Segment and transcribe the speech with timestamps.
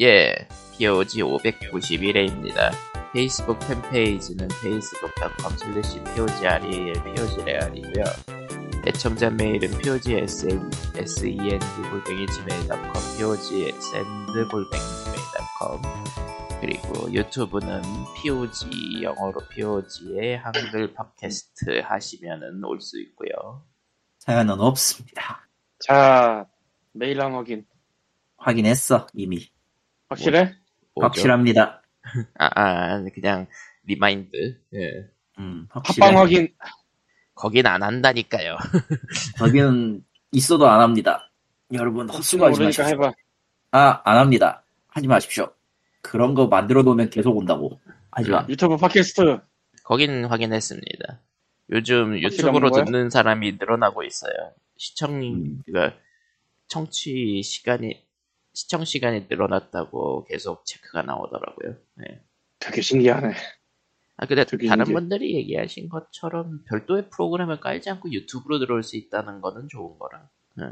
[0.00, 0.34] 예,
[0.78, 2.70] POG 591회입니다.
[3.12, 8.04] 페이스북 팬페이지는 facebook.com slash POGREAL, POGREAL이고요.
[8.86, 15.82] 애청자 메일은 POGSN, SEND 골뱅이 gmail.com, POGSN 골뱅이 gmail.com.
[16.62, 17.82] 그리고 유튜브는
[18.22, 23.64] POG, 영어로 POG의 한글 팟캐스트 하시면은 올 수 있고요.
[24.20, 25.46] 사연은 없습니다.
[25.78, 26.46] 자,
[26.92, 27.66] 메일함 확인.
[28.38, 29.50] 확인했어 이미
[30.10, 30.54] 확실해?
[30.94, 31.06] 뭐죠?
[31.06, 31.82] 확실합니다.
[32.38, 33.46] 아, 아, 그냥
[33.84, 34.60] remind.
[34.74, 35.08] 예.
[35.38, 36.18] 음, 합방.
[36.18, 36.48] 확인.
[37.34, 38.58] 거긴 안 한다니까요.
[39.38, 41.30] 거기는 있어도 안 합니다.
[41.72, 42.84] 여러분 헛수고하지 마십시오.
[42.84, 43.12] 해봐.
[43.70, 44.64] 아, 안 합니다.
[44.88, 45.52] 하지 마십시오.
[46.02, 47.80] 그런 거 만들어 놓으면 계속 온다고.
[48.10, 48.44] 하지 마.
[48.48, 49.40] 유튜브 팟캐스트.
[49.84, 51.20] 거긴 확인했습니다.
[51.70, 52.70] 요즘 유튜브로?
[52.70, 54.32] 듣는 사람이 늘어나고 있어요.
[54.76, 55.62] 시청, 음.
[55.64, 55.94] 그니까,
[56.66, 58.02] 청취 시간이,
[58.52, 61.76] 시청 시간이 늘어났다고 계속 체크가 나오더라고요.
[61.96, 62.20] 네.
[62.58, 63.32] 되게 신기하네.
[64.16, 64.94] 아, 근데 되게 다른 신기해.
[65.00, 70.28] 분들이 얘기하신 것처럼 별도의 프로그램을 깔지 않고 유튜브로 들어올 수 있다는 거는 좋은 거라.
[70.56, 70.64] 네.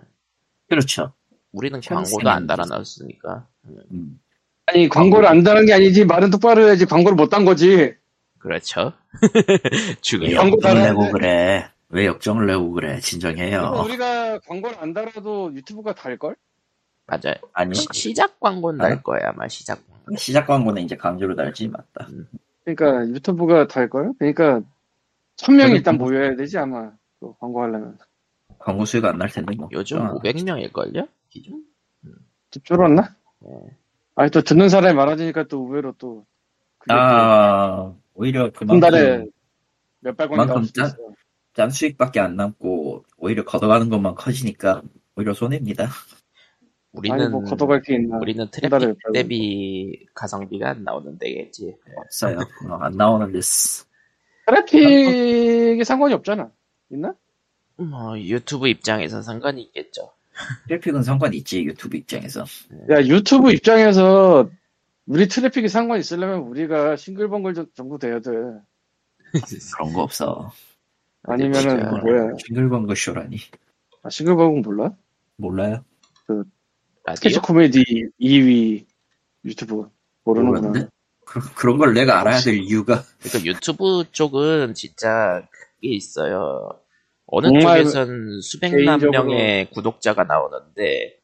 [0.69, 1.12] 그렇죠.
[1.53, 3.49] 우리는 참 광고도 안 달아놨으니까.
[3.62, 3.77] 네.
[3.93, 4.21] 음.
[4.67, 6.05] 아니, 광고를 안 다는 게 아니지.
[6.05, 6.84] 말은 똑바로 해야지.
[6.84, 7.95] 광고를 못 단 거지.
[8.39, 8.93] 그렇죠.
[9.34, 10.37] 왜 중요해요.
[10.37, 11.11] 광고 역정을 달아야 내고 돼.
[11.12, 11.71] 그래?
[11.89, 13.01] 왜 역정을 내고 그래?
[13.01, 13.83] 진정해요.
[13.84, 16.37] 우리가 광고를 안 달아도 유튜브가 달걸?
[17.09, 17.34] 맞아요.
[17.55, 18.89] 아니 시, 시작 광고는 아?
[18.89, 20.17] 날 거야, 아마 시작 광고.
[20.17, 22.06] 시작 광고는 이제 강제로 달지 맞다.
[22.65, 24.12] 그러니까 유튜브가 달걸?
[24.19, 24.61] 그러니까
[25.37, 26.91] 천 명이 그래도 일단 광고- 모여야 되지 아마.
[27.20, 27.98] 또 광고 하려면.
[28.59, 29.69] 광고 수요가 안날 텐데 뭐.
[29.73, 31.09] 요즘 아, 500명일걸요?
[31.31, 31.65] 기준?
[32.50, 33.15] 집 줄었나?
[33.41, 33.50] 네.
[34.15, 35.93] 아니 또 듣는 사람이 많아지니까 또 의외로
[36.89, 39.31] 또아 오히려 또한 달에 그만큼
[40.00, 40.97] 몇백 원이 그만큼 나올 수도 짠- 있어.
[41.55, 44.83] 짠 수익밖에 안 남고 오히려 걷어가는 것만 커지니까
[45.17, 45.89] 오히려 손해입니다.
[46.92, 48.19] 우리는 뭐 걷어갈 게 있나.
[48.19, 48.97] 우리는 트래픽.
[49.12, 51.67] 대비 가성비가 안 나오는 데겠지.
[51.86, 51.92] 네.
[51.97, 52.39] 없어요.
[52.69, 53.84] 어, 안 나오는 데스.
[54.47, 56.50] 트래픽이 상관이 없잖아.
[56.91, 57.15] 있나?
[57.77, 60.10] 뭐 유튜브 입장에서 상관이 있겠죠.
[60.66, 62.44] 트래픽은 상관 있지 유튜브 입장에서.
[62.91, 64.48] 야 유튜브 입장에서
[65.06, 68.31] 우리 트래픽이 상관 있으려면 우리가 싱글벙글 정- 정도 돼야 돼.
[69.77, 70.50] 그런 거 없어.
[71.25, 71.91] 아니면은.
[72.00, 72.32] 뭐야?
[72.47, 73.37] 싱글벙글 쇼라니.
[74.03, 74.93] 아, 싱글벙글 몰라?
[75.37, 75.84] 몰라요?
[76.28, 76.44] 라디오?
[77.17, 77.85] 스케치 코미디
[78.21, 78.85] 2위
[79.45, 79.89] 유튜브
[80.25, 80.89] 모르는구나.
[81.25, 86.71] 그, 그런 걸 내가 알아야 될 이유가 그러니까 유튜브 쪽은 진짜 그게 있어요.
[87.27, 91.19] 어느 쪽에선 수백만 개인적으로- 명의 구독자가 나오는데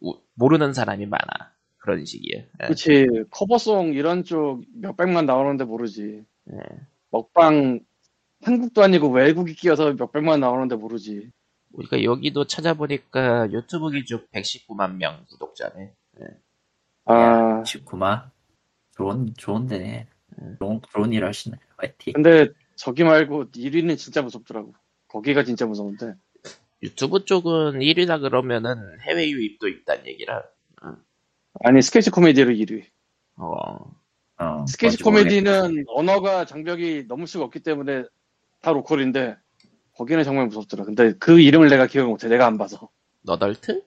[0.00, 1.52] 우- 모르는 사람이 많아.
[1.78, 2.44] 그런 식이에요.
[2.62, 2.66] 예.
[2.66, 6.24] 그치 커버송 이런 쪽 몇백만 나오는데 모르지.
[6.52, 6.58] 예.
[7.10, 7.80] 먹방
[8.42, 11.30] 한국도 아니고 외국이 끼어서 몇백만 나오는데 모르지.
[11.76, 15.92] 그러니까 여기도 찾아보니까 유튜브 기준 119만 명 구독자네.
[17.04, 18.30] 아 19만.
[18.96, 20.08] 좋은 좋은데.
[20.58, 21.56] 좋은 좋은 일 하시네.
[21.76, 22.14] 화이팅.
[22.14, 24.74] 근데 저기 말고 1위는 진짜 무섭더라고.
[25.08, 26.14] 거기가 진짜 무서운데.
[26.82, 30.42] 유튜브 쪽은 1위다 그러면은 해외 유입도 있다는 얘기라.
[31.64, 32.84] 아니 스케치 코미디로 1위.
[33.36, 33.94] 어,
[34.38, 35.50] 어, 스케치 뭔지 모르겠다.
[35.62, 38.04] 코미디는 언어가 장벽이 넘을 수가 없기 때문에
[38.60, 39.36] 다 local인데
[39.96, 40.84] 거기는 정말 무섭더라.
[40.84, 42.28] 근데 그 이름을 내가 기억을 못해.
[42.28, 42.88] 내가 안 봐서.
[43.22, 43.82] 너덜트?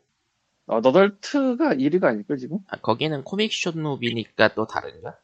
[0.65, 2.59] 어, 너덜트가 1위가 아닐걸 지금?
[2.67, 5.17] 아, 거기는 코믹쇼 무비니까 또 다른가?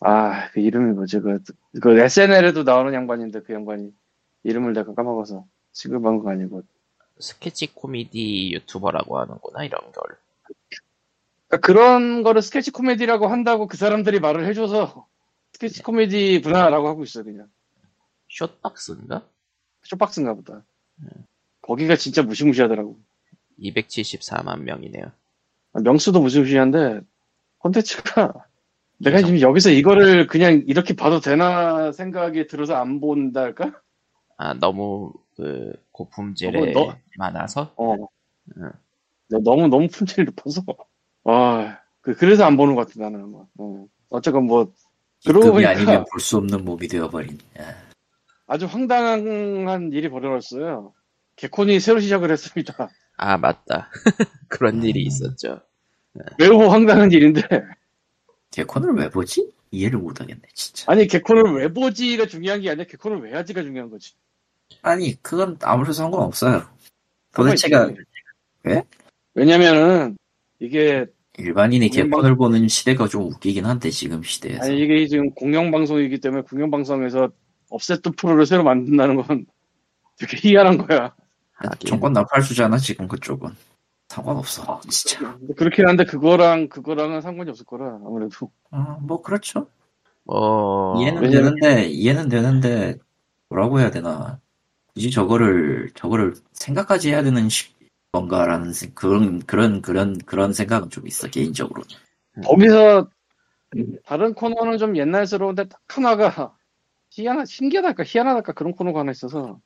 [0.00, 1.20] 아, 그 이름이 뭐지?
[1.20, 1.38] 그,
[1.80, 3.92] 그 SNL에도 나오는 양반인데 그 양반이
[4.44, 6.62] 이름을 내가 까먹어서 싱글벙글 아니고.
[7.18, 10.18] 스케치 코미디 유튜버라고 하는구나 이런 걸.
[11.48, 15.06] 그러니까 그런 거를 스케치 코미디라고 한다고 그 사람들이 말을 해줘서
[15.52, 17.48] 스케치 코미디구나라고 하고 있어 그냥.
[18.28, 19.26] 숏박스인가?
[19.88, 20.64] 쇼박스인가 보다.
[21.62, 22.98] 거기가 진짜 무시무시하더라고.
[23.58, 25.04] 274만 명이네요.
[25.72, 27.00] 아, 명수도 무시무시한데
[27.58, 28.32] 콘텐츠가
[28.98, 33.80] 내가 지금 여기서 이거를 그냥 이렇게 봐도 되나 생각이 들어서 안 본다 할까?
[34.38, 37.94] 아 너무 그 고품질에 너무 너- 많아서 어.
[38.58, 38.70] 응.
[39.28, 40.62] 네, 너무 너무 품질이 높아서
[41.24, 43.48] 와 그, 그래서 안 보는 것 같아 나는 뭐.
[43.58, 43.86] 어.
[44.08, 44.72] 어쨌건 뭐
[45.24, 47.38] 그러고 보니까 아니면 볼 수 없는 몸이 되어버린.
[47.58, 47.62] 예.
[48.46, 50.92] 아주 황당한 일이 벌어졌어요.
[51.36, 52.88] 개콘이 새로 시작을 했습니다.
[53.16, 53.90] 아 맞다
[54.48, 55.60] 그런 일이 있었죠.
[56.38, 57.42] 매우 황당한 일인데
[58.50, 59.52] 개콘을 왜 보지?
[59.70, 60.90] 이해를 못하겠네 진짜.
[60.90, 64.14] 아니 개콘을 왜 보지가 중요한 게 아니라 개콘을 왜 하지가 중요한 거지.
[64.82, 66.62] 아니 그건 아무런 상관 없어요.
[67.34, 67.90] 도대체가
[69.34, 70.16] 왜냐면은
[70.58, 71.06] 이게
[71.36, 74.62] 일반인이 개콘을 보는 시대가 좀 웃기긴 한데 지금 시대에서.
[74.64, 77.30] 아니 이게 지금 공영방송이기 때문에 공영방송에서
[77.70, 79.46] 업세트 프로를 새로 만든다는 건
[80.18, 81.14] 되게 희한한 거야.
[81.58, 83.50] 아, 정권 나팔수잖아 지금 그쪽은.
[84.08, 85.36] 상관없어 진짜.
[85.56, 88.50] 그렇긴 한데 그거랑 그거랑은 상관이 없을 거라 아무래도.
[88.70, 89.68] 어, 뭐 그렇죠.
[90.24, 92.96] 뭐 이해는 왜냐면- 되는데 이해는 되는데
[93.48, 94.38] 뭐라고 해야 되나?
[94.94, 97.74] 굳이 저거를 저거를 생각까지 해야 되는 시-
[98.12, 101.82] 건가라는 생- 그런 그런 그런 그런 생각은 좀 있어 개인적으로
[102.44, 103.08] 거기서
[104.06, 106.55] 다른 코너는 좀 옛날스러운데 딱 하나가
[107.16, 109.60] 희한하 신기하달까 희한하달까 그런 코너가 하나 있어서.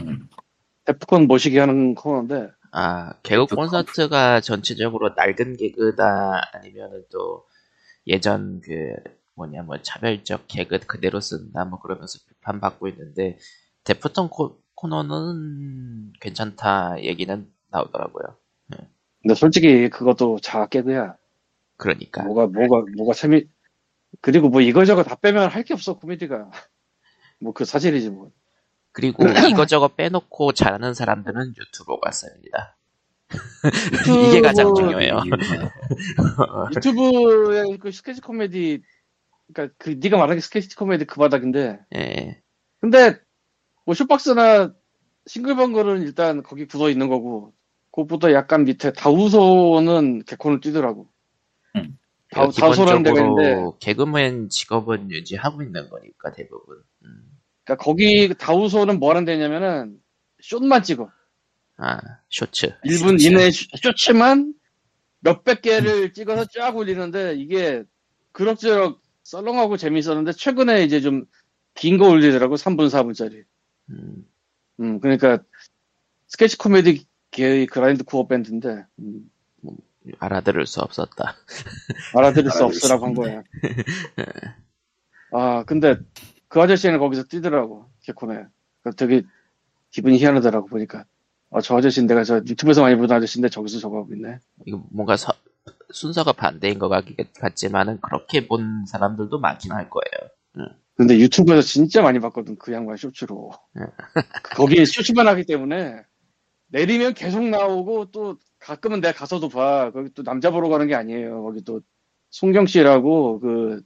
[0.00, 0.28] 음.
[0.84, 2.50] 데프콘 모시기 하는 코너인데.
[2.72, 7.46] 아 개그 그 콘서트가 전체적으로 낡은 개그다 아니면은 또
[8.06, 8.94] 예전 그
[9.34, 13.38] 뭐냐 뭐 차별적 개그 그대로 쓴다 뭐 그러면서 비판받고 있는데
[13.84, 18.36] 데프톤 코, 코너는 괜찮다 얘기는 나오더라고요.
[19.22, 21.16] 근데 솔직히 그것도 자개그야.
[21.76, 22.22] 그러니까.
[22.24, 23.44] 뭐가 뭐가 뭐가 재미
[24.22, 26.50] 그리고 뭐 이거저거 다 빼면 할 게 없어 코미디가
[27.40, 28.30] 뭐 그 사실이지 뭐
[28.92, 32.76] 그리고 이거저거 빼놓고 잘하는 사람들은 유튜버가 씁니다.
[34.28, 35.20] 이게 가장 중요해요.
[35.24, 35.36] 이유가
[36.74, 38.82] 유튜브의 그 스케치 코미디
[39.52, 42.42] 그러니까 그 네가 말하는 게 스케치 코미디 그 바닥인데 예.
[42.80, 43.18] 근데
[43.84, 44.74] 뭐 쇼박스나
[45.26, 47.52] 싱글벙글은 일단 거기 굳어 있는 거고
[47.92, 51.17] 그것보다 약간 밑에 다우소는 개콘을 뛰더라고 음.
[53.10, 56.82] 있는데 기본적으로 개그맨 직업은 유지하고 있는 거니까 대부분.
[57.04, 57.38] 음.
[57.64, 60.00] 그러니까 거기 다우소는 뭐 하는 데냐면은
[60.40, 61.10] 숏만 찍어
[61.78, 61.98] 아
[62.30, 62.74] 쇼츠.
[62.84, 64.54] 1분 이내 쇼- 쇼츠만
[65.20, 67.84] 몇백 개를 찍어서 쫙 올리는데 이게
[68.32, 71.26] 그럭저럭 썰렁하고 재밌었는데 최근에 이제 좀
[71.74, 73.44] 긴 거 올리더라고 3분 4분짜리
[73.90, 74.26] 음.
[74.80, 75.38] 음 그러니까
[76.26, 79.30] 스케치 코미디 계의 그라인드 코어 밴드인데 음,
[80.18, 81.34] 알아들을 수 없었다.
[82.16, 83.14] 알아들을 수 없으라고 수 한.
[83.14, 83.42] 거야
[85.32, 85.96] 아 근데
[86.48, 88.44] 그 아저씨는 거기서 뛰더라고 개콘에
[88.82, 89.22] 그 되게
[89.90, 91.04] 기분이 희한하더라고 보니까
[91.50, 95.16] 아, 저 아저씨는 내가 저 유튜브에서 많이 보던 아저씨인데 저기서 저거 하고 있네 이거 뭔가
[95.16, 95.32] 서-
[95.92, 97.04] 순서가 반대인 것 같-
[97.38, 100.30] 같지만은 그렇게 본 사람들도 많긴 할 거예요.
[100.96, 103.82] 근데 유튜브에서 진짜 많이 봤거든 그 양반 쇼츠로 네.
[104.56, 106.02] 거기 쇼츠만 하기 때문에
[106.68, 111.42] 내리면 계속 나오고 또 가끔은 내가 가서도 봐 거기 또 남자 보러 가는 게 아니에요
[111.42, 111.80] 거기 또
[112.30, 113.82] 송경 씨라고 그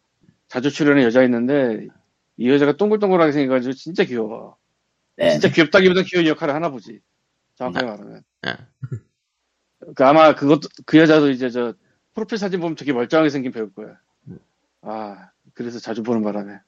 [0.48, 1.86] 자주 출연한 여자 있는데
[2.36, 4.56] 이 여자가 동글동글하게 생겨가지고 진짜 귀여워
[5.16, 5.30] 네.
[5.30, 7.00] 진짜 귀엽다기보다 귀여운 역할을 하나 보지
[7.56, 8.52] 정확하게 말하면 네.
[9.94, 11.74] 그 아마 그것도 그 여자도 이제 저
[12.14, 13.98] 프로필 사진 보면 되게 멀쩡하게 생긴 배우일 거야
[14.28, 14.38] 음.
[14.80, 16.58] 아 그래서 자주 보는 바람에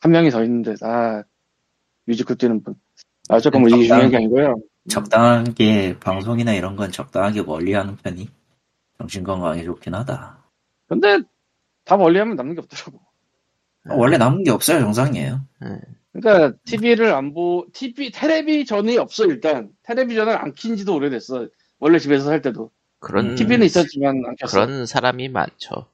[0.00, 1.22] 한 명이 더 있는데 아
[2.04, 2.74] 뮤지컬 뛰는 분.
[3.28, 4.54] 아 잠깐 뭐 이게 중요한 게 아니고요.
[4.88, 8.28] 적당하게 방송이나 이런 건 적당하게 멀리하는 편이
[8.98, 10.42] 정신 건강에 좋긴 하다.
[10.88, 11.20] 근데
[11.84, 13.00] 다 멀리하면 남는 게 없더라고.
[13.90, 15.40] 원래 남은 게 없어요 정상이에요.
[16.12, 21.48] 그러니까 TV를 안 보, TV 텔레비전이 없어 일단 텔레비전을 안 킨지도 오래됐어.
[21.78, 24.50] 원래 집에서 살 때도 그런 TV는 있었지만 안 켰어.
[24.50, 25.86] 그런 사람이 많죠.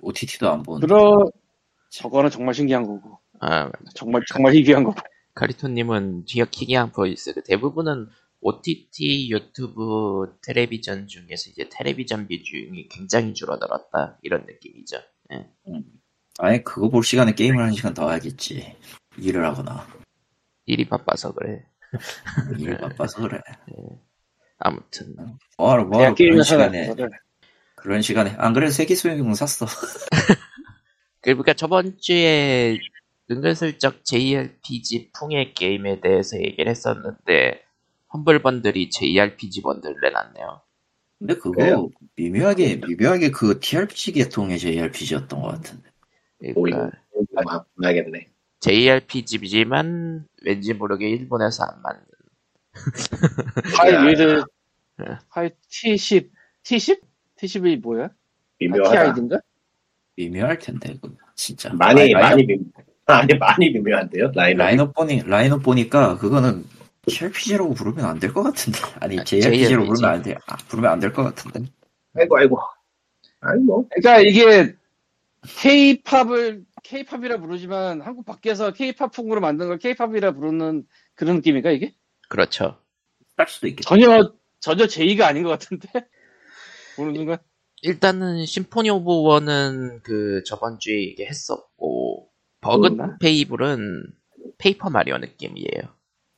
[0.00, 0.86] OTT도 안 보는.
[0.86, 1.30] 그러
[1.90, 5.00] 저거는 정말 신기한 거고 아, 정말 정말 희귀한 거고.
[5.34, 7.34] 카리토님은 기억 희귀한 보이스.
[7.44, 8.08] 대부분은
[8.40, 14.98] OTT, 유튜브, 텔레비전 중에서 이제 텔레비전 비중이 굉장히 줄어들었다 이런 느낌이죠.
[16.38, 18.76] 아예 그거 볼 시간에 게임을 한 시간 더 하겠지.
[19.16, 19.86] 일을 하거나
[20.66, 21.64] 일이 바빠서 그래.
[22.58, 23.40] 일 바빠서 그래.
[24.58, 25.14] 아무튼
[25.58, 27.08] 뭐하러 뭐하러 그런 시간에 하나.
[27.76, 29.66] 그런 시간에 안 그래도 세계 소형용 샀어.
[31.20, 32.78] 그러니까 저번 주에
[33.32, 37.62] 은근슬쩍 JRPG 풍의 게임에 대해서 얘기를 했었는데
[38.12, 40.60] 험블 번들이 JRPG 번들을 내놨네요.
[41.18, 41.88] 근데 그거 그래요?
[42.16, 45.90] 미묘하게 미묘하게 그 TRPG 계통의 JRPG였던 것 같은데.
[46.54, 46.90] 그러니까
[47.46, 48.26] 아, 봐야겠네.
[48.60, 52.04] JRPG지만 왠지 모르게 일본에서 안 만든.
[53.78, 54.02] 하이 야.
[54.02, 54.44] 위드
[54.98, 55.04] 네.
[55.28, 56.30] 하이 T10
[56.64, 57.00] T10?
[57.36, 58.04] T10이 뭐야?
[58.06, 58.10] 아,
[58.58, 58.90] 미묘하다.
[59.04, 59.40] TID인가?
[60.16, 61.72] 미묘할 텐데 그 진짜.
[61.72, 62.56] 많이 라인- 많이 미
[63.06, 66.64] 아니 많이 미묘한데요 라인 라인업 보니 라인업 보니까 그거는
[67.06, 68.78] TRPG라고 부르면 안 될 것 같은데.
[69.00, 69.86] 아니 아, JRPG로 JRPG.
[69.86, 70.36] 부르면 안 돼.
[70.46, 71.70] 아, 부르면 안 될 것 같은데.
[72.14, 72.58] 아이고 아이고
[73.40, 74.74] 아니 뭐 그러니까 이게
[75.58, 81.94] K-팝을 K-팝이라 부르지만 한국 밖에서 K-팝 풍으로 만든 걸 K-팝이라 부르는 그런 느낌인가 이게?
[82.28, 82.78] 그렇죠.
[83.36, 83.88] 할 수도 있겠다.
[83.88, 85.88] 전혀 전혀 제의가 아닌 것 같은데
[86.96, 87.38] 보는 순간
[87.82, 92.01] 일단은 심포니 오브 워는 그 저번 주에 얘기했었고
[92.62, 94.04] 버그 페이블은
[94.56, 95.82] 페이퍼 마리오 느낌이에요.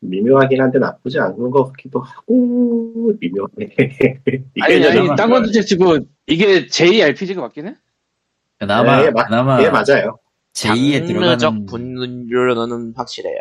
[0.00, 3.74] 미묘하긴 한데 나쁘지 않은 것 같기도 하고 미묘해.
[4.60, 7.74] 아니 아니 좀- 딴 건도 치고 이게 JRPG가 맞긴 해?
[8.58, 10.18] 그나마 예, 마- 그나마 예 맞아요.
[10.54, 13.38] 제2에 장르적 들어가는 분류로는 확실해요.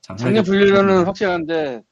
[0.00, 1.82] 장르 분류로는 확실한데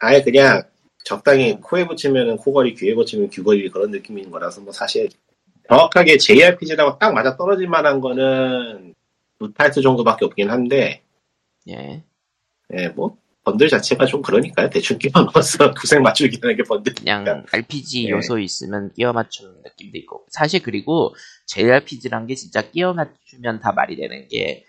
[0.00, 0.62] 아예 그냥
[1.04, 5.08] 적당히 코에 붙이면은 코걸이, 귀에 붙이면 귀걸이 그런 느낌인 거라서 뭐 사실
[5.68, 8.94] 정확하게 JRPG라고 딱 맞아 떨어질 만한 거는
[9.46, 11.02] 루타이트 정도밖에 없긴 한데
[11.68, 12.04] 예.
[12.74, 14.70] 예, 뭐 번들 자체가 좀 그러니까요.
[14.70, 16.94] 대충 끼워 넣어서 구색 맞추기 하는 게 번들.
[16.94, 18.10] 그냥 RPG 예.
[18.10, 21.14] 요소 있으면 끼워 맞추는 느낌도 있고 사실 그리고
[21.46, 24.64] JRPG란 게 진짜 끼워 맞추면 다 말이 되는 게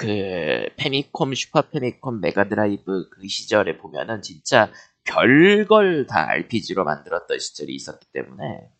[0.00, 4.72] 그 페미콤, 슈퍼 페미콤, 메가드라이브 그 시절에 보면은 진짜
[5.04, 8.70] 별걸 다 RPG로 만들었던 시절이 있었기 때문에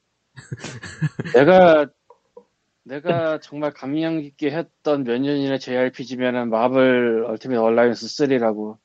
[1.34, 1.86] 내가
[2.90, 8.78] 내가 정말 감명 깊게 했던 몇 년이나 JRPG면은 마블 얼티밋 얼라이언스 3라고.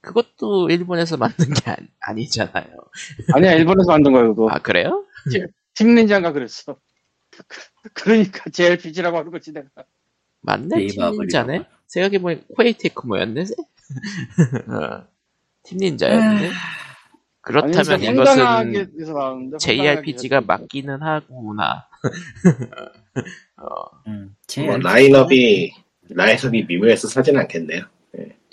[0.00, 2.66] 그것도 일본에서 만든 게 아니, 잖아요
[3.32, 4.48] 아니야 일본에서 만든 거야 그거.
[4.50, 5.06] 아 그래요?
[5.72, 6.76] 팀 닌자가 그랬어.
[7.94, 9.68] 그러니까 JRPG라고 하는 거지 내가.
[10.40, 11.64] 맞네 아버리가.
[11.86, 13.44] 생각해보니 코에이테크 뭐였네
[14.68, 15.06] 어,
[15.62, 16.50] 팀닌자였네
[17.44, 21.86] 그렇다면 아니, 이것은 JRPG가 맞기는 하구나.
[23.56, 23.66] 어,
[24.06, 25.72] 음, 뭐 라인업이
[26.10, 27.84] 라인업이 미묘해서 사진 않겠네요.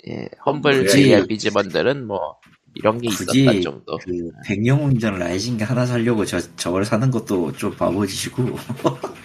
[0.08, 2.36] 예, 험블 굳이- JRPG 번들은 뭐
[2.74, 3.98] 이런 게 굳이 있었다 정도.
[3.98, 8.44] 그 백영웅전 라이징 하나 살려고 저 저걸 사는 것도 좀 바보짓이고.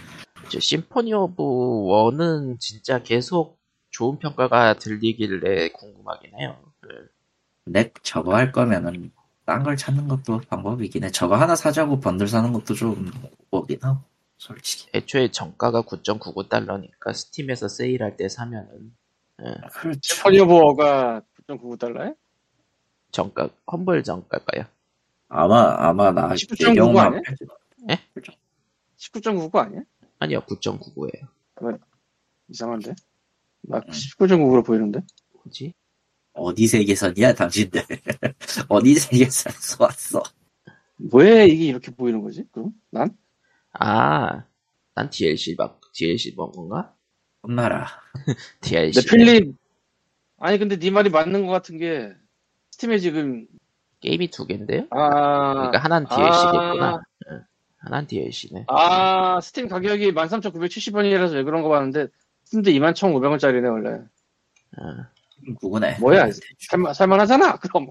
[0.50, 3.60] 저 심포니 오브 워는 진짜 계속
[3.90, 6.58] 좋은 평가가 들리길래 궁금하긴 해요.
[6.80, 6.88] 그,
[7.66, 9.12] 내 저거 할 거면은
[9.48, 11.10] 딴 걸 찾는 것도 방법이긴 해.
[11.10, 13.10] 저거 하나 사자고 번들 사는 것도 좀
[13.50, 14.02] 오긴 하고
[14.38, 14.90] 솔직히.
[14.94, 18.94] 애초에 정가가 9.99달러니까 스팀에서 세일할 때 사면은
[19.42, 20.22] 예, 그렇죠.
[20.22, 22.18] 폴리오버가 9.99달러에?
[23.12, 24.66] 정가 험블 정가가요
[25.30, 27.22] 아마 아마 나 19.99 내경만 아니야?
[28.98, 29.82] 19.99 아니야?
[30.20, 31.80] 아니요 9.99예요
[32.50, 32.96] 이상한데?
[33.62, 35.00] 나 19.99로 보이는데?
[35.32, 35.74] 뭐지?
[36.38, 37.82] 어디 세계선이야 당신들
[38.70, 40.24] 어디 세계선에서 왔어
[41.14, 42.44] 왜 이게 이렇게 보이는 거지?
[42.52, 42.72] 그럼?
[42.90, 43.16] 난?
[43.74, 44.44] 아,
[44.96, 46.94] 난 DLC 막 DLC 본 건가?
[47.44, 47.88] 혼나라
[48.62, 49.02] DLC.
[49.02, 49.56] 내 필립
[50.40, 52.14] 아니 근데 네 말이 맞는 것 같은 게
[52.72, 53.48] 스팀에 지금
[54.00, 54.88] 게임이 두 개인데요?
[54.92, 57.02] 아 그러니까 하나는 DLC겠구나.
[57.80, 58.66] 하나는 DLC네.
[58.68, 62.08] 아 스팀 가격이 13,970원이라서 왜 그런 거 봤는데
[62.44, 64.02] 스팀도 21,500원짜리네 원래
[64.78, 65.06] 어.
[65.62, 66.30] 누구네 뭐야
[66.70, 67.88] 살만, 살만하잖아 그럼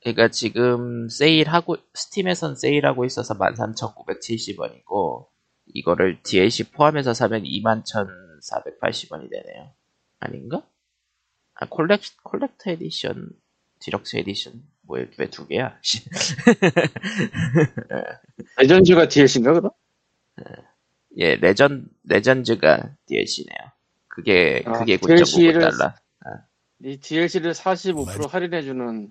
[0.00, 5.26] 그러니까 지금 세일하고 스팀에선 세일하고 있어서 13,970원이고
[5.74, 9.72] 이거를 DLC 포함해서 사면 21,480원이 되네요.
[10.18, 10.66] 아닌가?
[11.54, 13.30] 아 collec collector edition,
[13.80, 15.78] deluxe edition 뭐 이렇게 왜 두 개야?
[15.82, 16.02] 씨.
[18.56, 19.70] 레전즈가 DLC인가 그럼?
[21.18, 23.58] 예, 레전 레전즈가 DLC네요.
[24.08, 25.94] 그게 아, 그게 DLC 를 9.99달러.
[26.84, 29.10] 이 DLC를 45% 할인해주는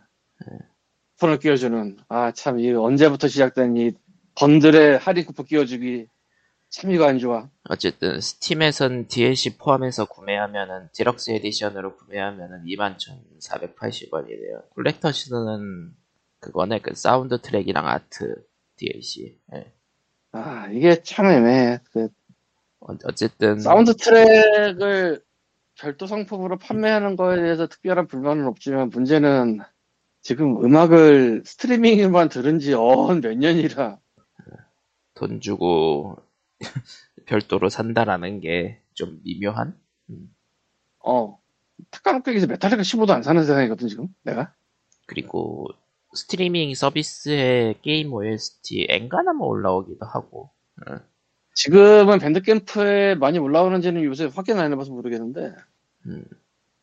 [1.17, 3.91] 쿠폰을 끼워주는 아 참 이 언제부터 시작된 이
[4.35, 6.07] 번들의 할인 쿠폰 끼워주기
[6.69, 14.69] 참 이거 안 좋아 어쨌든 스팀에선 DLC 포함해서 구매하면은 deluxe edition으로 구매하면은 21,480원이래요.
[14.69, 15.91] collector's는
[16.39, 18.35] 그거네 그 사운드 트랙이랑 art
[18.77, 19.37] DLC.
[19.55, 19.73] 예.
[20.31, 22.07] 아 이게 참 애매해 그
[22.79, 25.21] 어- 어쨌든 사운드 트랙을
[25.79, 29.59] 별도 상품으로 판매하는 거에 대해서 특별한 불만은 없지만 문제는
[30.21, 33.99] 지금 음악을 스트리밍으로만 들은 지 어언 몇 년이라.
[35.13, 36.17] 돈 주고
[37.25, 39.79] 별도로 산다라는 게 좀 미묘한.
[40.99, 41.39] 어.
[41.89, 44.53] 탁 까놓고 얘기해서 메탈리카 신보도 안 사는 세상이거든 지금 내가.
[45.05, 45.67] 그리고
[46.13, 50.51] 스트리밍 서비스에 게임 OST 엔간하면 올라오기도 하고.
[51.59, 55.53] 지금은 밴드캠프에 많이 올라오는지는 요새 확인 안 해봐서 모르겠는데
[56.05, 56.23] 음,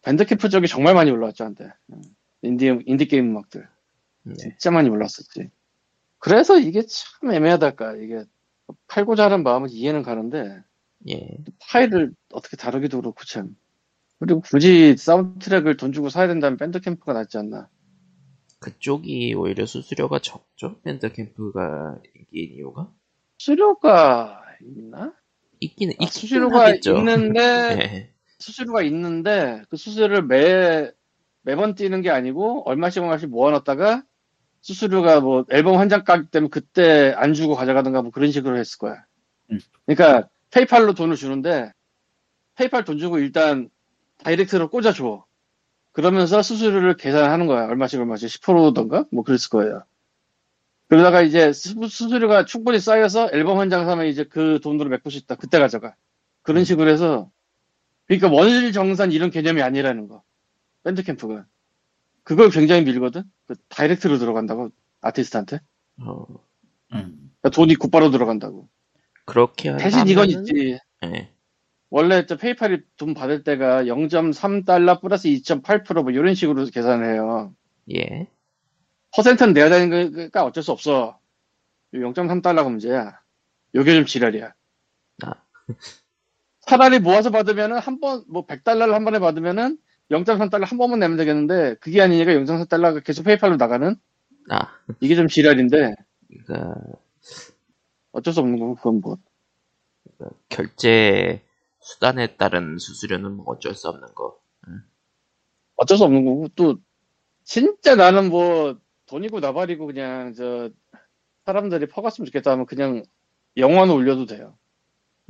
[0.02, 2.02] 밴드캠프 쪽이 정말 많이 올라왔죠 한때 음.
[2.42, 3.66] 인디 인디 게임 음악들
[4.24, 4.34] 네.
[4.36, 5.48] 진짜 많이 올랐었지
[6.18, 8.24] 그래서 이게 참 애매하달까 이게
[8.86, 10.62] 팔고자 하는 마음은 이해는 가는데
[11.08, 11.38] 예.
[11.70, 13.56] 파일을 어떻게 다루기도 그렇고 참
[14.18, 17.70] 그리고 굳이 사운드 트랙을 돈 주고 사야 된다면 밴드캠프가 낫지 않나
[18.58, 20.78] 그쪽이 오히려 수수료가 적죠?
[20.82, 22.92] 밴드캠프가 인기인 이유가?
[23.38, 25.12] 수수료가 있나?
[25.60, 26.96] 있기는, 아, 있긴 수수료가 하겠죠.
[26.98, 27.40] 있는데
[27.80, 28.10] 예.
[28.38, 30.90] 수수료가 있는데 그 수수료를 매
[31.42, 34.02] 매번 띄는 게 아니고 얼마씩 얼마씩 모아놨다가
[34.60, 38.78] 수수료가 뭐 앨범 한 장 가격 때문에 그때 안 주고 가져가든가 뭐 그런 식으로 했을
[38.78, 39.04] 거야.
[39.52, 39.60] 음.
[39.86, 41.72] 그러니까 페이팔로 돈을 주는데
[42.56, 43.70] 페이팔 돈 주고 일단
[44.24, 45.24] 다이렉트로 꽂아줘.
[45.92, 47.66] 그러면서 수수료를 계산하는 거야.
[47.66, 49.84] 얼마씩 얼마씩 10%던가 뭐 그랬을 거예요.
[50.88, 55.18] 그러다가 이제 수- 수수료가 충분히 쌓여서 앨범 한 장 사면 이제 그 돈으로 메꿀 수
[55.18, 55.34] 있다.
[55.34, 55.94] 그때 가져가.
[56.42, 57.30] 그런 식으로 해서
[58.06, 60.22] 그러니까 원실 정산 이런 개념이 아니라는 거.
[60.84, 61.44] 밴드 캠프가.
[62.22, 63.24] 그걸 굉장히 밀거든?
[63.46, 65.60] 그 다이렉트로 들어간다고 아티스트한테
[66.00, 66.24] 어,
[66.92, 67.30] 음.
[67.40, 68.68] 그러니까 돈이 곧바로 들어간다고
[69.24, 71.30] 그렇게 대신 이건 하면은- 있지 예.
[71.90, 77.54] 원래 저 페이팔이 돈 받을 때가 0.3달러 플러스 2.8%뭐 이런 식으로 계산을 해요
[77.94, 78.26] 예.
[79.16, 81.18] 퍼센트는 내야 되는 거니까 어쩔 수 없어.
[81.94, 83.18] 0.3달러가 문제야.
[83.74, 84.52] 요게 좀 지랄이야.
[85.24, 85.32] 아.
[86.60, 89.78] 차라리 모아서 받으면은 한 번, 뭐 100달러를 한 번에 받으면은
[90.10, 93.96] 0.3달러 한 번만 내면 되겠는데 그게 아니니까 0.3달러가 계속 페이팔로 나가는?
[94.50, 94.68] 아,
[95.00, 95.94] 이게 좀 지랄인데.
[96.28, 96.74] 그러니까
[98.12, 99.16] 어쩔 수 없는 거고 그건 뭐.
[100.48, 101.42] 결제
[101.80, 104.38] 수단에 따른 수수료는 뭐 어쩔 수 없는 거.
[105.76, 106.78] 어쩔 수 없는 거고 또
[107.44, 110.70] 진짜 나는 뭐 돈이고 나발이고 그냥 저
[111.44, 113.04] 사람들이 퍼갔으면 좋겠다 하면 그냥
[113.56, 114.56] 영원 올려도 돼요.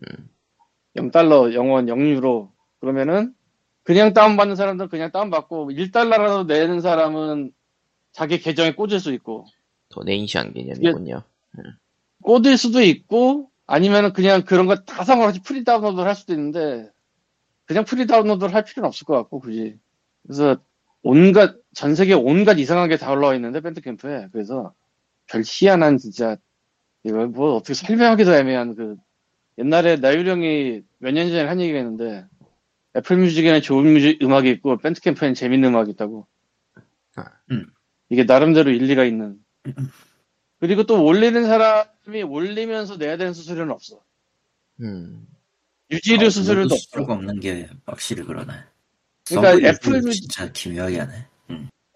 [0.08, 0.28] 음.
[0.96, 3.34] 0달러, 영원, 0유로 그러면은
[3.82, 7.52] 그냥 다운받는 사람들은 그냥 다운받고 1달러라도 내는 사람은
[8.12, 9.44] 자기 계정에 꽂을 수 있고
[9.90, 11.22] donation 개념이군요.
[12.22, 16.90] 꽂을 수도 있고 아니면은 그냥 그런 거 다 상관없이 free download를 할 수도 있는데
[17.66, 19.78] 그냥 free download를 할 필요는 없을 것 같고 굳이
[20.22, 20.56] 그래서
[21.02, 24.72] 온갖 전 세계 온갖 이상한 게 다 올라와 있는데 밴드 캠프에 그래서
[25.26, 26.36] 별 희한한 진짜
[27.04, 28.96] 이걸 뭐 어떻게 설명하기도 애매한 그
[29.58, 32.26] 옛날에 나유령이 몇 년 전에 한 얘기가 있는데
[32.96, 36.26] 애플 뮤직에는 좋은 뮤직 음악이 있고 밴드 캠프에는 재밌는 음악이 있다고
[37.50, 37.66] 음.
[38.08, 39.38] 이게 나름대로 일리가 있는
[40.60, 44.00] 그리고 또 올리는 사람이 올리면서 내야 되는 수수료는 없어.
[44.80, 45.26] 음.
[45.90, 46.76] 유지료 어, 수수료도 없어.
[46.76, 48.52] 수수료가 없는 게 확실히 그러네.
[49.28, 51.26] 그러니까 애플 뮤직- 진짜 기묘하게 하네.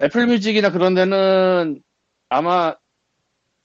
[0.02, 1.82] 애플 뮤직이나 그런 데는
[2.28, 2.74] 아마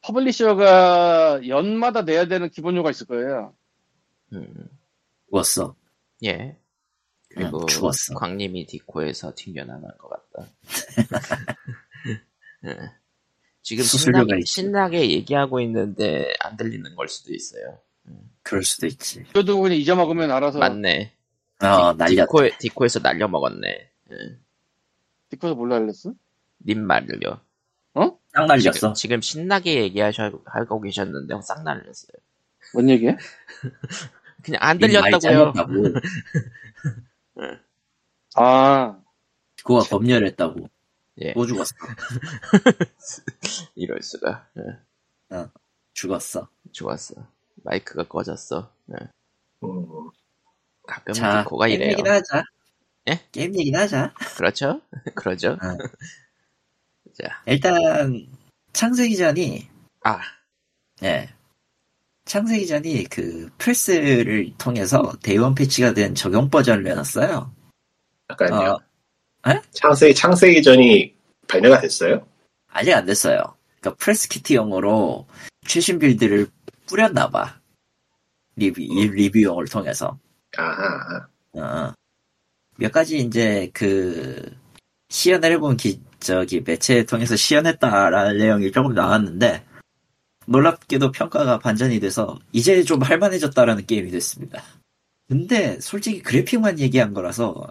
[0.02, 3.56] publisher가 연마다 내야 되는 기본료가 있을 거예요.
[4.34, 4.68] 음.
[5.30, 5.76] 죽었어.
[6.26, 6.56] 예.
[7.30, 8.14] 그리고 응, 죽었어.
[8.16, 10.50] 광님이 디코에서 튕겨나간 것 같다.
[12.66, 12.78] 예.
[13.62, 14.42] 지금 신나게.
[14.46, 17.80] 신나게 얘기하고 있는데 안 들리는 걸 수도 있어요.
[18.44, 19.24] 그럴 수도 있지.
[19.34, 21.14] 그래도 그냥 잊어먹으면 알아서 맞네.
[21.62, 22.26] 어, 디- 날렸다.
[22.26, 23.68] 디코에, 디코에서 날려 먹었네.
[24.12, 24.16] 예.
[25.30, 26.14] 디코에서 몰라 알렸어?
[26.66, 27.40] 님 말을요.
[28.34, 28.72] 딱 날렸어.
[28.72, 32.18] 지금, 지금 신나게 얘기하고 계셨는데 싹 날렸어요.
[32.74, 33.16] 뭔 얘기야?
[34.44, 35.54] 그냥 안 들렸다고요.
[38.36, 39.00] 아,
[39.58, 40.70] 그거가 검열했다고.
[41.22, 41.34] 예.
[41.34, 41.74] 또 죽었어.
[43.76, 44.50] 이럴 수가.
[44.58, 45.42] 예.
[45.94, 46.50] 죽었어.
[46.74, 47.16] 좋았어.
[47.64, 48.70] 마이크가 꺼졌어.
[48.92, 48.96] 예.
[49.64, 50.10] 음,
[50.88, 51.92] 가끔 자, 게임 이래요.
[51.92, 52.44] 얘기나 하자.
[53.10, 53.20] 예?
[53.32, 54.14] 게임 얘기나 하자.
[54.38, 54.82] 그렇죠?
[55.16, 55.58] 그러죠?
[55.64, 55.78] 응.
[57.22, 58.28] 자, 일단,
[58.74, 59.68] 창세기전이,
[60.04, 60.20] 아,
[61.04, 61.30] 예.
[62.26, 67.54] 창세기전이 그 press를 통해서 day one patch가 된 적용 버전을 내놨어요.
[68.28, 68.80] 잠깐요.
[69.44, 71.16] 어, 창세, 창세기 전이
[71.48, 72.26] 발매가 됐어요?
[72.68, 73.56] 아직 안 됐어요.
[73.80, 75.28] 그러니까 press kit용으로
[75.68, 76.48] 최신 build를
[76.88, 77.60] 뿌렸나봐.
[78.56, 80.18] 리뷰, 이 리뷰용을 통해서.
[80.58, 81.28] 아하.
[81.54, 81.94] 어.
[82.78, 84.56] 몇 가지 이제 그
[85.10, 89.64] 시연을 해본 기, 저기 매체 통해서 시연했다라는 내용이 조금 나왔는데
[90.48, 94.64] 놀랍게도 평가가 반전이 돼서 이제 좀 할만해졌다라는 게임이 됐습니다.
[95.28, 97.68] 근데 솔직히 그래픽만 얘기한 거라서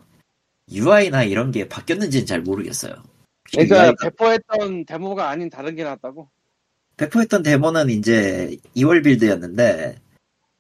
[0.73, 2.95] UI나 이런 게 바뀌었는지는 잘 모르겠어요.
[3.53, 6.29] 그러니까 UI 가 배포했던 데모가 아닌 다른 게 나왔다고?
[6.97, 10.01] 배포했던 데모는 이제 2월 빌드였는데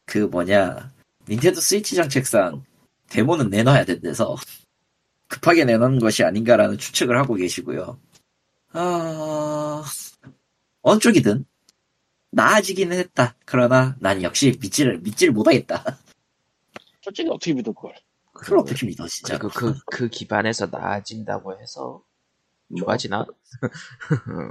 [0.04, 0.92] 그 뭐냐
[1.28, 2.64] 닌텐도 스위치장 책상
[3.08, 4.36] 데모는 내놔야 된대서
[5.28, 7.98] 급하게 내놓은 것이 아닌가라는 추측을 하고 계시고요.
[8.72, 9.84] 아
[10.82, 11.44] 어느 쪽이든
[12.30, 13.36] 나아지기는 했다.
[13.44, 15.98] 그러나 난 역시 믿지를 믿지를 못하겠다.
[17.00, 17.94] 솔직히 어떻게 믿을 걸?
[18.32, 19.38] 그걸 어떻게 믿어 진짜.
[19.38, 22.02] 그리고 그, 그 기반에서 나아진다고 해서
[22.66, 23.24] 뭐, 좋아지나?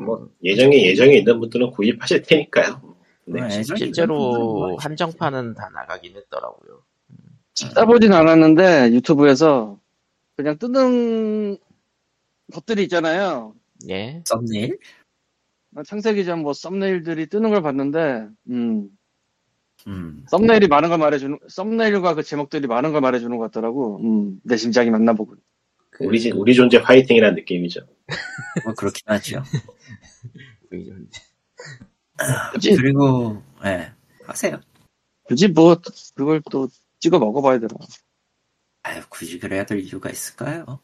[0.05, 2.92] 뭐 예정에 예정에 있는 분들은 구입하실 테니까요.
[3.25, 3.41] 네.
[3.47, 6.83] 네, 실제로 한정판은 다 나가긴 했더라고요.
[7.53, 9.79] 찾아보진 않았는데 유튜브에서
[10.35, 11.57] 그냥 뜨는
[12.53, 13.53] 것들이 있잖아요.
[13.89, 14.21] 예.
[14.25, 14.77] 썸네일?
[15.85, 18.89] 창세기 전 뭐 썸네일들이 뜨는 걸 봤는데, 음,
[19.87, 20.23] 음.
[20.29, 23.99] 썸네일이 많은 걸 말해주는, 썸네일과 그 제목들이 많은 걸 말해주는 것 같더라고.
[24.03, 25.37] 음, 내 심장이 맞나 보군.
[25.89, 27.81] 그, 우리 지- 우리 존재 파이팅이라는 느낌이죠.
[28.65, 29.43] 뭐 그렇긴 하죠.
[30.69, 31.07] 그 좀-
[32.53, 33.91] 굳이, 그리고 예
[34.25, 34.59] 하세요.
[35.23, 35.75] 굳이 뭐,
[36.15, 36.67] 그걸 또
[36.99, 37.73] 찍어 먹어봐야 되나.
[38.83, 40.79] 아유 굳이 그래야 될 이유가 있을까요?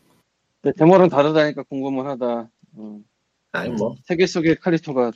[0.61, 2.49] 근데 데모랑 다르다니까 궁금은 하다.
[2.77, 3.03] 음,
[3.51, 5.11] 아니 뭐 세계 속의 칼리토가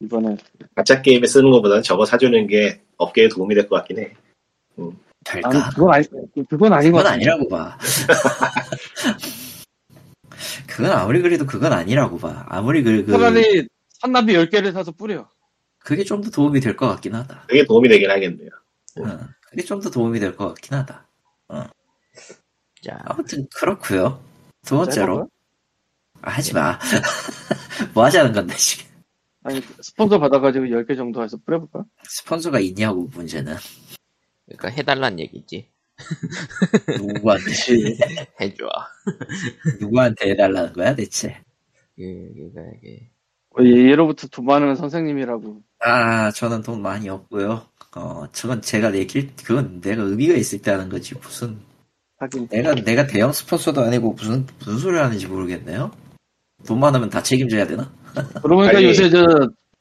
[0.00, 0.36] 이번에
[0.74, 4.14] 가짜 게임에 쓰는 것보다는 저거 사주는 게 업계에 도움이 될 것 같긴 해.
[5.24, 5.50] 될까?
[5.50, 6.06] 아니, 그건 아니,
[6.48, 7.06] 그건 아닌 것.
[7.06, 7.76] 아니라고 봐.
[10.66, 12.46] 그건 아무리 그래도 그건 아니라고 봐.
[12.48, 13.68] 아무리 그, 그 차라리
[14.00, 15.28] 산나비 10개를 사서 뿌려.
[15.80, 17.44] 그게 좀 더 도움이 될 것 같긴 하다.
[17.48, 18.48] 그게 도움이 되긴 하겠네요.
[18.98, 19.02] 어,
[19.48, 21.06] 그게 좀 더 도움이 될 것 같긴 하다.
[22.82, 24.22] 자, 아무튼 그렇고요.
[24.64, 25.28] 두 번째로?
[26.22, 26.78] 아, 하지 마.
[27.94, 28.86] 뭐 하자는 건데 지금
[29.42, 31.84] 아니, 스폰서 받아가지고 10개 정도 해서 뿌려볼까?
[32.04, 33.56] 스폰서가 있냐고 문제는
[34.46, 35.68] 그러니까 해달란 얘기지.
[36.98, 37.44] 누구한테
[38.40, 38.68] 해줘.
[39.80, 41.42] 누구한테 해달라는 거야 대체?
[41.96, 42.02] 그,
[42.34, 43.10] 그니까 이게
[43.58, 45.62] 어, 얘- 얘로부터 돈 많은 선생님이라고.
[45.80, 47.66] 아 저는 돈 많이 없고요.
[47.96, 51.58] 어 저건 제가 내길 그건 내가 의미가 있을 때 하는 거지 무슨
[52.18, 52.48] 하긴.
[52.48, 55.90] 내가 내가 대형 스폰서도 아니고 무슨 무슨 소리 하는지 모르겠네요.
[56.66, 57.90] 돈 많으면 다 책임져야 되나?
[58.42, 58.86] 그러고 보니까 아니.
[58.86, 59.24] 요새 저,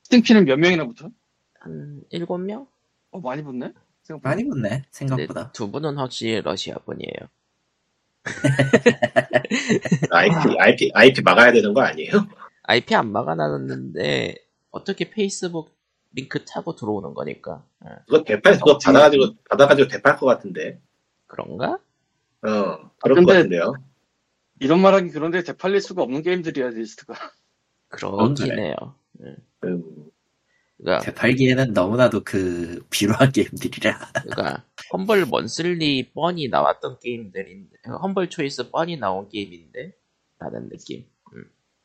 [0.04, 1.10] 스팅키는 몇 명이나 붙어?
[1.60, 2.66] 한 일곱 명?
[3.12, 3.74] 어, 많이 붙네?
[4.04, 4.30] 생각보다.
[4.30, 5.52] 많이 붙네 생각보다.
[5.52, 7.28] 두 분은 확실히 러시아 분이에요.
[10.12, 12.12] IP, IP, IP 막아야 되는 거 아니에요?
[12.64, 14.36] IP 안 막아놨는데
[14.72, 15.76] 어떻게 페이스북
[16.14, 20.82] 링크 타고 들어오는 거니까 예, 그거 대팔, 그거 받아가지고, 받아가지고 대팔 것 같은데.
[21.28, 21.74] 그런가?
[22.42, 23.74] 어, 그럴 근데- 것 같은데요.
[24.60, 27.14] 이런 말 하기 그런데 되팔릴 수가 없는 게임들이야, 리스트가.
[27.90, 28.62] 그렇긴 그래.
[28.68, 28.76] 해요.
[29.22, 29.36] 음,
[30.78, 34.00] 그러니까, 되팔기에는 너무나도 그 비루한 게임들이라.
[34.24, 39.94] 그러니까 험벌 먼슬리 뻔히 나왔던 게임들인데 험벌 초이스 뻔히 나온 게임인데
[40.40, 41.06] 라는 느낌.
[41.26, 41.32] 아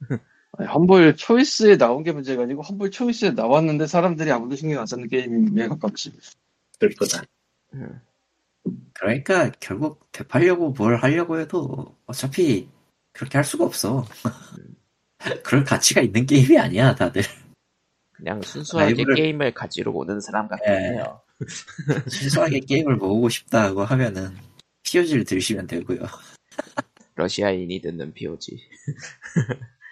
[0.61, 5.09] 니, 험블 초이스에 나온 게 문제가 아니고, 험블 초이스에 나왔는데 사람들이 아무도 신경 안 쓰는
[5.09, 6.13] 게임에 가깝지.
[6.81, 7.23] 슬프다.
[7.75, 8.01] 음.
[8.95, 12.69] 그러니까 결국 되팔려고 뭘 하려고 해도 어차피
[13.13, 14.07] 그렇게 할 수가 없어.
[15.43, 17.23] 그럴 가치가 있는 게임이 아니야 다들.
[18.13, 20.79] 그냥 순수하게 라이브를- 게임을 가지러 오는 사람 같긴 예.
[20.93, 21.21] 해요.
[22.09, 24.35] 순수하게 게임을 모으고 싶다고 하면은
[24.85, 26.01] POG를 들으시면 되고요.
[27.17, 28.61] 러시아인이 듣는 POG.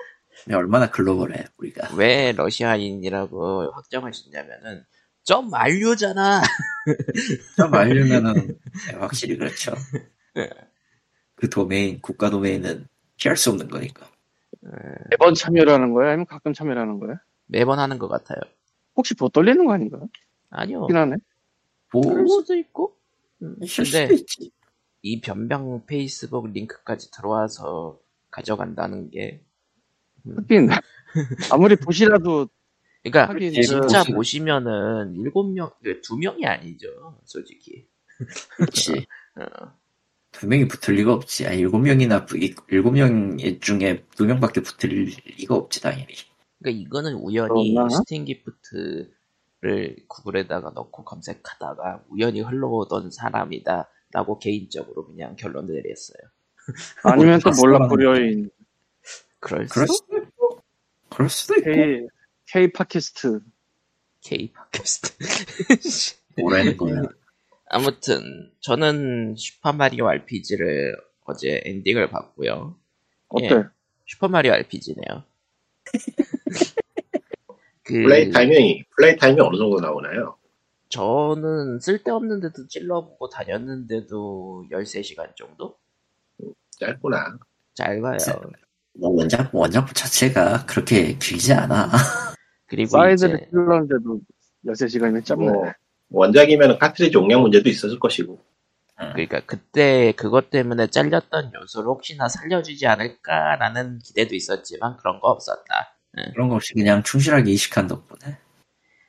[0.51, 1.95] 얼마나 글로벌해 우리가.
[1.97, 4.85] 왜 러시아인이라고 확정하셨냐면은
[5.23, 6.43] 좀 알류잖아.
[7.57, 8.59] 좀 알려면은
[8.91, 9.73] 네, 확실히 그렇죠.
[10.35, 10.49] 네.
[11.37, 14.11] 그 도메인 국가 도메인은 피할 수 없는 거니까.
[15.11, 16.09] 매번 참여를 하는 거야?
[16.09, 17.17] 아니면 가끔 참여를 하는 거야?
[17.47, 18.41] 매번 하는 것 같아요.
[18.97, 19.99] 혹시 보 떨리는 거 아닌가?
[20.51, 20.87] 아니요.
[21.91, 22.97] 그럴 뭐 수도 있고.
[23.43, 24.51] 음, 근데 있지.
[25.03, 27.99] 이 변병 페이스북 링크까지 들어와서
[28.31, 29.43] 가져간다는 게
[30.37, 30.69] 하긴.
[31.51, 32.49] 아무리 보시라도,
[33.03, 33.53] 그러니까 하긴.
[33.63, 36.89] 진짜 그- 보시면은 일곱 명, 그두 명이 아니죠,
[37.25, 37.87] 솔직히.
[38.57, 39.07] 그렇지.
[39.37, 39.73] 어,
[40.33, 41.47] 두 명이 붙을 리가 없지.
[41.47, 42.27] 아 일곱 명이나
[42.69, 46.07] 일곱 명 중에 두 명밖에 붙을 리가 없지 당연히.
[46.59, 47.89] 그러니까 이거는 우연히 그러나?
[47.91, 56.19] Steam gift를 구글에다가 넣고 검색하다가 우연히 흘러오던 사람이다라고 개인적으로 그냥 결론을 내렸어요.
[57.05, 57.89] 아니면 또 몰라 봤어.
[57.91, 58.49] 고려인
[59.43, 59.95] 그럴 그럴 수?
[59.95, 60.63] 수도 있고.
[61.11, 61.73] 그럴 수도 있고.
[61.73, 62.07] K,
[62.47, 63.41] K podcast.
[64.23, 65.13] K podcast.
[66.41, 67.03] 뭐라는 거야.
[67.69, 72.79] 아무튼 저는 슈퍼마리오 RPG를 어제 엔딩을 봤고요.
[73.29, 73.47] 어때?
[73.47, 73.65] 예.
[74.07, 75.25] 슈퍼마리오 RPG네요.
[77.83, 80.39] 그 play time이, play time이 어느 정도 나오나요?
[80.89, 85.79] 저는 쓸데없는데도 찔러보고 다녔는데도 13시간 정도?
[86.79, 87.39] 짧구나.
[87.75, 88.19] 짧아요.
[88.95, 91.91] 뭐 원작 원작 자체가 그렇게 길지 않아.
[92.67, 94.21] 그리고 사이드를 이제 찔렀는데도
[94.67, 95.45] 13시간이면 짧네.
[95.45, 95.73] 뭐,
[96.11, 98.39] 원작이면 카트리지 용량 문제도 있었을 것이고.
[98.97, 105.97] 그러니까 그때 그것 때문에 잘렸던 요소를 혹시나 살려주지 않을까라는 기대도 있었지만 그런 거 없었다.
[106.35, 108.39] 그런 거 없이 그냥 충실하게 이식한 덕분에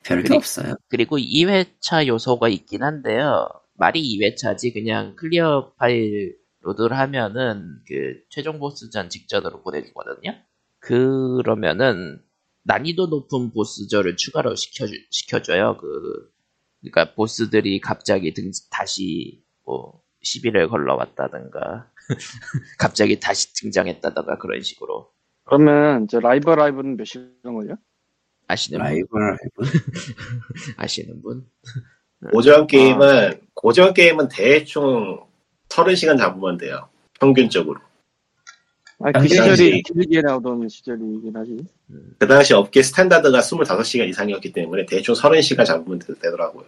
[0.04, 0.74] 별게 그리- 없어요.
[0.88, 3.48] 그리고 2회차 요소가 있긴 한데요.
[3.74, 10.34] 말이 2회차지 그냥 clear file load를 하면은 그 최종 보스전 직전으로 보내주거든요.
[10.80, 12.20] 그러면은
[12.64, 15.76] 난이도 높은 보스전을 추가로 시켜주, 시켜줘요.
[15.78, 16.30] 그,
[16.80, 21.90] 그러니까 보스들이 갑자기 등, 다시 뭐 시비를 걸러왔다든가
[22.78, 25.10] 갑자기 다시 등장했다든가 그런 식으로
[25.44, 27.76] 그러면 저 라이브 라이브는 몇 시간 걸려?
[28.46, 28.86] 아시는 분?
[28.86, 29.48] 라이브 라이브.
[30.76, 31.46] 아시는 분?
[32.32, 35.20] 고전 게임은, 고전 게임은 대충
[35.74, 36.88] 30시간 잡으면 돼요.
[37.18, 37.80] 평균적으로.
[39.00, 39.56] 아니, 그 당연히.
[39.56, 41.56] 시절이 길게 나오던 시절이긴 하지.
[42.18, 46.64] 그 당시 업계 standard가 25시간 이상이었기 때문에 대충 30시간 잡으면 되, 되더라고요.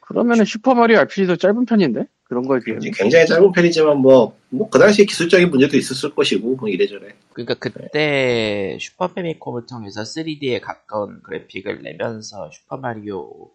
[0.00, 2.06] 그러면은 슈퍼마리오 RPG도 짧은 편인데?
[2.24, 2.90] 그런 거에 비하면.
[2.92, 7.14] 굉장히 짧은 편이지만 뭐, 뭐, 그 당시에 기술적인 문제도 있었을 것이고, 뭐 이래저래.
[7.34, 13.50] 그러니까 그때 슈퍼 패미컴을 통해서 3D에 가까운 그래픽을 내면서 슈퍼 마리오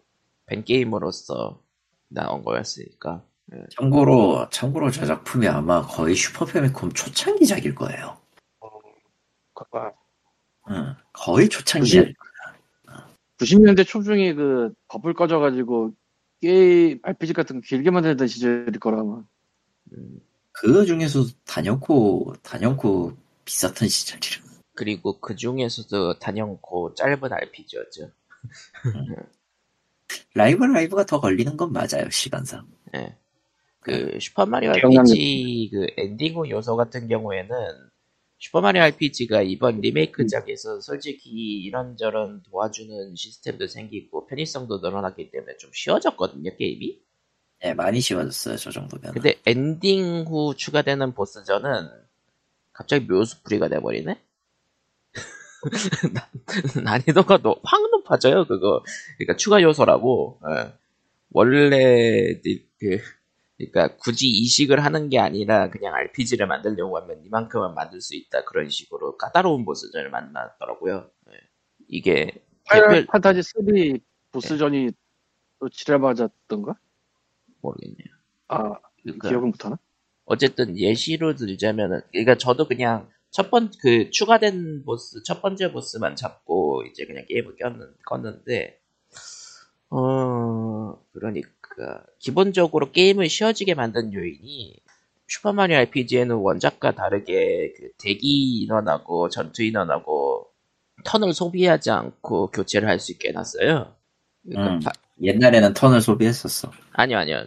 [0.46, 1.60] 벤 게임으로서
[2.08, 3.24] 나온 거였으니까
[3.70, 8.18] 참고로 참고로 저 작품이 아마 거의 슈퍼 패미콤 초창기작일 거예요.
[9.72, 9.90] 아,
[10.70, 12.04] 응, 거의 초창기야.
[13.38, 15.94] 90 년대 초중에 그 버블 꺼져가지고
[16.40, 19.26] 게임 RPG 같은 거 길게 만들던 시절일 거라면
[19.92, 20.20] 음,
[20.52, 24.48] 그 중에서 단연코 단연코 비쌌던 시절이라.
[24.74, 28.10] 그리고 그 중에서도 단연코 짧은 RPG였죠.
[30.34, 32.66] 라이브 라이브가 더 걸리는 건 맞아요 시간상.
[32.94, 33.16] 예.
[33.88, 37.48] 그 슈퍼마리오 기억나는 RPG 그 엔딩 후 요소 같은 경우에는
[38.38, 41.30] 슈퍼마리오 RPG가 이번 리메이크작에서 솔직히
[41.62, 46.98] 이런저런 도와주는 시스템도 생기고 편의성도 늘어났기 때문에 좀 쉬워졌거든요 게임이.
[47.64, 49.12] 예, 많이 쉬워졌어요 저 정도면.
[49.12, 51.88] 근데 엔딩 후 추가되는 보스전은
[52.72, 54.20] 갑자기 묘수풀이가 돼버리네?
[56.12, 56.24] 난-
[56.84, 58.82] 난이도가 너- 확 높아져요, 그거.
[59.16, 60.72] 그러니까 추가 요소라고, 예.
[61.32, 62.40] 원래,
[62.78, 62.98] 그,
[63.58, 68.44] 그러니까 굳이 이식을 하는 게 아니라 그냥 RPG를 만들려고 하면 이만큼은 만들 수 있다.
[68.44, 71.10] 그런 식으로 까다로운 보스전을 만났더라고요.
[71.32, 71.32] 예.
[71.88, 73.98] 이게, 파이널 대표, 판타지 3
[74.32, 74.90] 보스전이
[75.60, 76.76] 또 지랄맞았던가?
[77.62, 78.08] 모르겠네요.
[78.48, 79.78] 아 그러니까 기억은 못하나?
[80.24, 86.84] 어쨌든 예시로 들자면은 그러니까 저도 그냥 첫 번 그 추가된 보스 첫 번째 보스만 잡고
[86.84, 88.76] 이제 그냥 게임을 꼈는 껐는데
[89.90, 91.48] 어 그러니까
[92.18, 94.76] 기본적으로 게임을 쉬워지게 만든 요인이
[95.28, 100.46] 슈퍼마리오 RPG에는 원작과 다르게 그 대기 인원하고 전투 인원하고
[101.04, 103.94] 턴을 소비하지 않고 교체를 할 수 있게 해놨어요.
[104.44, 104.80] 그러니까 음.
[104.80, 106.70] 바- 옛날에는 턴을 소비했었어.
[106.92, 107.44] 아니요 아니요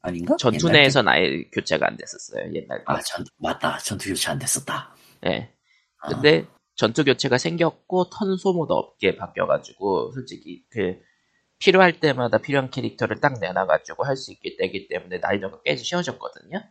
[0.00, 0.36] 아닌가?
[0.38, 2.84] 전투 옛날 내에서는 아예 교체가 안 됐었어요 옛날 때.
[2.86, 3.78] 아, 전, 맞다.
[3.78, 4.94] 전투 교체 안 됐었다.
[5.26, 5.50] 예.
[6.00, 10.96] 아, 근데 전투 교체가 생겼고 턴 소모도 없게 바뀌어가지고 솔직히 그
[11.58, 16.62] 필요할 때마다 필요한 캐릭터를 딱 내놔가지고 할 수 있게 되기 때문에 난이도가 꽤 쉬워졌거든요.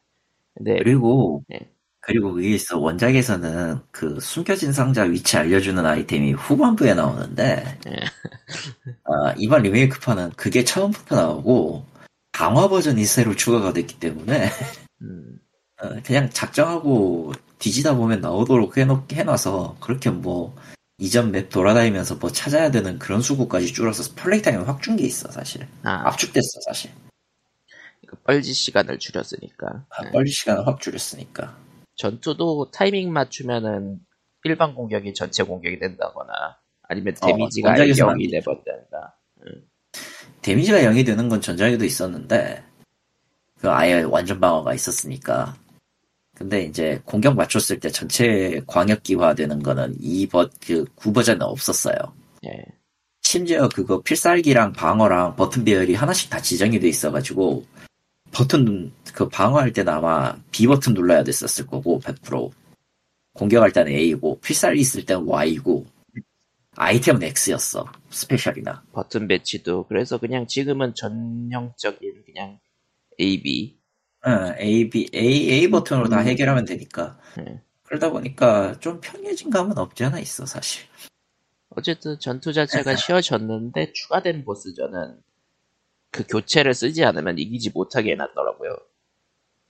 [0.55, 1.71] 근데 그리고, 네.
[2.01, 2.79] 그리고 그게 있어.
[2.79, 7.91] 원작에서는 그 숨겨진 상자 위치 알려주는 아이템이 후반부에 나오는데, 예.
[9.05, 11.85] 아, 이번 리메이크판은 그게 처음부터 나오고,
[12.31, 14.49] 강화 버전이 새로 추가가 됐기 때문에,
[15.01, 15.39] 음,
[15.81, 20.55] 어, 그냥 작정하고 뒤지다 보면 나오도록 해놓, 해놔서, 그렇게 뭐,
[20.99, 25.29] 이전 맵 돌아다니면서 뭐 찾아야 되는 그런 수고까지 줄어서 play time을 확 준 게 있어,
[25.29, 25.67] 사실.
[25.83, 26.91] 아, 압축됐어, 사실.
[28.07, 29.85] 그 뻘짓 시간을 줄였으니까.
[29.89, 30.11] 아, 예.
[30.11, 31.55] 빨리 시간을 확 줄였으니까.
[31.95, 33.99] 전투도 타이밍 맞추면은
[34.43, 38.53] 일반 공격이 전체 공격이 된다거나 아니면 어, 데미지가 원작에서는 0이 안 되죠.
[38.63, 39.19] 돼버린다.
[40.41, 42.63] 데미지가 0이 되는 건 전작에도 있었는데,
[43.59, 45.55] 그 아예 완전 방어가 있었으니까.
[46.37, 51.95] 근데 이제 공격 맞췄을 때 전체 광역기화 되는 거는 이 버, 그 9버전은 없었어요.
[52.45, 52.63] 예.
[53.23, 57.65] 심지어 그거 필살기랑 방어랑 버튼 배열이 하나씩 다 지정이 돼 있어가지고,
[58.31, 62.51] 버튼, 그 방어할 때는 아마 B 버튼 눌러야 됐었을 거고, 100%.
[63.33, 65.87] 공격할 때는 A고, 필살기 있을 때는 Y고,
[66.75, 67.91] 아이템은 X였어.
[68.11, 68.83] 스페셜이나.
[68.91, 72.59] 버튼 배치도 그래서 그냥 지금은 전형적인 그냥
[73.19, 73.76] A, B
[74.25, 76.27] 응, A, B, A, A 버튼으로 다 음.
[76.27, 77.17] 해결하면 되니까.
[77.37, 77.61] 네.
[77.83, 80.85] 그러다 보니까 좀 편해진 감은 없지 않아 있어, 사실.
[81.69, 85.21] 어쨌든 전투 자체가 쉬워졌는데 추가된 보스전은
[86.11, 88.75] 그 교체를 쓰지 않으면 이기지 못하게 해놨더라고요.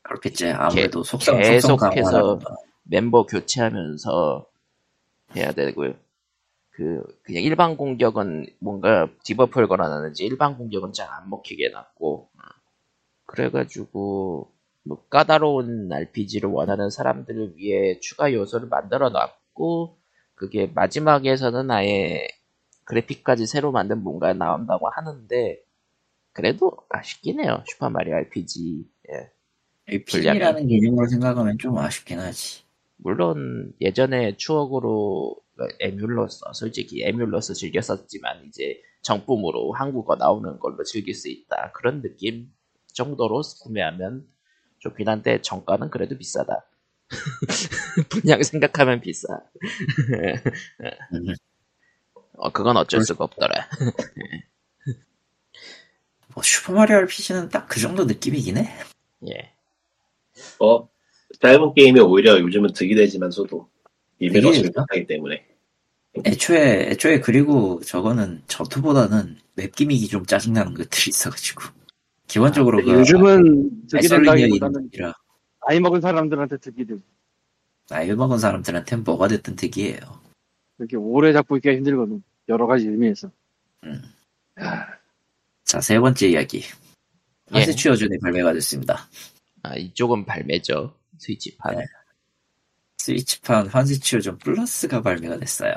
[0.03, 0.47] 그렇겠지.
[0.47, 2.55] 아무래도 속성, 계속해서 속성 거.
[2.83, 4.47] 멤버 교체하면서
[5.35, 5.93] 해야 되고요.
[6.71, 12.36] 그 그냥 일반 공격은 뭔가 debuff를 걸어놨는지 일반 공격은 잘 안 먹히게 해놨고 어.
[13.27, 14.51] 그래가지고
[14.83, 19.97] 뭐 까다로운 RPG를 원하는 사람들을 위해 추가 요소를 만들어 놨고
[20.33, 22.27] 그게 마지막에서는 아예
[22.85, 25.59] 그래픽까지 새로 만든 뭔가 나온다고 하는데
[26.31, 27.63] 그래도 아쉽긴 해요.
[27.67, 29.31] 슈퍼 마리오 RPG 예.
[29.89, 32.63] AP이라는 개념으로 생각하면 좀 아쉽긴 하지.
[32.97, 35.35] 물론 예전에 추억으로
[35.79, 41.71] 에뮬러서 솔직히 에뮬러서 즐겼었지만 이제 정품으로 한국어 나오는 걸로 즐길 수 있다.
[41.73, 42.51] 그런 느낌
[42.97, 44.27] 정도로 구매하면
[44.79, 46.65] 좋긴 한데 정가는 그래도 비싸다
[48.09, 49.27] 분량 생각하면 비싸
[51.13, 51.33] 음.
[52.33, 53.69] 어 그건 어쩔 수가 없더라
[56.33, 58.69] 뭐 슈퍼마리오 RPG는 딱 그 정도 느낌이긴 해.
[59.27, 59.53] 예
[60.59, 60.87] 어,
[61.39, 63.69] 짧은 게임이 오히려 요즘은 득이 되지만서도
[64.19, 65.45] 지금 못하기 때문에
[66.25, 71.63] 애초에, 애초에 그리고 저거는 전투보다는 맵 기믹이 좀 짜증나는 것들이 있어가지고.
[72.27, 74.89] 기본적으로 그 요즘은 아이솔리니아 된다기보다는
[75.65, 77.01] 나이 먹은 사람들한테 득이 되고
[77.89, 79.99] 나이 먹은 사람들한테는 뭐가 됐든 득이에요.
[80.77, 83.31] 이렇게 오래 잡고 있기가 힘들거든 여러 가지 의미에서
[83.85, 84.01] 음.
[84.59, 84.87] 야,
[85.63, 86.63] 자, 세 번째 이야기.
[87.53, 87.59] 예.
[87.59, 89.07] 하세 취어준이 발매가 됐습니다.
[89.63, 91.85] 아, 이쪽은 발매죠 스위치판 네.
[92.97, 95.73] 스위치판 환시 치유전 플러스가 발매가 됐어요.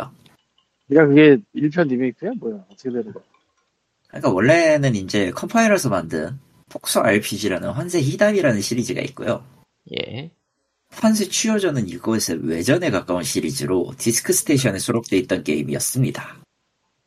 [0.88, 2.32] 그러니까 그게 1편 리메이크야?
[2.38, 2.64] 뭐야?
[2.68, 3.22] 어떻게 되는 거야?
[4.10, 9.44] 그러니까 원래는 이제 컴파일에서 만든 폭소 RPG라는 환세희담이라는 시리즈가 있고요.
[9.92, 10.30] 예.
[10.90, 16.40] 환세취호전은 이것의 외전에 가까운 시리즈로 디스크 스테이션에 수록되어 있던 게임이었습니다.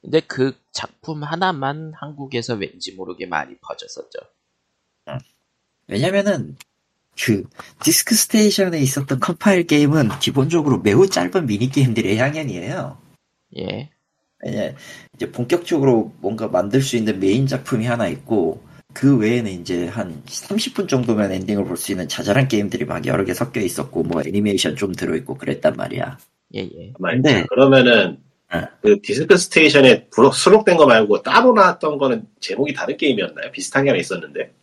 [0.02, 4.20] 근데 그 작품 하나만 한국에서 왠지 모르게 많이 퍼졌었죠.
[5.88, 6.58] 왜냐면은
[7.22, 7.48] 그
[7.82, 12.98] 디스크 스테이션에 있었던 컴파일 게임은 기본적으로 매우 짧은 미니 게임들의 향연이에요.
[13.58, 13.93] 예.
[14.46, 14.74] 왜냐
[15.16, 18.62] 이제 본격적으로 뭔가 만들 수 있는 메인 작품이 하나 있고
[18.94, 23.34] 그 외에는 이제 한 30분 정도면 엔딩을 볼 수 있는 자잘한 게임들이 막 여러 개
[23.34, 26.18] 섞여 있었고 뭐 애니메이션 좀 들어있고 그랬단 말이야.
[26.56, 26.94] 예, 예.
[27.22, 27.46] 네.
[27.50, 28.18] 그러면은
[28.54, 28.62] 네.
[28.82, 33.52] 그 디스크 스테이션에 수록된 거 말고 따로 나왔던 거는 제목이 다른 게임이었나요?
[33.52, 34.54] 비슷한 게 하나 있었는데.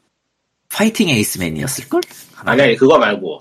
[0.73, 2.01] 파이팅 에이스맨이었을 걸?
[2.45, 3.41] 아니 아니 그거 말고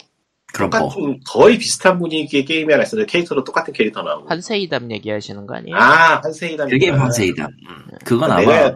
[0.54, 4.28] 그럼 뭐 똑같은 거의 비슷한 분위기의 게임이 하나 있었는데 캐릭터도 똑같은 캐릭터 나오고.
[4.30, 5.76] 환세이담 얘기하시는 거 아니에요?
[5.78, 6.66] 아 한세이다.
[6.68, 7.46] 그게 환세이다.
[7.46, 8.64] 음, 그건 아마 내가-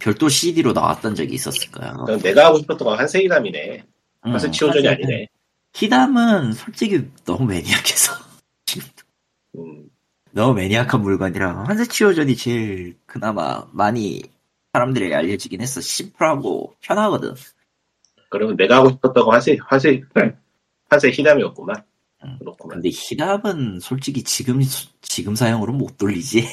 [0.00, 1.92] 별도 CD로 나왔던 적이 있었을 거야.
[1.92, 3.84] 그럼 내가 하고 싶었던 건 한세이담이네.
[4.26, 5.10] 음, 한세 치오전이 환세이담.
[5.10, 5.28] 아니네.
[5.74, 8.12] 히담은 솔직히 너무 매니악해서
[9.56, 9.84] 음,
[10.32, 14.22] 너무 매니악한 물건이라 환세 치오전이 제일 그나마 많이
[14.72, 15.80] 사람들에게 알려지긴 했어.
[15.82, 17.34] 심플하고 편하거든.
[18.30, 20.02] 그러면 내가 하고 싶었던 건 한세 한세
[20.92, 21.82] 한세 히담이었구만.
[22.24, 22.36] 음.
[22.38, 22.76] 그렇구만.
[22.76, 24.60] 근데 히담은 솔직히 지금
[25.00, 26.46] 지금 사용으로 못 돌리지.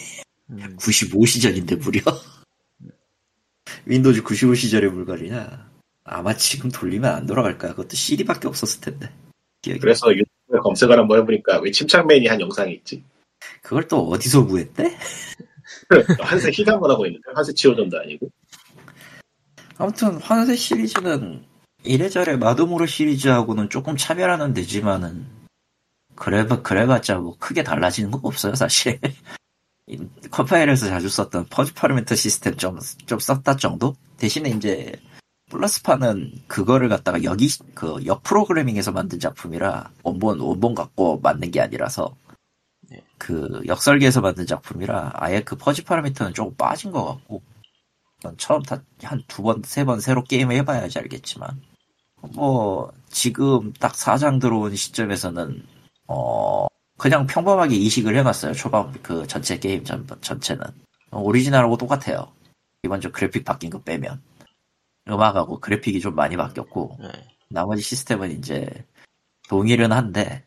[0.52, 2.02] 음, 95 시절인데 무려.
[3.86, 5.70] 윈도우즈 95 시절의 물건이야.
[6.06, 7.72] 아마 지금 돌리면 안 돌아갈 거야.
[7.72, 9.12] 그것도 CD밖에 없었을 텐데.
[9.62, 9.82] 기억이.
[9.82, 13.04] 그래서 유튜브에 검색을 한번 해보니까 왜 침착맨이 한 영상이 있지?
[13.62, 14.98] 그걸 또 어디서 구했대?
[16.22, 18.32] 한세 히담을 하고 있는데 한세 치오전도 아니고.
[19.78, 21.44] 아무튼 환세 시리즈는
[21.84, 25.26] 이래저래 마도물어 시리즈하고는 조금 차별화는 되지만은
[26.16, 29.00] 그래 그래봤자 뭐 크게 달라지는 건 없어요 사실.
[29.88, 29.98] 이
[30.30, 33.96] 컴파일에서 자주 썼던 fuzzy parameter 시스템 좀, 좀 썼다 정도?
[34.18, 34.94] 대신에 이제
[35.50, 42.16] 플러스판은 그거를 갖다가 여기 그 역 프로그래밍에서 만든 작품이라 원본 원본 갖고 만든 게 아니라서
[42.90, 43.02] 네.
[43.18, 47.42] 그 역설계에서 만든 작품이라 아예 그 fuzzy parameter는 조금 빠진 것 같고
[48.22, 51.62] 전 처음 다한두 번, 세 번 새로 게임을 해봐야지 알겠지만,
[52.34, 55.64] 뭐, 지금 딱 4장 들어온 시점에서는,
[56.08, 58.54] 어, 그냥 평범하게 이식을 해놨어요.
[58.54, 60.64] 초반, 그 전체 게임 전, 전체는.
[61.12, 62.32] 어, 오리지널하고 똑같아요.
[62.82, 64.22] 기본적으로 그래픽 바뀐 거 빼면.
[65.08, 67.12] 음악하고 그래픽이 좀 많이 바뀌었고, 예.
[67.50, 68.68] 나머지 시스템은 이제
[69.48, 70.46] 동일은 한데,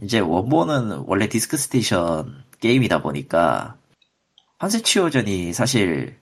[0.00, 3.76] 이제 원본은 원래 디스크 스테이션 게임이다 보니까,
[4.58, 6.18] 환세취호전이 사실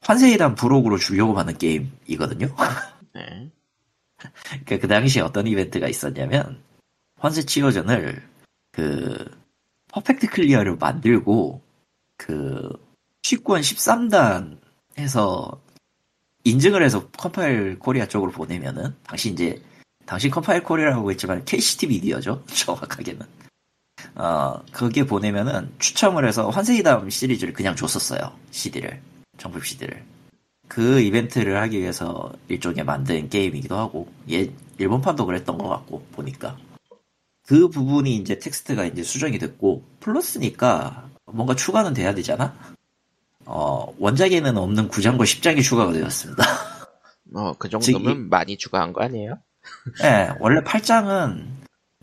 [0.00, 2.54] 환세희담 부록으로 주려고 하는 게임이거든요.
[3.16, 3.50] 예.
[4.42, 6.62] 그러니까 그 당시에 어떤 이벤트가 있었냐면
[7.18, 8.22] 환세취호전을
[8.72, 9.24] 그
[9.88, 11.62] perfect clear를 만들고
[12.16, 12.70] 그
[13.22, 14.58] 시권 13단
[14.98, 15.60] 해서
[16.44, 19.62] 인증을 해서 컴파일 코리아 쪽으로 보내면은 당시 이제
[20.04, 22.44] 당시 컴파일 코리아라고 했지만 KCT 미디어죠?
[22.52, 23.26] 정확하게는.
[24.16, 29.00] 어 그게 보내면은 추첨을 해서 환세이담 시리즈를 그냥 줬었어요 CD를.
[29.38, 30.04] 정품 CD를
[30.68, 36.56] 그 이벤트를 하기 위해서 일종의 만든 게임이기도 하고 예 일본판도 그랬던 것 같고 보니까.
[37.46, 42.56] 그 부분이 이제 텍스트가 이제 수정이 됐고 플러스니까 뭔가 추가는 돼야 되잖아?
[43.44, 46.42] 어 원작에는 없는 9장과 10장이 추가가 되었습니다.
[47.24, 49.38] 뭐, 그 정도면 많이 추가한 거 아니에요?
[50.00, 51.46] 네, 원래 8장은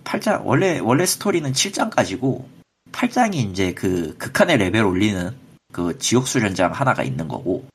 [0.04, 2.46] 8장 원래 원래 스토리는 7장까지고
[2.92, 5.36] 8장이 이제 그 극한의 레벨 올리는
[5.72, 7.66] 그 지옥 수련장 하나가 있는 거고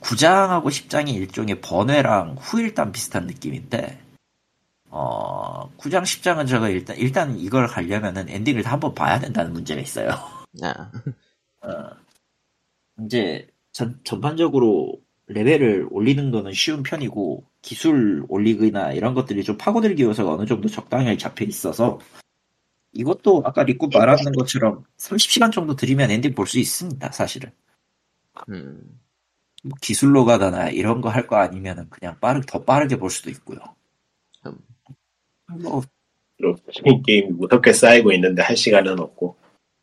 [0.00, 4.00] 9장하고 10장이 일종의 번외랑 후일담 비슷한 느낌인데
[4.88, 10.10] 어 9장 10장은 제가 일단 일단 이걸 가려면은 엔딩을 다 한번 봐야 된다는 문제가 있어요.
[10.62, 10.90] 아,
[11.62, 11.90] 어,
[13.04, 20.34] 이제 전, 전반적으로 레벨을 올리는 거는 쉬운 편이고 기술 올리기나 이런 것들이 좀 파고들기 요소가
[20.34, 21.98] 어느 정도 적당히 잡혀 있어서
[22.92, 27.50] 이것도 아까 리꾸 말하는 것처럼 30시간 정도 들이면 엔딩 볼 수 있습니다 사실은.
[28.48, 29.00] 음,
[29.68, 33.58] 뭐 기술로 가거나 이런 거 할 거 아니면은 그냥 빠르 더 빠르게 볼 수도 있고요
[34.46, 34.56] 음.
[35.62, 35.82] 뭐
[36.38, 36.62] 이렇게
[37.06, 39.36] 게임이 무섭게 쌓이고 있는데 할 시간은 없고.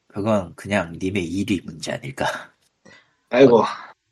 [0.08, 2.26] 그건 그냥 님의 일이 문제 아닐까
[3.30, 3.64] 아이고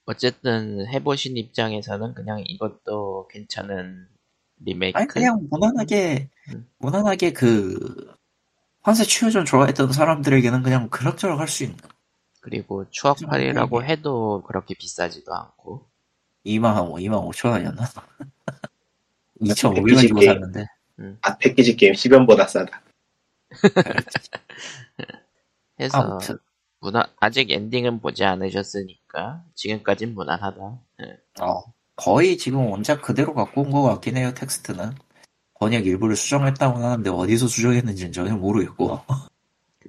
[0.06, 4.08] 어쨌든 해보신 입장에서는 그냥 이것도 괜찮은
[4.66, 4.98] 리메이크.
[4.98, 6.68] 아니 그냥 무난하게 음.
[6.80, 8.14] 무난하게 그
[8.82, 11.78] 환세 추여전 좋아했던 사람들에게는 그냥 그럭저럭 할 수 있는
[12.42, 15.88] 그리고 추억팔이라고 해도 그렇게 비싸지도 않고.
[16.46, 17.86] 2만 2만 5천 원이었나?
[19.42, 20.22] 2,500원 패키지 주고.
[20.24, 20.66] 샀는데
[21.22, 22.82] 아 패키지 게임 10연보다 싸다.
[25.80, 26.38] 해서 아무튼
[26.80, 30.80] 무난 아직 엔딩은 보지 않으셨으니까 지금까진 무난하다.
[31.04, 31.18] 예.
[31.44, 31.62] 어,
[31.96, 34.92] 거의 지금 원작 그대로 갖고 온 것 같긴 해요, 텍스트는.
[35.60, 39.00] 번역 일부를 수정했다고 하는데 어디서 수정했는지는 전혀 모르겠고.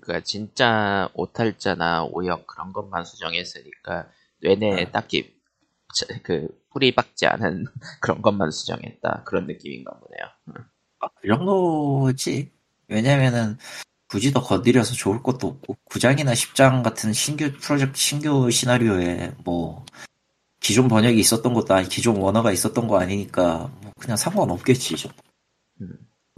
[0.01, 4.09] 그러니까 진짜 오탈자나 오역 그런 것만 수정했으니까
[4.41, 5.35] 뇌내에 딱히
[5.95, 7.67] 자- 그 뿌리 박지 않은
[8.01, 10.67] 그런 것만 수정했다 그런 느낌인가 보네요.
[11.01, 12.51] 아, 그 정도지.
[12.89, 13.59] 왜냐면은
[14.09, 19.85] 굳이 더 건드려서 좋을 것도 없고 9장이나 10장 같은 신규 프로젝트 신규 시나리오에 뭐
[20.61, 25.13] 기존 번역이 있었던 것도 아니 기존 원어가 있었던 거 아니니까 뭐 그냥 상관없겠지 좀.
[25.81, 25.89] 음.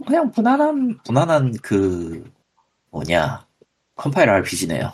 [0.05, 2.29] 그냥 무난한 무난한 그
[2.91, 3.44] 뭐냐
[3.95, 4.93] 컴파일 RPG네요.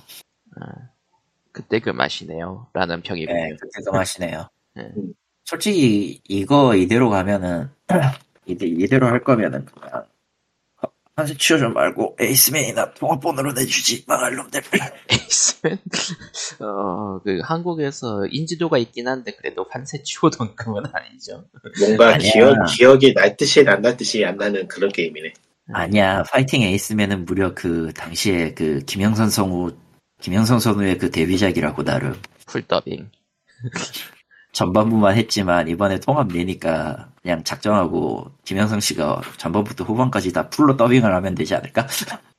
[1.52, 2.68] 그때 그 맛이네요.
[2.74, 3.36] 라는 평이군요.
[3.36, 4.48] 네, 그때 그 맛이네요.
[4.76, 4.90] 네.
[5.46, 7.70] 솔직히 이거 이대로 가면은
[8.46, 10.06] 이대, 이대로 할 거면은 그냥
[11.16, 14.62] 한세 치워줘 말고 에이스맨이나 통합본으로 내주지 망할 놈들.
[15.12, 15.78] 에이스맨
[16.62, 21.46] 어 그 한국에서 인지도가 있긴 한데 그래도 판세 치고던금은 아니죠.
[21.80, 22.18] 뭔가.
[22.18, 25.34] 기억, 기억이 날 듯이 안 날 듯이 안 나는 그런 게임이네.
[25.74, 29.72] 아니야 파이팅 에이스맨은 무려 그 당시에 그 김영선 성우
[30.22, 33.10] 김영선 성우의 그 데뷔작이라고 나름 full 더빙.
[34.54, 41.36] 전반부만 했지만 이번에 통합 내니까 그냥 작정하고 김영선 씨가 전반부터 후반까지 다 full로 더빙을 하면
[41.36, 41.88] 되지 않을까?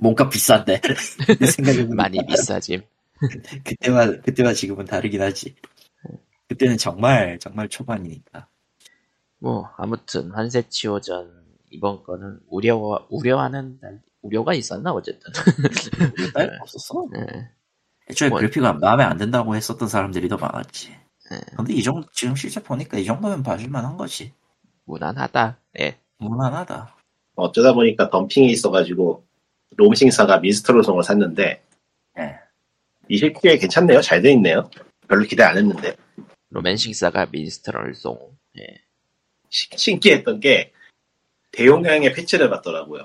[0.00, 0.80] 몸값 비싼데
[1.38, 2.82] 내 생각에 많이 비싸짐.
[3.64, 5.54] 그때와 그때와 지금은 다르긴 하지.
[6.48, 8.48] 그때는 정말 정말 초반이니까.
[9.38, 11.41] 뭐 아무튼 환세취호전
[11.72, 12.76] 이번 거는 우려
[13.10, 15.32] 우려하는 날- 우려가 있었나 어쨌든.
[16.34, 17.06] 딸 없었어?
[17.16, 17.48] 예.
[18.10, 20.90] 애초에 뭐- 그래픽가 마음에 안 든다고 했었던 사람들이 더 많았지.
[21.32, 21.40] 예.
[21.56, 24.32] 근데 이 정도 지금 실제 보니까 이 정도면 봐줄만 한 거지.
[24.84, 25.58] 무난하다.
[25.80, 25.98] 예.
[26.18, 26.94] 무난하다.
[27.36, 29.24] 어쩌다 보니까 덤핑이 있어가지고
[29.76, 31.64] 롬싱사가 미스트로송을 샀는데
[32.18, 32.34] 예.
[33.08, 34.02] 이 새끼 괜찮네요.
[34.02, 34.68] 잘 돼 있네요.
[35.08, 35.96] 별로 기대 안 했는데
[36.50, 38.18] 로맨싱사가 미스터럴송.
[38.58, 38.66] 예.
[39.48, 40.71] 시- 신기했던 게
[41.52, 43.04] 대용량의 패치를 받더라고요.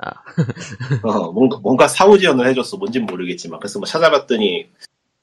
[0.00, 0.10] 아.
[1.02, 2.76] 어, 뭔가, 뭔가 사후 지원을 해줬어.
[2.76, 3.58] 뭔진 모르겠지만.
[3.60, 4.68] 그래서 뭐 찾아봤더니,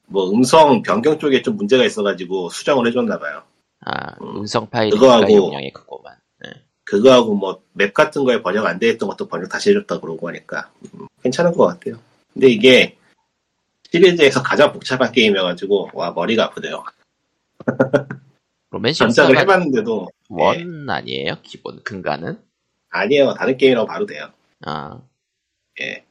[0.06, 3.42] 뭐 음성 변경 쪽에 좀 문제가 있어가지고 수정을 해줬나봐요.
[3.84, 4.36] 아 음.
[4.38, 6.14] 음성 파일이 그거하고- 용량이 크고만.
[6.46, 6.50] 예.
[6.84, 10.70] 그거하고 뭐 맵 같은 거에 번역 안 돼 있던 것도 번역 다시 해줬다 그러고 하니까.
[10.94, 11.98] 음, 괜찮은 것 같아요.
[12.32, 12.96] 근데 이게
[13.90, 16.84] 시리즈에서 가장 복잡한 게임이어가지고, 와, 머리가 아프네요.
[18.70, 21.36] 전작을 로맨싱사가 해봤는데도, 원 아니에요?
[21.42, 22.38] 기본 근간은?
[22.90, 23.34] 아니에요.
[23.34, 24.30] 다른 게임이라고 봐도 돼요.
[24.64, 25.00] 아
[25.80, 26.04] 예.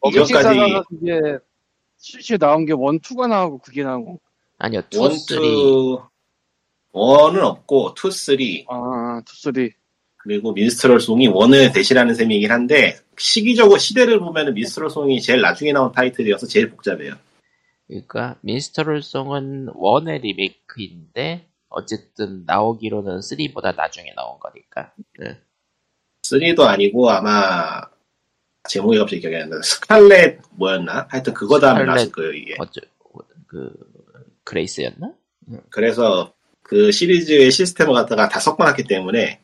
[0.00, 1.38] 어경식사가 이전까지 그게
[1.96, 4.20] 실시에 나온 게 원, 투가 나오고 그게 나오고
[4.58, 6.02] 아니요 투 원, 쓰리 투,
[6.92, 9.72] 원은 없고, 투, 쓰리, 아 투 쓰리
[10.18, 15.90] 그리고 민스트럴 송이 원을 대신하는 셈이긴 한데, 시기적으로 시대를 보면은 민스트럴 송이 제일 나중에 나온
[15.92, 17.14] 타이틀이어서 제일 복잡해요.
[17.86, 24.92] 그러니까 민스터럴 송은 원의 리메이크인데 어쨌든 나오기로는 3보다 나중에 나온 거니까.
[25.18, 25.38] 네.
[26.22, 27.82] 3도 아니고 아마
[28.68, 29.60] 제목이 갑자기 기억이 안 나.
[29.62, 31.06] 스칼렛 뭐였나?
[31.10, 31.84] 하여튼 그거 다음에.
[31.84, 32.54] 나왔을 거예요 이게.
[32.58, 32.80] 어쩌
[33.46, 33.72] 그
[34.44, 35.14] 그레이스였나?
[35.70, 39.40] 그래서 그 시리즈의 시스템을 갖다가 다 섞어놨기 때문에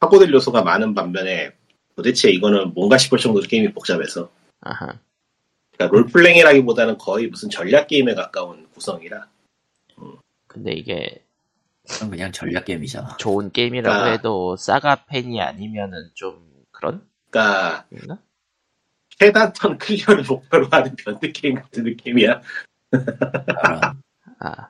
[0.00, 1.52] 파고들 요소가 많은 반면에
[1.94, 4.98] 도대체 이거는 뭔가 싶을 정도로 게임이 복잡해서 아하.
[5.72, 9.28] 그러니까 롤플레잉이라기보다는 거의 무슨 전략 게임에 가까운 구성이라
[10.46, 11.24] 근데 이게
[11.88, 13.16] 그건 그냥 전략 게임이잖아.
[13.16, 14.06] 좋은 게임이라고 아.
[14.10, 17.06] 해도 사가 팬이 아니면은 좀 그런?
[17.30, 18.18] 그러니까 있나?
[19.18, 22.40] 최단 turn clear를 목표로 하는 변태 게임 같은 느낌이야.
[24.38, 24.68] 아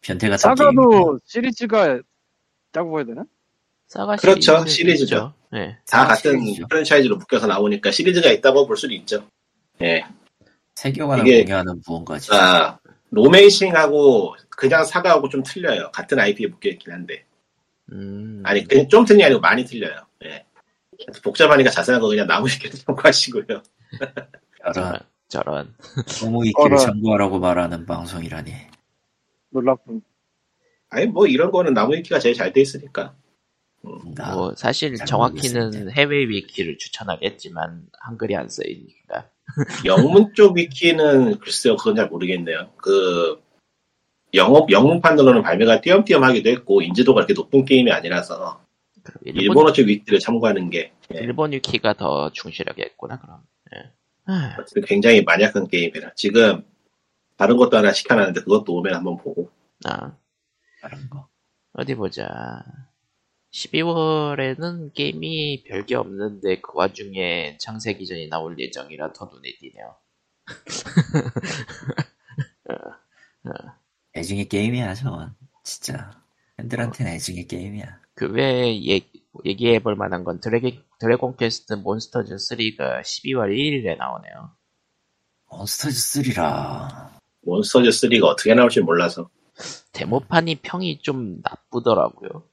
[0.00, 0.56] 변태 같은 게임.
[0.72, 2.00] 사가도 시리즈가
[2.70, 3.24] 있다고 봐야 되나?
[3.86, 5.04] 사가 그렇죠, 시리즈.
[5.04, 5.32] 있죠.
[5.52, 5.78] 네.
[5.86, 6.66] 다 아, 같은 시리즈죠.
[6.68, 9.28] 프랜차이즈로 묶여서 나오니까 시리즈가 있다고 볼 수도 있죠.
[9.82, 10.04] 예.
[10.74, 12.34] 세계관을 이게- 공유하는 무언가지.
[12.34, 12.78] 아,
[13.10, 15.90] 로맨싱하고 그냥 사과하고 좀 틀려요.
[15.92, 17.24] 같은 IP에 묶여있긴 한데.
[17.92, 18.42] 음.
[18.44, 20.06] 아니, 그냥 좀 틀린 게 아니고 많이 틀려요.
[20.24, 20.46] 예.
[21.22, 23.62] 복잡하니까 자세한 거 그냥 나무위키를 참고하시고요.
[24.72, 24.98] 저런
[25.28, 25.74] 저런.
[26.20, 26.76] 너무 있기를.
[26.78, 28.52] 참고하라고 말하는 방송이라니.
[29.50, 30.02] 놀랍군.
[30.90, 33.14] 아니, 뭐 이런 거는 나무 위키가 제일 잘 돼 있으니까.
[34.14, 35.90] 나뭐 사실 잘 정확히는.
[35.90, 39.28] 해외 위키를 추천하겠지만 한글이 안 쓰이니까.
[39.84, 42.70] 영문 쪽 위키는 글쎄요, 그건 잘 모르겠네요.
[42.76, 43.42] 그,
[44.34, 48.62] 영업, 영문판으로는 발매가 띄엄띄엄 하기도 했고, 인지도가 그렇게 높은 게임이 아니라서,
[49.22, 53.40] 일본 일본어 쪽 위키를 참고하는 게, 예, 일본 위키가 더 충실하겠구나 그럼.
[53.74, 53.92] 예.
[54.26, 54.56] 아,
[54.86, 56.14] 굉장히 만약한 게임이라.
[56.14, 56.64] 지금,
[57.36, 59.50] 다른 것도 하나 시켜놨는데, 그것도 오면 한번 보고.
[59.84, 60.16] 아,
[60.80, 61.28] 다른 거.
[61.74, 62.64] 어디 보자.
[63.52, 69.94] 12월에는 게임이 별게 없는데 그 와중에 창세기전이 나올 예정이라 더 눈에 띄네요.
[74.16, 76.10] 애증의 게임이야 저건 진짜
[76.56, 78.78] 팬들한테는 애증의 게임이야 그 외에
[79.44, 84.52] 얘기해 볼 만한 건 드래기, 드래곤 퀘스트 몬스터즈 3가 12월 1일에 나오네요.
[85.50, 87.10] 몬스터즈 3라
[87.42, 89.28] 몬스터즈 3가 어떻게 나올지 몰라서.
[89.92, 92.44] 데모판이 평이 좀 나쁘더라고요.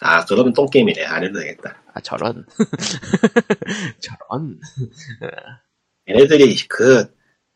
[0.00, 1.04] 아, 그러면 똥게임이네.
[1.04, 1.82] 안 해도 되겠다.
[1.92, 2.46] 아, 저런.
[4.00, 4.60] 저런.
[6.08, 7.12] 얘네들이 그,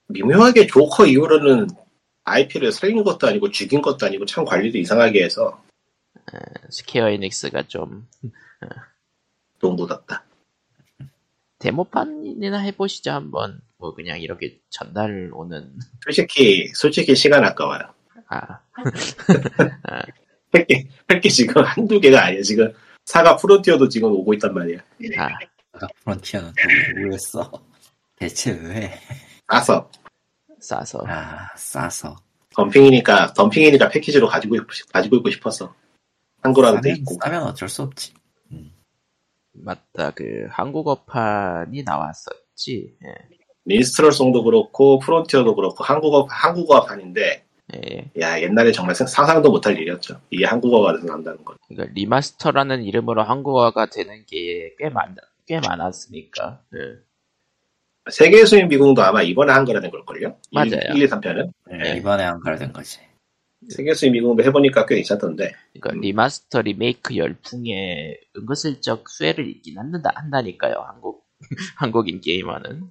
[0.09, 1.69] 미묘하게 조커 이후로는
[2.25, 5.63] IP를 살린 것도 아니고 죽인 것도 아니고 참 관리도 이상하게 해서
[6.71, 8.09] 스퀘어 에닉스가 좀
[9.61, 10.25] 놈들답다.
[11.59, 15.73] 데모판이나 해보시죠 한번 뭐 그냥 이렇게 전달 오는
[16.05, 17.83] 솔직히, 솔직히 시간 아까워요.
[18.29, 18.61] 아
[20.53, 22.43] 할게, 할게 지금 한두 개가 아니야.
[22.43, 22.73] 지금
[23.05, 24.79] 사가 프론티어도 지금 오고 있단 말이야.
[25.73, 26.53] 아, 프론티어는
[26.95, 27.51] 또왜 써?
[28.17, 28.99] 대체 왜?
[29.51, 29.91] 싸서.
[30.63, 32.17] 싸서 아 싸서
[32.55, 35.75] 덤핑이니까, 덤핑이니까 패키지로 가지고, 있- 가지고 있고 싶어서.
[36.43, 37.15] 한글화도 돼 있고.
[37.23, 38.13] 싸면 어쩔 수 없지
[39.55, 43.15] 맞다 그 한국어판이 나왔었지 예.
[43.65, 47.45] 민스트럴송도 그렇고, 프론티어도 그렇고, 한국어, 한국어판인데,
[47.77, 48.11] 예.
[48.21, 50.21] 야, 옛날에 정말 상- 상상도 못할 일이었죠.
[50.31, 51.57] 이게 한국어가 돼서 난다는 건.
[51.69, 55.15] 그러니까 remaster라는 이름으로 한국어가 되는 게 꽤 많,
[55.47, 56.79] 꽤 많았으니까 예.
[58.11, 60.37] 세계수의 미궁도 아마 이번에 한글화된 걸걸요?
[60.53, 60.95] 맞아요.
[60.95, 61.53] 1, 2, 3편은?
[61.71, 62.99] 네, 이번에 한글화된 거지
[63.69, 65.53] 세계수의 미궁도 해보니까 꽤 괜찮던데.
[65.73, 66.01] 그러니까 음.
[66.01, 71.25] remaster 리메이크 열풍에 은근슬쩍 수혜를 입긴 한다, 한다니까요 한국
[71.77, 72.83] 한국인 게이머는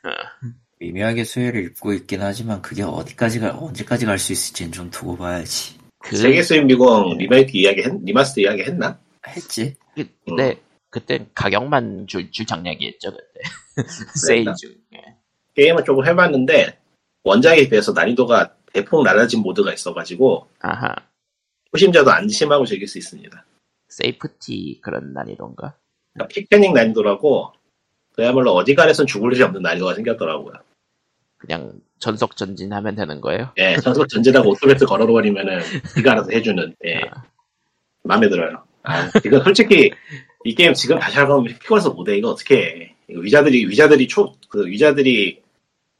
[0.80, 5.78] 미묘하게 수혜를 입고 있긴 하지만 그게 어디까지 가 언제까지 갈 수 있을지는 좀 두고 봐야지
[6.02, 8.98] 그 세계수의 미궁 리메이크 이야기 했, remaster 이야기 했나?
[9.26, 10.58] 했지 그- 근데
[10.90, 15.16] 그때 가격만 줄, 줄 장량이었죠 그때 세일 중 예.
[15.54, 16.78] 게임은 조금 해봤는데,
[17.22, 20.94] 원작에 비해서 난이도가 대폭 낮아진 모드가 있어가지고, 아하
[21.72, 23.44] 초심자도 안심하고 즐길 수 있습니다.
[23.88, 25.74] safety 그런 난이도인가
[26.14, 27.52] 그러니까 피크닉 난이도라고,
[28.12, 30.54] 그야말로 어지간해선 죽을 일이 없는 난이도가 생겼더라고요.
[31.38, 35.60] 그냥 전속 전진하면 되는 거예요 예, 전속 전진하고 auto battle 걸어버리면은,
[35.96, 37.00] 네가 알아서 해주는, 예.
[38.02, 38.64] 마음에 들어요.
[38.82, 39.90] 아, 이거 솔직히,
[40.44, 42.16] 이 게임 지금 다시 하면 피곤해서 못해.
[42.16, 42.94] 이거 어떻게 해.
[43.08, 45.42] 이거 위저드리, 위저드리 초, 그, 위저드리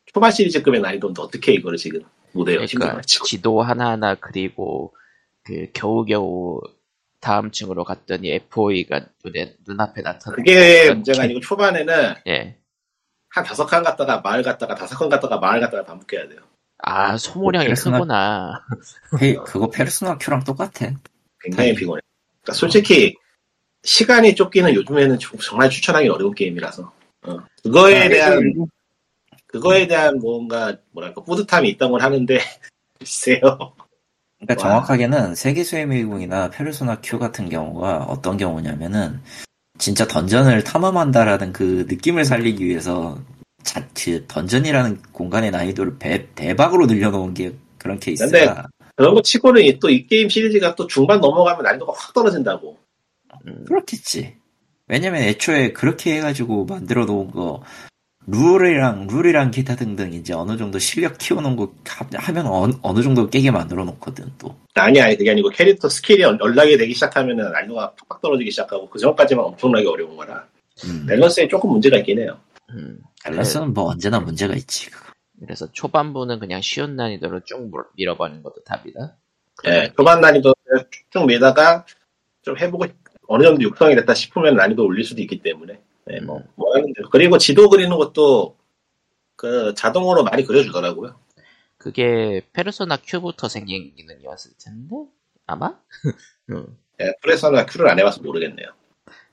[0.07, 2.03] 초반 시리즈급의 난이도인데 어떻게 해, 이거를 지금.
[2.33, 2.65] 못해요.
[2.67, 3.01] 그러니까.
[3.03, 4.95] 지도 하나 하나 그리고
[5.43, 6.61] 그 겨우겨우
[7.21, 12.57] 다음 층으로 갔더니 FOE가 눈에 눈앞에 나타나 그게 문제가 아니고 초반에는 예.
[13.29, 16.41] 한 다섯 칸 갔다가 마을 갔다가 다섯 칸 갔다가 마을 갔다가 반복해야 돼요.
[16.79, 18.65] 아 소모량이 그래서 크구나
[19.21, 20.93] 헤이, 그거 페르소나 Q랑 똑같아
[21.41, 21.75] 굉장히 네.
[21.75, 22.01] 피곤해.
[22.43, 23.15] 그러니까 솔직히
[23.83, 26.93] 시간이 쫓기는 요즘에는 조- 정말 추천하기 어려운 게임이라서
[27.27, 27.39] 어.
[27.63, 28.67] 그거에 아, 대한
[29.47, 32.39] 그거에 대한 뭔가 뭐랄까 뿌듯함이 있다고 하는데
[32.99, 33.41] 글쎄요.
[33.41, 33.75] 그러니까
[34.51, 34.57] 와.
[34.57, 39.21] 정확하게는 세계수의 미궁이나 페르소나 Q 같은 경우가 어떤 경우냐면은
[39.79, 43.19] 진짜 던전을 탐험한다라는 그 느낌을 살리기 위해서
[43.63, 48.67] 자, 그 던전이라는 공간의 난이도를 배- 대박으로 늘려놓은 게 그런 케이스가
[48.97, 52.79] 그런 거 치고는 또 이 게임 시리즈가 또 중반 넘어가면 난이도가 확 떨어진다고.
[53.47, 54.37] 음, 그렇겠지.
[54.89, 57.63] 왜냐면 애초에 그렇게 해가지고 만들어 놓은 거
[58.27, 63.29] 룰이랑 룰이랑 기타 등등 이제 어느 정도 실력 키워놓은 거 하- 하면 어느, 어느 정도
[63.29, 64.55] 깨게 만들어 놓거든 또.
[64.75, 68.99] 아니 아니 그게 아니고 캐릭터 스킬이 언- unlock이 되기 시작하면은 난이도가 팍팍 떨어지기 시작하고 그
[68.99, 70.47] 전까지만 엄청나게 어려운 거라
[70.85, 71.07] 음.
[71.07, 72.39] 밸런스에 조금 문제가 있긴 해요.
[72.71, 72.99] 음.
[73.25, 74.91] 밸런스는 뭐 언제나 문제가 있지.
[74.91, 75.11] 그거.
[75.41, 79.17] 그래서 초반부는 그냥 쉬운 난이도로 쭉 밀- 밀어버리는 것도 답이다.
[79.67, 80.55] 예, 초반 난이도
[81.13, 81.85] 쭉쭉 밀다가
[82.43, 83.00] 좀 해보고 싶-
[83.33, 87.39] 어느 정도 육성이 됐다 싶으면 난이도 올릴 수도 있기 때문에 예, 뭐, 뭐 하는데 그리고
[87.39, 88.57] 지도 그리는 것도
[89.37, 91.15] 그 자동으로 많이 그려주더라고요.
[91.79, 94.97] 그게 페르소나 Q부터 생긴 기능이었을 텐데
[95.47, 95.79] 아마?
[96.51, 96.77] 음.
[97.01, 98.67] 예, 프레서나 큐를 안 해봐서 모르겠네요.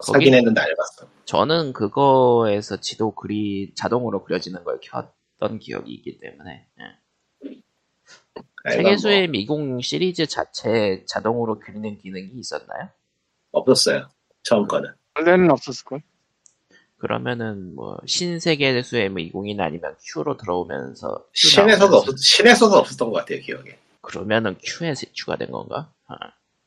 [0.06, 1.10] 사긴 했는데 안 해봤어.
[1.26, 7.60] 저는 그거에서 지도 그리 자동으로 그려지는 걸 켰던 기억이 있기 때문에 예.
[8.64, 12.90] 아, 세계수의 이건 미궁 시리즈 자체에 자동으로 그리는 기능이 있었나요?
[13.52, 14.08] 뭐 없었어요.
[14.44, 14.90] 처음 거는.
[15.16, 16.02] 원래는 없었을걸?
[16.98, 23.78] 그러면은 뭐 신세계수의 미궁이나 아니면 Q로 들어오면서 Q 신에서도 없었, 신에서도 없었던 것 같아요, 기억에.
[24.02, 25.92] 그러면은 Q에 추가된 건가?
[26.08, 26.16] 아,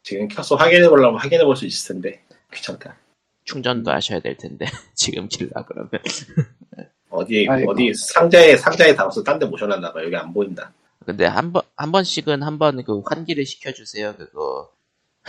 [0.02, 2.96] 지금 켜서 확인해 보려면 확인해 볼 수 있을 텐데 귀찮다.
[3.44, 5.90] 충전도 하셔야 될 텐데 지금 길라 그러면
[7.10, 7.72] 어디 아이고.
[7.72, 10.02] 어디 상자에 상자에 담아서 딴 데 모셔놨나 봐.
[10.04, 10.72] 여기 안 보인다.
[11.04, 14.70] 근데 한 번 한 번씩은 한 번 그 환기를 시켜주세요 그거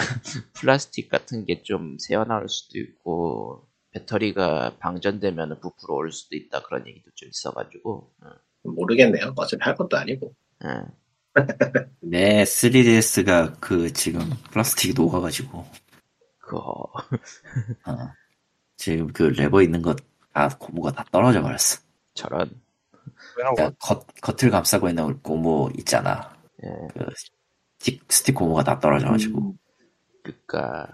[0.53, 7.11] 플라스틱 같은 게 좀 새어나올 수도 있고 배터리가 방전되면 부풀어 올 수도 있다 그런 얘기도
[7.15, 8.29] 좀 있어가지고 응,
[8.75, 9.33] 모르겠네요.
[9.35, 10.33] 어차피 할 것도 아니고.
[10.65, 10.85] 응.
[12.01, 14.21] 내 3DS가 그 지금
[14.51, 15.65] 플라스틱이 녹아가지고
[16.39, 16.91] 그거
[17.85, 17.97] 어,
[18.77, 19.97] 지금 그 레버 있는 것
[20.33, 21.81] 다 고무가 다 떨어져 버렸어.
[22.13, 22.49] 저런
[23.35, 26.33] 그러니까 겉 겉을 감싸고 있는 고무 있잖아.
[26.63, 26.69] 예.
[26.93, 27.05] 그
[27.79, 29.55] 스틱, 스틱 고무가 다 떨어져가지고
[30.23, 30.87] 그니까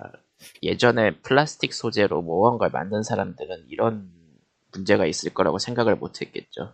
[0.63, 4.09] 예전에 플라스틱 소재로 모호한 걸 만든 사람들은 이런
[4.71, 6.73] 문제가 있을 거라고 생각을 못 했겠죠.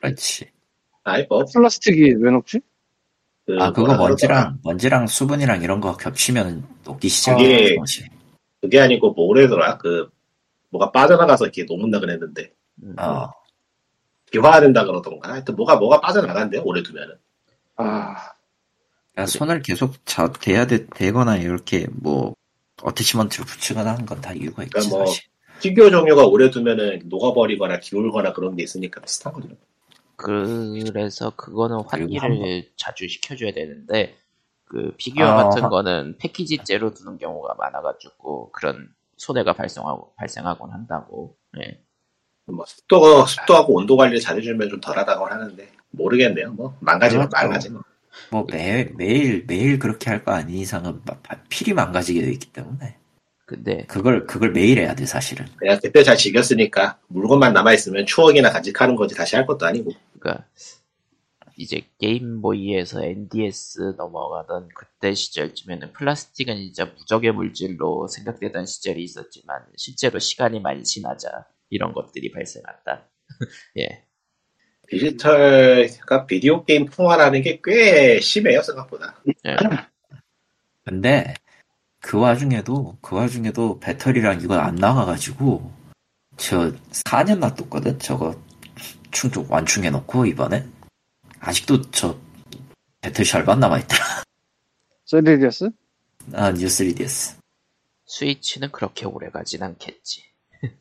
[0.00, 0.50] 그렇지.
[1.04, 2.60] 아이, 뭐, 플라스틱이 왜 녹지?
[3.46, 3.96] 그 아 그거.
[3.96, 8.06] 먼지랑 먼지랑 수분이랑 이런 거 겹치면 녹기 시작하는 거지.
[8.60, 9.78] 그게 아니고 뭐래더라.
[9.78, 10.10] 그,
[10.70, 12.52] 뭐가 빠져나가서 이렇게 녹는다 그랬는데.
[12.82, 13.30] 음, 어.
[14.30, 15.32] 기화된다 그러던가.
[15.32, 16.62] 하여튼 뭐가, 뭐가 빠져나간대요.
[16.64, 17.16] 오래 두면은.
[17.76, 18.32] 아,
[19.14, 22.34] 그러니까 손을 계속 자, 대야 되, 되거나 이렇게 뭐
[22.82, 25.24] 어태치먼트를 붙이거나 하는 건 다 이유가 있지 그러니까 뭐- 사실.
[25.60, 29.48] 피규어 종류가 오래 두면은 녹아버리거나 기울거나 그런 게 있으니까 비슷한 거죠.
[30.16, 34.16] 그래서 그거는 환기를 자주 시켜줘야 되는데
[34.64, 38.88] 그 피규어 아, 같은 하- 거는 패키지째로 두는 경우가 많아가지고 그런
[39.18, 41.36] 손해가 발생하고 발생하곤 한다고.
[41.62, 41.82] 예.
[42.46, 46.52] 뭐 습도 습도하고 온도 관리를 잘해주면 좀 덜하다고 하는데 모르겠네요.
[46.54, 47.44] 뭐 망가지면 그렇죠.
[47.46, 47.70] 망가지.
[47.70, 47.82] 뭐.
[48.30, 51.00] 뭐 매일 매일 매일 그렇게 할 거 아닌 이상은
[51.48, 52.96] 필히 망가지게 돼 있기 때문에
[53.46, 55.46] 근데 그걸 그걸 매일 해야 돼 사실은.
[55.56, 59.90] 그냥 그때 잘 즐겼으니까 물건만 남아 있으면 추억이나 간직하는 거지 다시 할 것도 아니고.
[60.20, 60.46] 그러니까
[61.56, 70.60] 이제 게임보이에서 NDS 넘어가던 그때 시절쯤에는 플라스틱은 진짜 무적의 물질로 생각되던 시절이 있었지만 실제로 시간이
[70.60, 73.08] 많이 지나자 이런 것들이 발생한다.
[73.78, 74.04] 예.
[74.90, 79.14] 디지털, 그러니까 비디오 게임 풍화라는 게 꽤 심해요 생각보다.
[79.46, 79.56] 예.
[80.84, 81.34] 근데
[82.00, 85.70] 그 와중에도 그 와중에도 배터리랑 이거 안 나가가지고
[86.36, 88.34] 저 4년 놔뒀거든 저거
[89.12, 90.66] 충족 완충해 놓고 이번에
[91.40, 92.18] 아직도 저
[93.00, 93.96] 배터리 절반 남아있다
[95.06, 95.72] 3DS?
[96.34, 97.36] 아 뉴 3DS
[98.06, 100.24] 스위치는 그렇게 오래 가진 않겠지.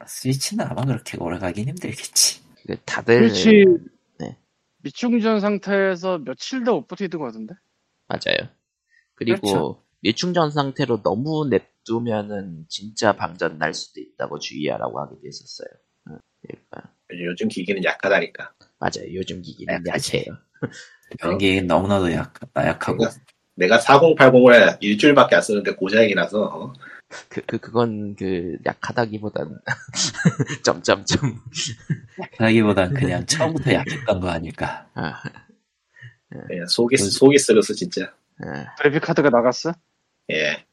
[0.08, 3.99] 스위치는 아마 그렇게 오래 가긴 힘들겠지 그 다들 스위치 네.
[4.84, 7.56] 미충전 상태에서 며칠도 못 버티던 것 같은데?
[8.08, 8.50] 맞아요.
[9.16, 9.84] 그리고 그렇죠.
[10.02, 15.68] 미충전 상태로 너무 냅두면은 진짜 방전 날 수도 있다고 주의하라고 하기도 했었어요.
[16.10, 18.54] 응, 그러니까 요즘 기기는 약하다니까.
[18.80, 19.14] 맞아요.
[19.14, 19.84] 요즘 기기는.
[19.88, 20.38] 약해요.
[21.24, 23.04] 연기 너무나도 약, 나약하고
[23.56, 26.74] 내가 4080을 일주일밖에 안 쓰는데 고장이 나서 어?
[27.28, 29.60] 그, 그, 그건 그 약하다기보단
[30.64, 31.42] 점점점
[32.38, 35.22] 하기보단 그냥 처음부터 약했던 거 아닐까 아,
[36.48, 38.14] 그냥 속이 속이 쓰러서 진짜.
[38.42, 38.76] 아.
[38.78, 39.74] 그래픽 카드가 나갔어?
[40.32, 40.66] 예.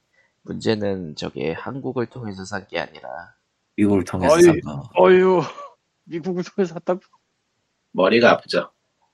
[0.43, 3.34] 문제는 저게 한국을 통해서 산 게 아니라
[3.76, 4.43] 미국을 통해서 어이.
[4.43, 5.43] 산 거 어휴,
[6.05, 7.01] 미국을 통해서 샀다고?
[7.93, 8.70] 머리가 아프죠.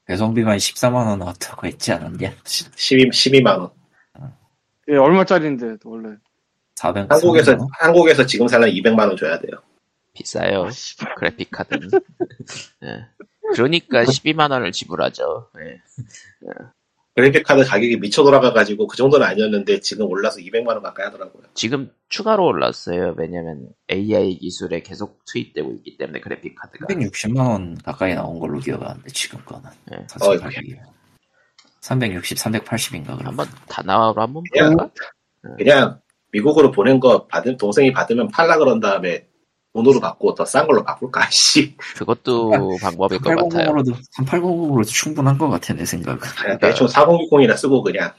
[0.07, 3.71] 배송비만 14만원 나왔다고 했지 않았냐 12 12만 원.
[4.89, 6.17] 예, 얼마짜리인데, 원래.
[6.77, 7.69] 400, 한국에서 400만 원?
[7.73, 9.53] 한국에서 지금 살려면 200만 원 줘야 돼요.
[10.15, 10.65] 비싸요.
[10.65, 10.69] 아.
[11.17, 11.89] 그래픽 카드는.
[12.85, 13.07] 예.
[13.55, 15.51] 그러니까 12만 원을 지불하죠.
[15.61, 15.81] 예.
[17.15, 21.43] 그래픽 카드 가격이 미쳐 돌아가가지고 그 정도는 아니었는데 지금 올라서 200만 원 가까이 하더라고요.
[21.53, 23.15] 지금 추가로 올랐어요.
[23.19, 29.07] 왜냐면 AI 기술에 계속 투입되고 있기 때문에 그래픽 카드가 360만 원 가까이 나온 걸로 기억하는데
[29.11, 30.07] 지금 거는 예.
[30.09, 30.77] 사실 가격이
[31.81, 34.91] 360, 380인가 그럼 한번 다 나와로 한번 그냥- 볼까?
[35.59, 36.01] 그냥
[36.33, 39.27] 미국으로 보낸 거 받은 동생이 받으면 팔라 그런 다음에
[39.75, 41.29] 돈으로 받고 더 싼 걸로 바꿀까?
[41.31, 41.77] 씨.
[41.97, 43.69] 그것도 방법일 것 같아요.
[43.73, 48.13] 3800으로도 3800으로도 충분한 것 같아 내 생각은 그냥 대충 4060이나 쓰고 그냥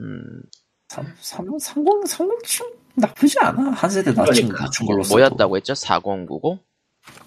[0.00, 0.42] 음,
[0.88, 4.64] 3, 3, 30, 30층 나쁘지 않아 한 세대 낮춘, 그러니까.
[4.64, 5.74] 낮춘 걸로 써도 뭐였다고 했죠?
[5.74, 6.58] 4090?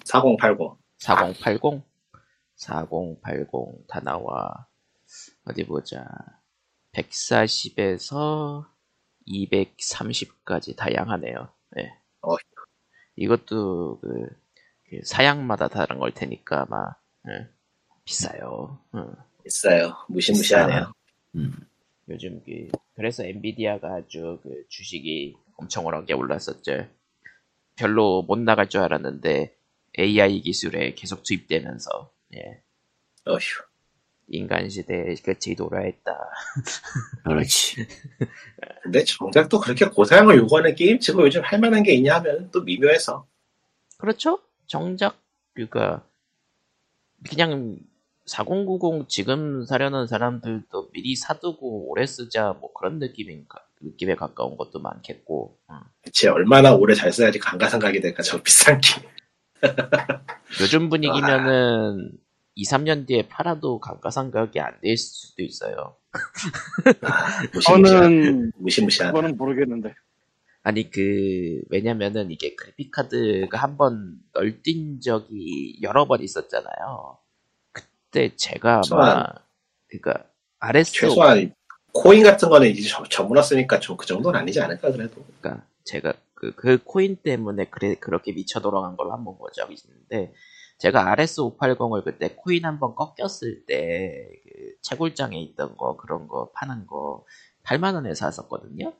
[0.04, 0.58] 4080.
[0.98, 1.82] 4080?
[2.56, 4.66] 4080 다 나와
[5.46, 6.04] 어디 보자
[6.94, 8.64] 140에서
[9.30, 11.48] 230까지 다양하네요.
[11.76, 11.92] 네.
[12.22, 12.36] 어.
[13.16, 14.26] 이것도 그,
[14.88, 16.94] 그 사양마다 다른 걸 테니까 아마
[17.28, 17.48] 예,
[18.04, 18.78] 비싸요.
[18.94, 19.14] 음.
[19.44, 19.96] 비싸요.
[20.08, 20.92] 무시무시하네요.
[21.36, 21.52] 음.
[22.08, 26.88] 요즘 그 그래서 엔비디아가 아주 그 주식이 엄청 오르게 올랐었죠.
[27.76, 29.56] 별로 못 나갈 줄 알았는데
[29.98, 32.62] AI 기술에 계속 투입되면서 예,
[33.26, 33.69] 어휴.
[34.30, 36.16] 인간 시대에 끝이 돌아했다.
[37.24, 37.86] 그렇지
[38.82, 42.62] 근데 정작 또 그렇게 고사양을 요구하는 게임 치고 요즘 할 만한 게 있냐 하면 또
[42.62, 43.26] 미묘해서.
[43.98, 44.40] 그렇죠?
[44.66, 45.18] 정작
[45.54, 46.04] 그니까
[47.28, 47.78] 그냥
[48.26, 55.58] 4090 지금 사려는 사람들도 미리 사두고 오래 쓰자 뭐 그런 느낌인가 느낌에 가까운 것도 많겠고
[55.70, 55.80] 음.
[56.02, 59.02] 대체 얼마나 오래 잘 써야지 감가상각이 될까 저 비싼 게.
[60.60, 62.12] 요즘 분위기면은
[62.54, 65.96] 2, 3년 뒤에 팔아도 감가상각이 안 될 수도 있어요.
[67.64, 69.12] 저는 무시무시한.
[69.12, 69.94] 그거는 모르겠는데.
[70.62, 77.18] 아니 그 왜냐면은 이게 그래픽 카드가 한 번 널뛴 적이 여러 번 있었잖아요.
[77.72, 79.34] 그때 제가 아마 최소한-
[79.88, 80.26] 그러니까
[80.58, 81.54] RS 최소한
[81.92, 85.24] 코인 같은 거는 이제 저- 저물었으니까 좀 그 정도는 아니지 않을까 그래도.
[85.40, 89.74] 그러니까 제가 그, 그 코인 때문에 그래 그렇게 미쳐 돌아간 걸로 한 번 본 적이
[89.82, 90.32] 있는데
[90.80, 97.24] 제가 RS580을 그때 코인 한번 꺾였을 때 그 채굴장에 있던 거 그런 거 파는 거
[97.64, 98.94] 8만 원에 샀었거든요.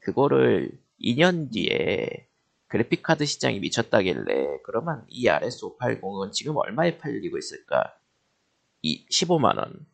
[0.00, 2.28] 그거를 2년 뒤에
[2.68, 7.96] 그래픽 카드 시장이 미쳤다길래 그러면 이 RS580은 지금 얼마에 팔리고 있을까?
[8.82, 9.86] 이 15만 원.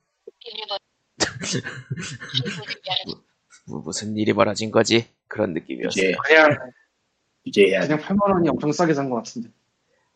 [3.68, 5.09] 뭐, 무슨 일이 벌어진 거지?
[5.28, 6.11] 그런 느낌이었어요.
[6.11, 6.57] 이제 그냥
[7.44, 9.51] 이제 그냥 8만 원이 엄청 싸게 산 것 같은데.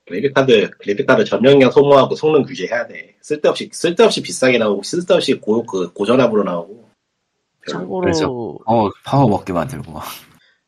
[0.06, 3.16] 그래픽카드 그래픽카드 전용량 소모하고 성능 규제해야 돼.
[3.20, 6.88] 쓸데없이 쓸데없이 비싸게 나오고 쓸데없이 고, 그 고전압으로 나오고.
[7.70, 8.28] 참고로 그래서-
[8.66, 10.02] 어 파워 먹게 만들고 막.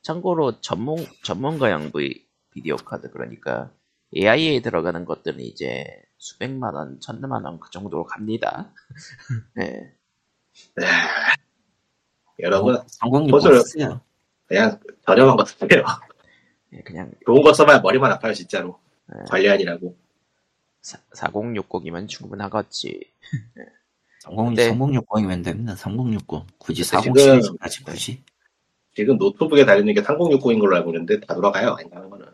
[0.03, 3.71] 참고로 전문 전문가용 V 비디오 카드 그러니까
[4.15, 5.85] AI에 들어가는 것들은 이제
[6.19, 8.73] 수백만 원, 천만 원 그 정도로 갑니다.
[9.57, 9.93] 네.
[10.77, 10.87] 네.
[12.41, 14.01] 여러분 성공률 퍼즐- 쓰요.
[14.47, 15.83] 그냥 저렴한 거 쓰세요.
[16.71, 18.79] 네, 그냥 좋은 거 써봐야 머리만 아파요 진짜로.
[19.07, 19.17] 네.
[19.29, 19.97] 관리아니라고.
[20.83, 23.13] 4060이면 충분하겠지.
[24.21, 24.69] 성공 네.
[24.69, 25.75] 성공 60이면 됩니다.
[25.77, 28.25] 3060 굳이 근데 40 지금- 시리즈까지 굳이.
[28.95, 31.71] 지금 노트북에 달리는 게 3060인 걸로 알고 있는데 다 돌아가요.
[31.79, 32.27] 아니라는 거는.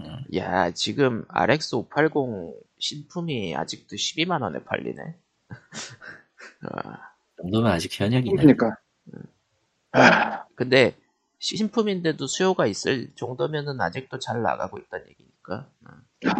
[0.00, 0.24] 음.
[0.34, 5.02] 야 지금 RX580 신품이 아직도 12만 원에 팔리네.
[6.70, 8.36] 아, 이 정도면 아직 현역이네.
[8.36, 8.76] 그러니까.
[9.92, 10.96] 아, 근데
[11.38, 15.37] 신품인데도 수요가 있을 정도면은 아직도 잘 나가고 있다는 얘기니까.
[15.56, 16.32] 음.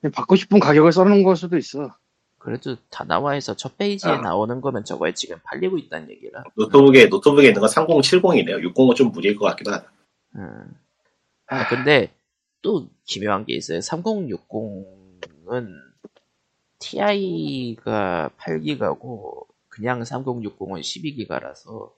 [0.00, 1.96] 그냥 받고 싶은 가격을 써놓은 걸 수도 있어.
[2.38, 4.20] 그래도 다 나와에서 첫 페이지에 아.
[4.20, 6.44] 나오는 거면 저거에 지금 팔리고 있다는 얘기라.
[6.54, 8.72] 노트북에 노트북에 있는 건 3070이네요.
[8.72, 9.92] 60은 좀 무리일 것 같기도 하다.
[10.36, 10.72] 음.
[11.46, 12.14] 아, 근데
[12.62, 13.80] 또 기묘한 게 있어요.
[13.80, 15.68] 3060은
[16.78, 21.92] TI가 8기가고 그냥 3060은 12기가라서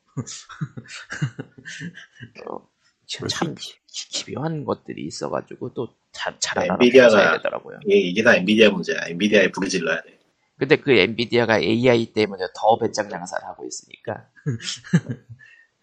[2.46, 2.68] 어,
[3.10, 3.54] 참, 참
[3.88, 7.80] 기묘한 것들이 있어가지고 또 잘, 잘 네, 엔비디아가- 되더라고요.
[7.84, 9.00] 이게, 이게 다 엔비디아 문제야.
[9.08, 10.20] 엔비디아에 부르질러야 돼.
[10.58, 14.28] 근데 그 엔비디아가 AI 때문에 더 배짱 장사를 하고 있으니까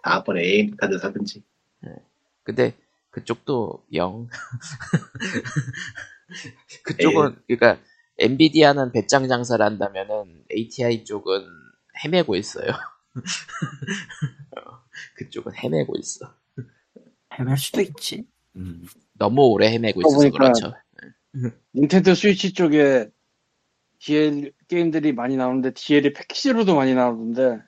[0.03, 1.43] 다음번에 AMD 카드 사든지.
[2.43, 2.77] 근데
[3.09, 4.29] 그쪽도 영.
[6.83, 7.81] 그쪽은 그러니까
[8.19, 11.43] 엔비디아는 배짱 장사를 한다면은 ATI 쪽은
[12.05, 12.69] 헤매고 있어요.
[14.55, 14.83] 어,
[15.15, 16.31] 그쪽은 헤매고 있어.
[17.39, 18.25] 헤맬 수도 있지.
[18.55, 18.85] 음.
[19.13, 20.73] 너무 오래 헤매고 그러고 있어서 보니까- 그렇죠.
[21.75, 23.09] 닌텐도 스위치 쪽에
[23.99, 27.59] DL 게임들이 많이 나오는데 DL이 패키지로도 많이 나오는데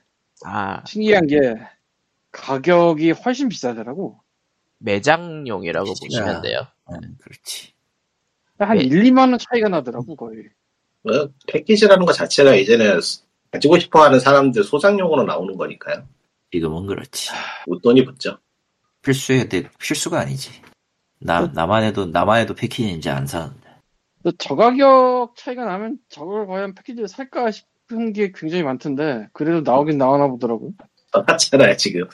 [0.44, 1.54] 아 신기한 게
[2.32, 4.20] 가격이 훨씬 비싸더라고.
[4.78, 6.66] 매장용이라고 패키지가- 보시면 돼요.
[6.90, 7.72] 음, 그렇지.
[8.58, 8.84] 한 네.
[8.84, 10.44] 1, 2만 원 차이가 나더라고 거의.
[11.02, 13.00] 뭐, 패키지라는 것 자체가 이제는
[13.50, 16.06] 가지고 싶어 하는 사람들 소장용으로 나오는 거니까요.
[16.52, 17.30] 지금은 그렇지.
[17.66, 18.38] 웃돈이 붙죠.
[19.02, 20.50] 필수에 대 필수가 아니지.
[21.20, 23.68] 나 나만 해도 나만 해도 패키지인지 안 사는데.
[24.22, 29.98] 근데 저 가격 차이가 나면 저걸 과연 패키지를 살까 싶은 게 굉장히 많던데 그래도 나오긴
[29.98, 30.72] 나오나 보더라고요.
[31.26, 32.08] 샀잖아요, 지금.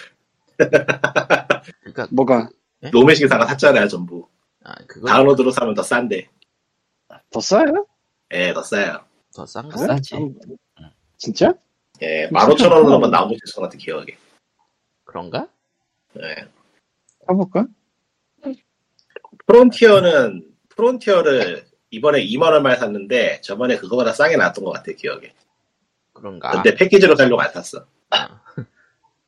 [0.56, 2.48] 그러니까 뭐가
[2.92, 4.28] 노메 신사가 샀잖아요, 전부.
[4.64, 6.28] 아, 그거 다운로드로 사면 더 싼데.
[7.30, 7.86] 더 싸요?
[8.32, 9.04] 예, 더 싸요.
[9.34, 9.76] 더 싼가?
[9.76, 9.86] 그래?
[9.86, 10.14] 싸지.
[10.16, 10.34] 음,
[11.16, 11.52] 진짜?
[12.02, 14.16] 예, 15,000원으로 한번 나온 거 있을 것 같은 기억에.
[15.04, 15.48] 그런가?
[16.18, 16.48] 예.
[17.26, 17.66] 사볼까?
[19.46, 25.32] 프론티어는, 프론티어를 이번에 2만 원만 샀는데, 저번에 그거보다 싸게 나왔던 것 같아요, 기억에.
[26.12, 26.50] 그런가?
[26.50, 27.86] 근데 패키지로 살려고 안 샀어.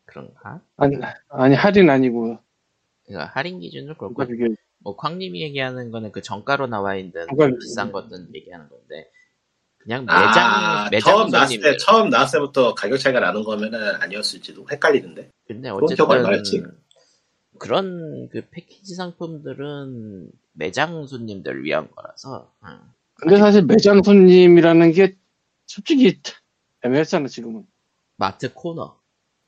[0.07, 0.61] 그런가?
[0.76, 0.96] 아니,
[1.28, 2.38] 아니 할인 아니고
[3.07, 4.24] 그러니까 할인 기준으로 그렇고
[4.80, 7.26] 뭐 쾅님이 얘기하는 거는 그 정가로 나와 있는
[7.61, 9.11] 비싼 것들 얘기하는 건데
[9.78, 14.66] 그냥 매장 아, 매장 처음 나왔을 때, 처음 나왔을 때부터 가격 차이가 나는 거면은 아니었을지도
[14.70, 15.30] 헷갈리는데.
[15.46, 15.70] 근데?
[15.70, 16.07] 어쨌든
[17.59, 22.78] 그런 그 패키지 상품들은 매장 손님들을 위한 거라서 응.
[23.14, 25.16] 근데 사실 매장 손님이라는 게
[25.66, 26.20] 솔직히
[26.82, 27.66] 애매했잖아 지금은.
[28.16, 28.98] 마트 코너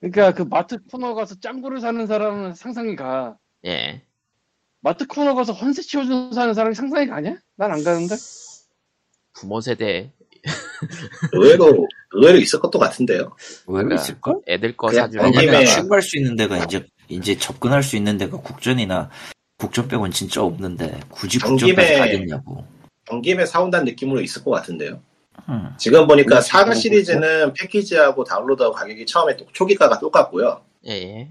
[0.00, 3.36] 그러니까 그 마트 코너 가서 짱구를 사는 사람은 상상이 가.
[3.66, 4.02] 예
[4.80, 7.36] 마트 코너 가서 헌세 치워주는 사는 사람이 상상이 가냐?
[7.56, 8.14] 난 안 가는데.
[9.34, 10.12] 부모 세대
[11.32, 13.36] 의외로 의외로 있을 것도 같은데요.
[13.66, 14.34] 왜 그러니까 있을까?
[14.48, 15.64] 애들 거 왜냐면 되니까.
[15.66, 19.10] 출구할 수 있는 데가 이제 이제 접근할 수 있는 데가 국전이나
[19.58, 22.64] 국전 빼곤 진짜 없는데 굳이 온 국전까지 가겠냐고.
[23.10, 25.02] 온 김에 사온다는 느낌으로 있을 것 같은데요.
[25.48, 25.70] 음.
[25.78, 30.62] 지금 보니까 음, 사가 음, 시리즈는 패키지하고 다운로드하고 가격이 처음에 또- 초기가가 똑같고요.
[30.86, 31.30] 예, 예.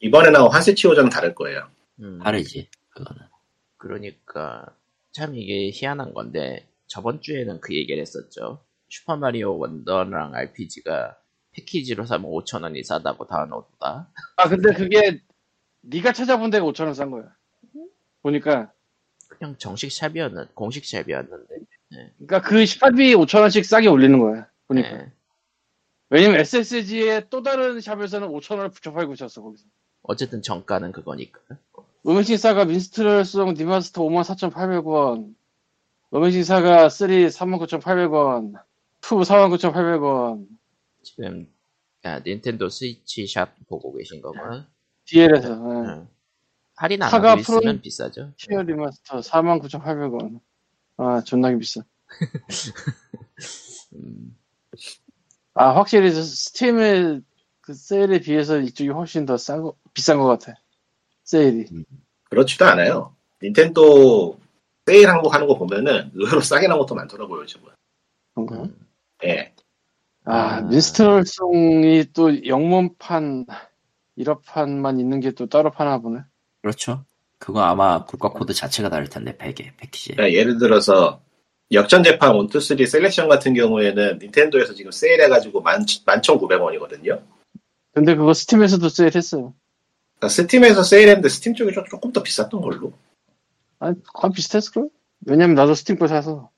[0.00, 1.66] 이번에 나온 환세치오전은 다를 거예요.
[2.00, 3.22] 음, 다르지 그거는.
[3.78, 4.66] 그러니까
[5.12, 8.60] 참 이게 희한한 건데 저번 주에는 그 얘기를 했었죠.
[8.88, 11.16] 슈퍼마리오 원더랑 RPG가
[11.56, 14.08] 패키지로 사면 5천 원이 싸다고 다운로드다.
[14.36, 15.20] 아 근데 그게
[15.80, 17.24] 네가 찾아본 데가 5천 원 싼 거야.
[18.22, 18.72] 보니까
[19.28, 21.54] 그냥 정식 샵이었는 공식 샵이었는데.
[22.18, 24.48] 그러니까 그 샵이 5천 원씩 싸게 올리는 거야.
[24.68, 25.12] 보니까 예.
[26.10, 29.64] 왜냐면 SSG의 또 다른 샵에서는 5천 원을 붙여 팔고 있었어 거기서.
[30.02, 31.40] 어쨌든 정가는 그거니까.
[32.06, 35.34] 로맨싱 사가 민스트럴송 remaster 54,800원,
[36.14, 40.46] 로맨싱 사가 3 39,800원, 2 49,800원,
[41.10, 41.46] 지금
[42.02, 44.68] 아, 닌텐도 스위치 샵 보고 계신 거구나.
[45.06, 46.08] DL에서 응.
[46.74, 48.32] 할인 안 하고 있으면 프론- 비싸죠.
[48.36, 50.40] 티어 remaster 49,800원.
[50.98, 51.82] 아 존나게 비싸.
[53.94, 54.36] 음,
[55.54, 57.22] 아 확실히 저 스팀의
[57.60, 60.54] 그 세일에 비해서 이쪽이 훨씬 더 싼 거, 비싼 것 같아.
[61.24, 61.66] 세일이.
[62.30, 63.14] 그렇지도 않아요.
[63.42, 64.38] 닌텐도
[64.86, 67.72] 세일 항목 하는 거 보면은 의외로 싸게 나온 것도 많더라고요, 요즘은.
[68.34, 68.62] 그런가?
[68.62, 68.86] 음.
[69.24, 69.52] 예.
[70.26, 70.60] 아, 아.
[70.62, 73.46] 민스트럴송이 또 영문판,
[74.18, 76.20] 일어판만 있는 게 또 따로 파나 보네.
[76.62, 77.04] 그렇죠.
[77.38, 80.12] 그거 아마 국가 코드 자체가 다를 텐데 패계 패키지.
[80.14, 81.20] 그러니까 예를 들어서
[81.72, 87.22] 역전 재판 1, 2, 3 셀렉션 같은 경우에는 닌텐도에서 지금 세일해가지고 11,900원이거든요.
[87.92, 89.54] 근데 그거 스팀에서도 세일했어요.
[90.18, 92.92] 그러니까 스팀에서 세일했는데 스팀 쪽이 좀- 조금 더 비쌌던 걸로.
[93.78, 94.88] 아니, 거의 비슷했을걸?
[95.26, 96.50] 왜냐면 나도 스팀 거 사서.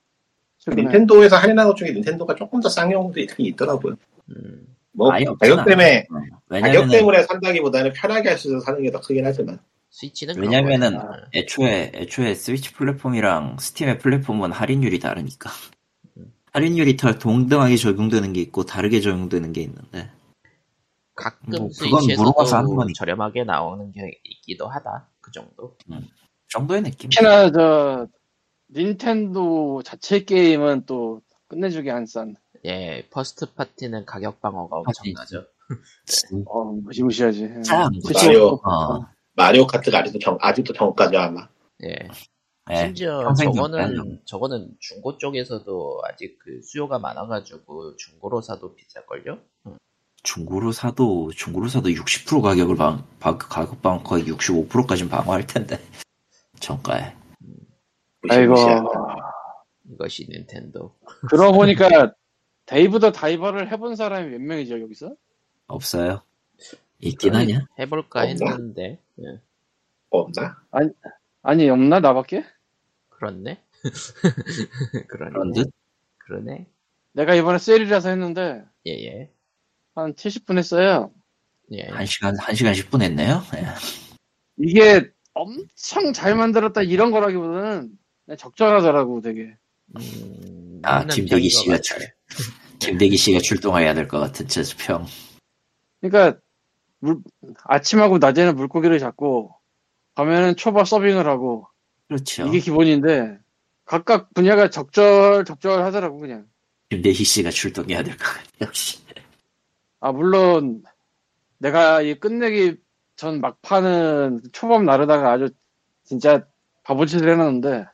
[0.70, 0.82] 최근에.
[0.82, 3.94] 닌텐도에서 할인한 것 중에 닌텐도가 조금 더 싼 경우도 있긴 있더라고요.
[4.30, 4.66] 음.
[4.92, 6.06] 뭐 가격 때문에.
[6.50, 9.58] 어, 가격 때문에 산다기보다는 편하게 할 수 있어서 사는 게 더 크긴 하지만
[9.90, 10.98] 스위치는 왜냐면은.
[11.34, 15.50] 애초에 애초에 스위치 플랫폼이랑 스팀의 플랫폼은 할인율이 다르니까.
[16.52, 20.10] 할인율이 다 동등하게 적용되는 게 있고 다르게 적용되는 게 있는데
[21.14, 22.96] 가끔 뭐 그건 스위치에서도 물어봐서 하는 거니까.
[22.98, 25.08] 저렴하게 나오는 게 있기도 하다.
[25.20, 25.76] 그 정도.
[26.48, 27.10] 정도의 느낌.
[27.10, 28.06] 특히나 저,
[28.74, 32.36] 닌텐도 자체 게임은 또 끝내주기 안 싼.
[32.64, 35.10] 예, first party는 가격 방어가 파티.
[35.10, 35.46] 엄청나죠.
[36.46, 37.62] 어, 무시무시하지.
[37.64, 38.26] 참, 그치?
[38.26, 38.60] 마리오.
[38.64, 41.48] 어, 마리오 카트가 아직도 정, 아직도 정가죠 아마.
[41.84, 42.08] 예.
[42.70, 42.76] 예.
[42.76, 44.24] 심지어 저거는 정가죠.
[44.26, 49.38] 저거는 중고 쪽에서도 아직 그 수요가 많아가지고 중고로 사도 비쌀걸요?
[50.22, 55.78] 중고로 사도 중고로 사도 60% 가격을 방, 방 가격 방 거의 65%까지는 방어할 텐데
[56.60, 57.14] 정가에
[58.28, 58.54] 아이고.
[59.90, 60.94] 이것이 닌텐도.
[61.28, 61.88] 그러고 보니까
[62.66, 65.14] 데이브 더 다이버를 해본 사람이 몇 명이죠, 여기서?
[65.66, 66.22] 없어요.
[67.00, 67.34] 있긴.
[67.34, 67.66] 하냐?
[67.78, 68.50] 해볼까 없나?
[68.50, 69.40] 했는데 예,
[70.10, 70.60] 없나?
[71.42, 72.00] 아니, 없나?
[72.00, 72.44] 나밖에?
[73.10, 73.62] 그렇네.
[75.08, 75.30] 그러네.
[75.30, 75.70] 그런 듯?
[76.18, 76.66] 그러네.
[77.12, 79.30] 내가 이번에 세일이라서 했는데, 예예.
[79.94, 81.12] 한 70분 했어요.
[81.72, 81.82] 예.
[81.88, 83.42] 한 시간 한 시간 10분 했네요.
[83.56, 83.66] 예.
[84.58, 87.90] 이게 엄청 잘 만들었다 이런 거라기보다는
[88.36, 89.56] 적절하더라고 되게
[89.96, 91.78] 음, 아 김대기 씨가.
[91.80, 91.98] 출
[92.78, 95.06] 김대기 씨가 출동해야 될 것 같은 제수평.
[96.00, 96.38] 그러니까
[97.00, 97.18] 물-
[97.64, 99.54] 아침하고 낮에는 물고기를 잡고
[100.14, 101.66] 밤에는 초밥 서빙을 하고
[102.08, 102.46] 그렇죠.
[102.46, 103.38] 이게 기본인데
[103.84, 106.46] 각각 분야가 적절 적절하더라고 그냥
[106.90, 108.44] 김대희 씨가 출동해야 될 것 같아요.
[108.62, 108.98] 역시.
[110.00, 110.82] 아 물론
[111.58, 112.76] 내가 이 끝내기
[113.16, 115.48] 전 막판은 초밥 나르다가 아주
[116.04, 116.46] 진짜
[116.84, 117.88] 바보짓을 해놨는데 막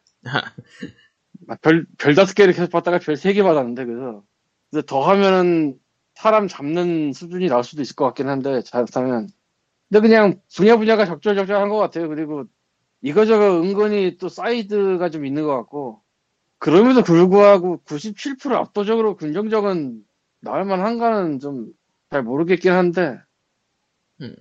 [1.63, 4.23] 별, 별 다섯 개를 계속 받다가 별 세 개 받았는데 그래서
[4.71, 5.79] 그래서 더 하면은
[6.15, 9.29] 사람 잡는 수준이 나올 수도 있을 것 같긴 한데 잘하면
[9.91, 12.45] 근데 그냥 분야 분야가 적절적절한 것 같아요 그리고
[13.03, 16.03] 이거저거 은근히 또 사이드가 좀 있는 것 같고
[16.59, 20.05] 그럼에도 불구하고 97% 압도적으로 긍정적은
[20.41, 21.73] 나올 만한가는 좀
[22.11, 23.19] 잘 모르겠긴 한데
[24.21, 24.37] 음.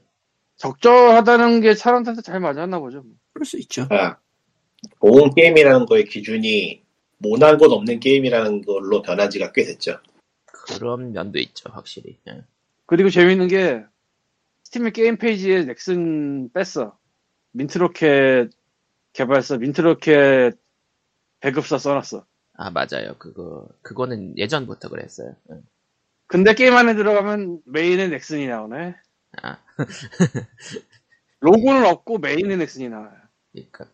[0.57, 3.15] 적절하다는 게 사람들한테 잘 맞았나 보죠 뭐.
[3.33, 3.87] 그럴 수 있죠.
[3.91, 4.17] 아,
[5.01, 6.83] 좋은 게임이라는 거의 기준이
[7.17, 9.97] 모난 곳 없는 게임이라는 걸로 변한 지가 꽤 됐죠.
[10.45, 12.17] 그런 면도 있죠, 확실히.
[12.27, 12.43] 예.
[12.85, 13.83] 그리고 재밌는 게
[14.63, 16.97] 스팀의 게임 페이지에 넥슨 뺐어.
[17.51, 18.49] 민트로켓
[19.13, 20.57] 개발사 민트로켓
[21.39, 22.25] 배급사 써놨어.
[22.55, 23.15] 아 맞아요.
[23.19, 25.35] 그거 그거는 예전부터 그랬어요.
[25.51, 25.55] 예.
[26.27, 28.95] 근데 게임 안에 들어가면 메인에 넥슨이 나오네.
[29.41, 29.57] 아
[31.39, 33.13] 로고는 없고 메인에 넥슨이 나와요.
[33.51, 33.85] 그러니까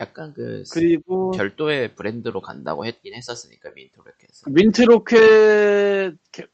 [0.00, 6.46] 약간 그 그리고 별도의 브랜드로 간다고 했긴 했었으니까 민트로켓에서 민트로켓 개-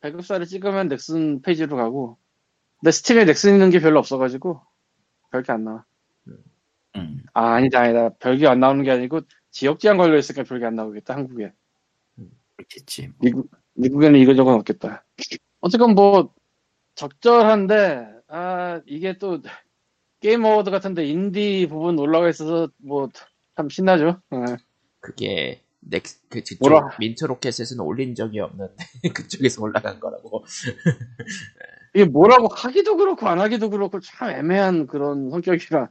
[0.00, 2.18] 배급사를 찍으면 넥슨 페이지로 가고
[2.80, 4.60] 근데 스팀에 넥슨 있는 게 별로 없어가지고
[5.30, 5.84] 별게 안 나와.
[6.96, 7.22] 음.
[7.34, 8.08] 아 아니다 아니다.
[8.18, 11.52] 별게 안 나오는 게 아니고 지역 제한 걸려 있으니까 별게 안 나오겠다 한국에.
[12.56, 13.10] 그렇겠지.
[13.20, 15.04] 미국 미국에는 이거저거 없겠다.
[15.60, 16.34] 어쨌건 뭐
[16.94, 19.40] 적절한데 아 이게 또
[20.20, 23.08] 게임 어워드 같은데 인디 부분 올라가 있어서 뭐
[23.60, 24.56] 참 신나죠 예.
[25.00, 26.96] 그게 넥스 그 그쪽 뭐라?
[26.98, 28.74] 민트 로켓에서는 올린 적이 없는데
[29.14, 30.44] 그쪽에서 올라간 거라고
[31.94, 35.90] 이게 뭐라고 하기도 그렇고 안 하기도 그렇고 참 애매한 그런 성격이라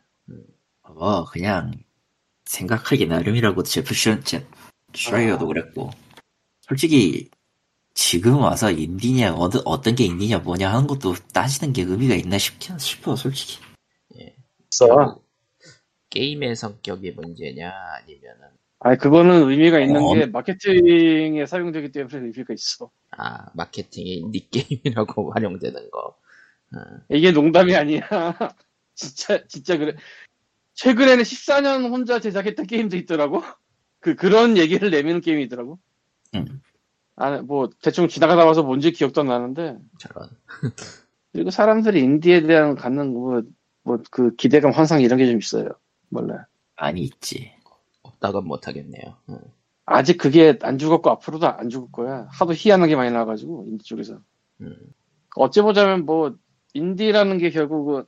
[0.96, 1.72] 뭐 그냥
[2.46, 4.46] 생각하기 나름이라고 제프 슈, 제,
[4.94, 5.48] 슈라이어도 아.
[5.48, 5.92] 그랬고
[6.62, 7.30] 솔직히
[7.94, 12.80] 지금 와서 인디냐 어떤 어떤 게 인디냐 뭐냐 하는 것도 따지는 게 의미가 있나 싶긴
[12.80, 13.60] 싶어 솔직히
[14.72, 15.22] 있어.
[16.10, 18.48] 게임의 성격이 문제냐 아니면은?
[18.80, 20.14] 아니 그거는 의미가 있는 어.
[20.14, 22.90] 게 마케팅에 사용되기 때문에 의미가 있어.
[23.12, 26.00] 아 마케팅의 인디 게임이라고 활용되는 거.
[26.00, 26.78] 어,
[27.10, 28.02] 이게 농담이 아니야.
[28.96, 29.96] 진짜 진짜 그래.
[30.76, 33.44] 최근에는 14년 혼자 제작했던 게임도 있더라고.
[34.00, 35.78] 그 그런 얘기를 내미는 게임이 있더라고.
[36.36, 36.62] 음.
[37.18, 39.78] 아뭐 대충 지나가다 와서 뭔지 기억도 안 나는데.
[40.00, 40.30] 저런.
[41.34, 43.44] 그리고 사람들이 인디에 대한 갖는 뭐
[43.84, 45.70] 뭐 그 기대감 환상 이런 게 좀 있어요
[46.10, 47.52] 몰라 많이 있지
[48.04, 49.40] 없다곤 못하겠네요 어.
[49.92, 52.28] 아직 그게 안 죽었고 앞으로도 안 죽을 거야.
[52.32, 54.20] 하도 희한한 게 많이 나와가지고 인디 쪽에서.
[54.62, 54.76] 음.
[55.36, 56.36] 어찌 보자면 뭐
[56.76, 58.04] 인디라는 게 결국은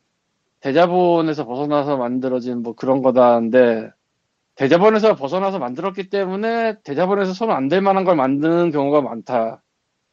[0.59, 3.89] 대자본에서 벗어나서 만들어진 뭐 그런 거다인데
[4.53, 9.63] 대자본에서 벗어나서 만들었기 때문에 대자본에서 손안댈 만한 걸 만드는 경우가 많다.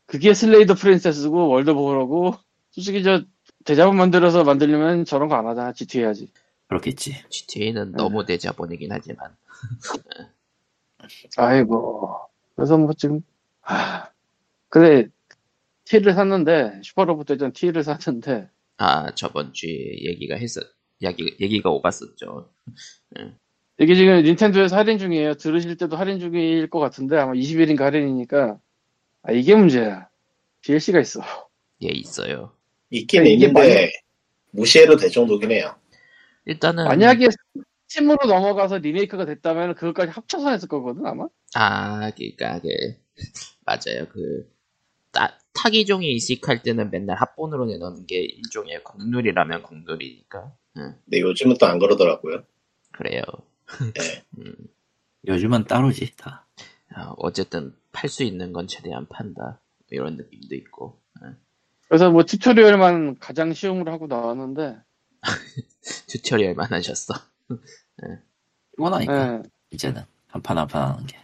[0.06, 2.32] 그게 슬레이 더 프린세스고 월드보어라고
[2.70, 3.22] 솔직히 저
[3.64, 5.72] 대자본 만들어서 만들려면 저런 거 안 하잖아.
[5.72, 6.32] GTA 하지.
[6.68, 9.34] 그렇겠지 GTA는 너무 대자본이긴 하지만
[11.36, 12.18] 아이고.
[12.56, 13.20] 그래서 뭐 지금,
[13.60, 14.10] 하,
[14.68, 15.08] 근데,
[15.84, 20.64] T를 샀는데, 슈퍼로봇 대전 T를 샀는데, 아 저번 주에 얘기가 했었
[21.02, 22.50] 얘기, 얘기가 오갔었죠
[23.80, 25.34] 이게 지금 닌텐도에서 할인 중이에요.
[25.34, 28.58] 들으실 때도 할인 중일 것 같은데, 아마 20일인가 할인이니까,
[29.22, 30.08] 아, 이게 문제야.
[30.62, 31.20] DLC가 있어.
[31.84, 32.52] 예 있어요
[32.90, 33.90] 있긴 있는데
[34.52, 35.76] 무시해도 될 정도긴 해요.
[36.46, 37.28] 일단은 만약에
[37.88, 41.26] 스팀으로 넘어가서 리메이크가 됐다면, 그것까지 합쳐서 했을 거거든, 아마?
[41.54, 42.68] 아, 그니까, 그,
[43.66, 44.08] 맞아요.
[44.10, 44.50] 그,
[45.12, 50.52] 따, 타기종이 이식할 때는 맨날 합본으로 내놓는 게 일종의 국룰이라면 국룰이니까.
[50.78, 52.44] 응, 근데 요즘은 또 안 그러더라고요.
[52.92, 53.22] 그래요.
[53.94, 54.24] 네.
[54.38, 54.54] 음,
[55.26, 56.46] 요즘은 따로지 다
[56.94, 59.60] 아, 어쨌든 팔 수 있는 건 최대한 판다.
[59.90, 61.00] 이런 느낌도 있고.
[61.90, 61.98] 응.
[61.98, 64.76] 그래서 뭐 튜토리얼만 가장 쉬움으로 하고 나왔는데,
[66.08, 67.14] 튜토리얼만 하셨어.
[68.76, 69.42] 피곤하니까 예.
[69.70, 71.18] 이제는 한 판 한 판 하는 게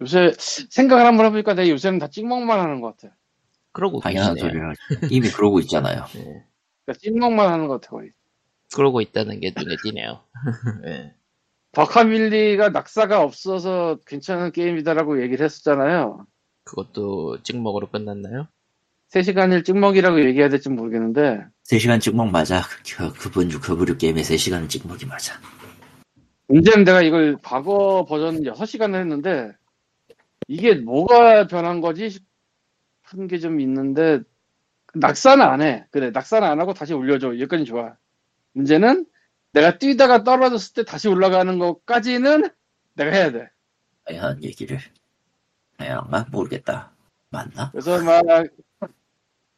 [0.00, 3.14] 요새, 생각을 한번 해보니까 내가 요새는 다 찍먹만 하는 것 같아.
[3.72, 4.36] 그러고 당연한.
[4.36, 4.74] 소리를.
[5.10, 6.20] 이미 그러고 있잖아요 예.
[6.84, 8.10] 그러니까 찍먹만 하는 것 같아, 거의.
[8.74, 10.24] 그러고 있다는 게 눈에 띄네요.
[10.86, 11.14] 예.
[11.72, 16.26] 버카밀리가 낙사가 없어서 괜찮은 게임이다라고 얘기를 했었잖아요.
[16.64, 18.48] 그것도 찍먹으로 끝났나요?
[19.12, 24.68] 3시간을 찍먹이라고 얘기해야 될지 모르겠는데 3시간 찍먹 맞아 그, 그, 그분 그 부류 게임에 3시간은
[24.68, 25.34] 찍먹이 맞아
[26.48, 29.52] 문제는 내가 이걸 과거 버전 6시간을 했는데
[30.48, 34.20] 이게 뭐가 변한 거지 싶은 게 좀 있는데
[34.94, 35.86] 낙사는 안 해.
[35.92, 37.28] 그래 낙사는 안 하고 다시 올려줘.
[37.38, 37.94] 여기까지 좋아.
[38.54, 39.06] 문제는
[39.52, 42.50] 내가 뛰다가 떨어졌을 때 다시 올라가는 것까지는
[42.94, 43.48] 내가 해야 돼.
[44.04, 44.80] 당연한 얘기를
[45.76, 46.92] 다양한가 모르겠다
[47.30, 47.70] 맞나?
[47.70, 48.24] 그래서 막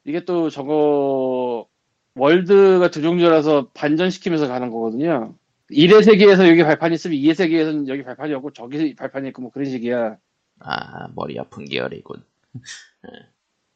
[0.04, 1.66] 이게 또 저거
[2.14, 5.34] 월드가 두 종류라서 반전시키면서 가는 거거든요.
[5.70, 9.64] 1의 세계에서 여기 발판이 있으면 2의 세계에서는 여기 발판이 없고 저기 발판이 있고 뭐 그런
[9.70, 10.16] 식이야.
[10.60, 12.22] 아, 머리 아픈 계열이군.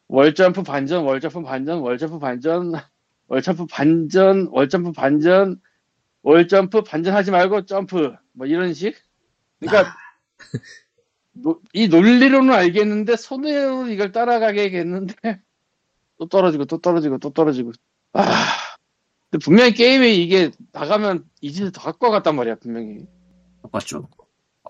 [0.09, 2.73] 월점프 반전, 월점프 반전, 월점프 반전,
[3.29, 5.61] 월점프 반전, 월점프 반전,
[6.23, 8.95] 월점프 반전하지 말고 점프 뭐 이런 식.
[9.61, 9.95] 그러니까
[11.33, 15.41] 노- 이 논리로는 알겠는데 손으로 이걸 따라가겠는데
[16.19, 17.73] 또 떨어지고 또 떨어지고 또 떨어지고.
[18.15, 18.25] 아,
[19.31, 23.07] 근데 분명히 게임에 이게 나가면 이제 더 할 것 같단 말이야 분명히.
[23.63, 24.09] 똑같죠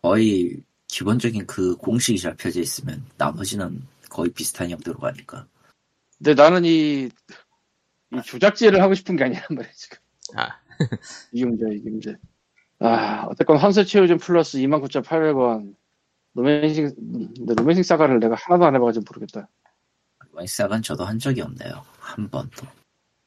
[0.03, 5.47] 거의 기본적인 그 공식이 잡혀져 있으면 나머지는 거의 비슷한 형태로 가니까
[6.19, 7.09] 근데 나는 이,
[8.13, 9.99] 이 조작질을 하고 싶은 게 아니란 말이야 지금.
[10.37, 10.59] 아,
[11.33, 12.17] 이게 문제.
[12.79, 15.75] 아, 어쨌건 환세취호전 플러스 29,800원.
[16.35, 16.95] 로맨싱,
[17.37, 19.49] 근데 로맨싱 사가를 내가 하나도 안 해봐가지고 모르겠다.
[20.37, 22.67] 와이스학은 저도 한 적이 없네요 한 번도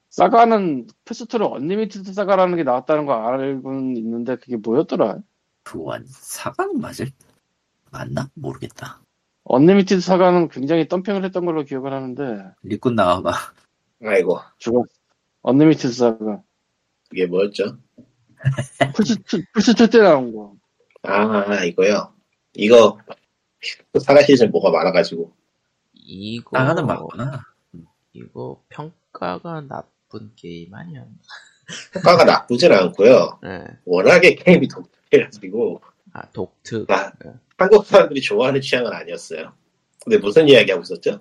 [0.10, 5.20] 사가는 플스2로 언리미티드 사가라는 게 나왔다는 거 알고는 있는데 그게 뭐였더라?
[5.64, 7.12] 그거 완 사과는 맞을?
[7.92, 8.30] 맞나?
[8.34, 9.02] 모르겠다.
[9.44, 13.32] 언리미티드 사과는 굉장히 덤핑을 했던 걸로 기억을 하는데 리꾼 나와봐.
[14.04, 14.88] 아이고 죽었.
[15.44, 16.42] 언리미티드 사과.
[17.10, 17.78] 그게 뭐였죠?
[18.96, 20.56] 플스2, 플스2 때 나온 거.
[21.04, 22.14] 아 이거요.
[22.56, 22.98] 이거
[24.02, 25.39] 사과 시즌 뭐가 많아가지고
[26.10, 27.46] 이거 사과는 맞구나.
[28.14, 31.06] 이거 평가가 나쁜 게임 아니야?
[31.96, 33.40] 효과가 나쁘진 않고요.
[33.44, 33.64] 네.
[33.86, 35.82] 워낙에 게임이 독특해가지고
[36.14, 36.90] 아 독특.
[36.90, 37.12] 아.
[37.58, 39.54] 한국 사람들이 좋아하는 취향은 아니었어요.
[40.04, 41.20] 근데 무슨 이야기 하고 있었죠?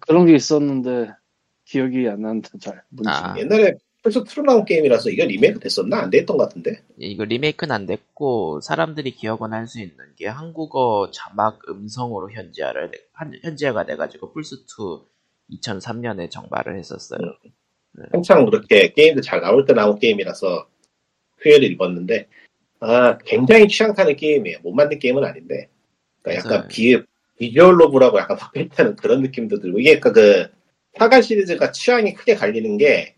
[0.00, 1.10] 그런 게 있었는데
[1.64, 2.84] 기억이 안 난다 잘.
[2.90, 3.10] 뭔지.
[3.10, 3.34] 아.
[3.36, 5.98] 옛날에 플스 2로 나온 게임이라서 이거 리메이크 됐었나?
[6.00, 6.82] 안 됐던 것 같은데?
[6.96, 13.38] 이거 리메이크는 안 됐고 사람들이 기억은 할 수 있는 게 한국어 자막 음성으로 현지화를 한-
[13.42, 14.54] 현지화가 돼가지고 플스
[15.50, 17.18] 2 2003년에 정발을 했었어요.
[18.12, 20.66] 한창 그렇게 게임도 잘 나올 때 나온 게임이라서
[21.42, 22.28] 수혜를 입었는데
[22.80, 24.58] 아 굉장히 취향 타는 게임이에요.
[24.62, 25.68] 못 만든 게임은 아닌데
[26.22, 26.68] 그러니까 약간.
[26.68, 26.96] 비,
[27.38, 30.48] 비주얼 노벨이라고 약간 확실타는 그런 느낌도 들고 이게 그그
[30.98, 33.16] 사가 시리즈가 취향이 크게 갈리는 게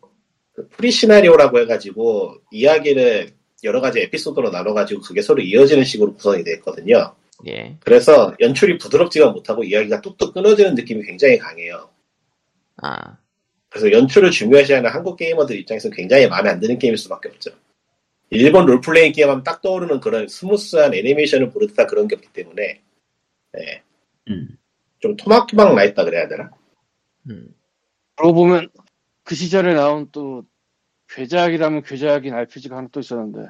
[0.62, 3.30] 그 프리 시나리오라고 해가지고 이야기를
[3.64, 7.14] 여러 가지 에피소드로 나눠가지고 그게 서로 이어지는 식으로 구성이 되어 있거든요.
[7.46, 7.76] 예.
[7.80, 11.88] 그래서 연출이 부드럽지가 못하고 이야기가 뚝뚝 끊어지는 느낌이 굉장히 강해요.
[12.76, 13.16] 아
[13.68, 17.50] 그래서 연출을 중요시하는 한국 게이머들 입장에서 굉장히 마음에 안 드는 게임일 수밖에 없죠.
[18.30, 22.80] 일본 롤플레잉 게임 하면 딱 떠오르는 그런 스무스한 애니메이션을 부르듯한 그런 게 없기 때문에
[23.52, 23.82] 네,
[24.28, 24.56] 음.
[25.00, 26.50] 좀 토막토막 나 있다 그래야 되나?
[27.28, 27.54] 음.
[28.16, 28.68] 그러고 보면
[29.24, 30.44] 그 시절에 나온 또
[31.14, 33.48] 괴작이라면 괴작인 RPG가 하나 또 있었는데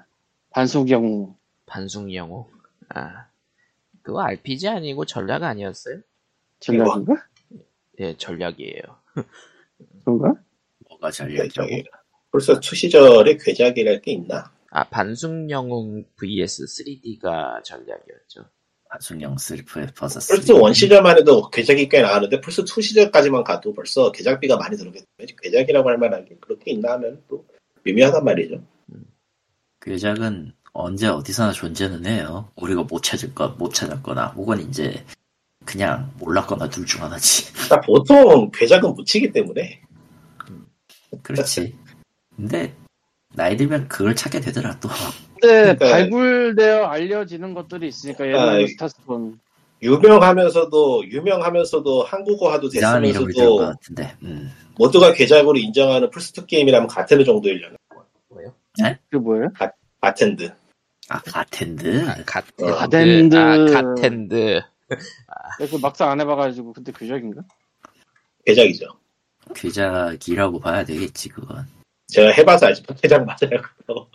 [0.50, 1.34] 반속영웅
[1.66, 2.44] 반숙 영웅.
[2.88, 3.26] 아
[4.02, 6.00] 그거 RPG 아니고 전략 아니었어요?
[6.60, 7.14] 전략인가?
[8.00, 8.82] 예 전략이에요.
[10.04, 10.34] 그런가?
[10.88, 11.70] 뭐가 전략이라고?
[12.30, 14.52] 벌써 초 시절에 괴작이랄 게 있나?
[14.70, 18.44] 아 반숙 영웅 vs 3D가 전략이었죠.
[18.88, 20.20] 한승영 슬프의 버섯.
[20.20, 25.00] 플스 1 시절만 해도 괴작이 꽤 나왔는데 플스 2 시절까지만 가도 벌써 괴작비가 많이 때문에
[25.42, 27.46] 괴작이라고 할 만한 게 그렇게 있나 하면 또
[27.84, 28.62] 미묘하단 말이죠.
[29.80, 32.48] 괴작은 언제 어디서나 존재는 해요.
[32.56, 35.04] 우리가 못 찾을 것, 못 찾았거나, 혹은 이제
[35.64, 37.52] 그냥 몰랐거나 둘 중 하나지.
[37.52, 39.80] 그러니까 보통 괴작은 묻히기 때문에
[41.22, 41.76] 그렇지.
[42.36, 42.74] 근데
[43.34, 44.88] 나이 들면 그걸 찾게 되더라 또.
[45.40, 49.38] 근데 그러니까- 발굴되어 알려지는 것들이 있으니까 예를 아, 들어 이- 스타스폰
[49.82, 54.16] 유명하면서도 유명하면서도 한국어화도 됐으면서도 같은데.
[54.22, 54.50] 음.
[54.76, 57.76] 모두가 괴작으로 인정하는 플스2 게임이라면 가텐드 정도이려나
[58.28, 58.54] 뭐요?
[59.10, 59.48] 그게 뭐예요?
[60.00, 60.52] 가텐드
[61.08, 62.08] 아 가텐드.
[62.08, 62.64] 아, 가텐드.
[62.64, 63.36] 어, 가텐드.
[63.36, 64.60] 아, 가텐드.
[65.58, 67.42] 내가 그 막상 안 해봐가지고 근데 괴작인가?
[68.46, 68.86] 괴작이죠
[69.54, 71.66] 괴작이라고 봐야 되겠지 그건.
[72.06, 74.08] 제가 해봐서 알지만 괴작 맞아요 그거.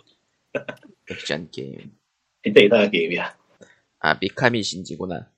[1.10, 1.92] 액션 게임.
[2.42, 3.36] 진짜 이상한 게임이야
[4.00, 5.28] 아 미카미 신지구나.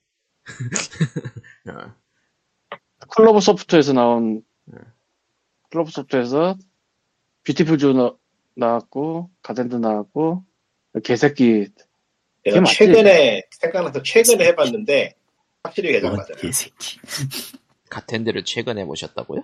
[1.69, 1.95] 어,
[3.15, 4.43] 클로버 소프트에서 나온
[5.71, 6.57] 클로버 소프트에서
[7.43, 8.13] 뷰티풀 조 나,
[8.55, 10.43] 나왔고 갓핸드 나왔고
[11.03, 11.67] 개새끼
[12.43, 12.63] 내가?
[12.63, 15.15] 최근에 생각나서 최근에 해봤는데
[15.63, 16.35] 확실히 뭔 맞아요.
[16.37, 16.99] 개새끼.
[17.89, 19.43] 갓핸드를 최근에 보셨다고요?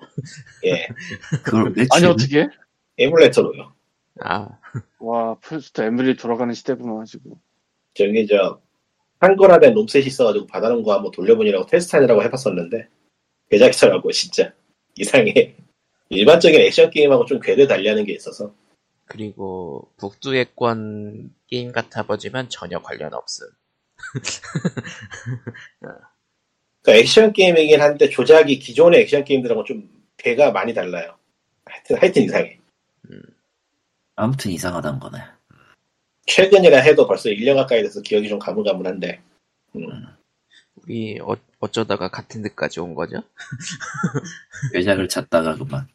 [0.66, 0.88] 예.
[1.44, 2.48] 그걸 왜 아니 어떻게?
[2.98, 3.74] 에뮬레이터로요.
[4.22, 4.48] 아.
[5.00, 7.34] 와 플스도 에뮬이 돌아가는 시대구나 지금.
[7.94, 8.62] 저기 저
[9.20, 12.88] 한글화된 롬셋이 있어가지고 받아놓은 거 한번 돌려보니라고 테스트하느라고 해봤었는데
[13.50, 14.54] 괴작이더라고 진짜.
[14.96, 15.56] 이상해.
[16.10, 18.54] 일반적인 액션 게임하고 좀 궤를 달리하는 게 있어서.
[19.06, 23.48] 그리고 북두의권 게임 같아 보지만 전혀 관련 없음.
[26.82, 31.16] 그러니까 액션 게임이긴 한데 조작이 기존의 액션 게임들하고 좀 궤가 많이 달라요.
[31.66, 32.60] 하여튼, 하여튼 이상해.
[34.16, 35.20] 아무튼 이상하단 거네.
[36.28, 39.22] 최근이라 해도 벌써 1년 가까이 돼서 기억이 좀 가물가물한데
[40.84, 43.24] 우리 어, 어쩌다가 갓핸드까지 온 거죠?
[44.74, 45.88] 괴작을 찾다가 그만.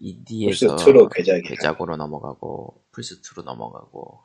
[0.00, 4.22] 인디에서 플스2로 괴작이 괴작으로 넘어가고 플스2로 넘어가고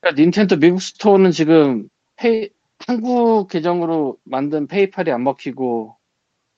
[0.00, 5.96] 그러니까 닌텐도 미국 스토어는 지금 페이, 한국 계정으로 만든 페이팔이 안 먹히고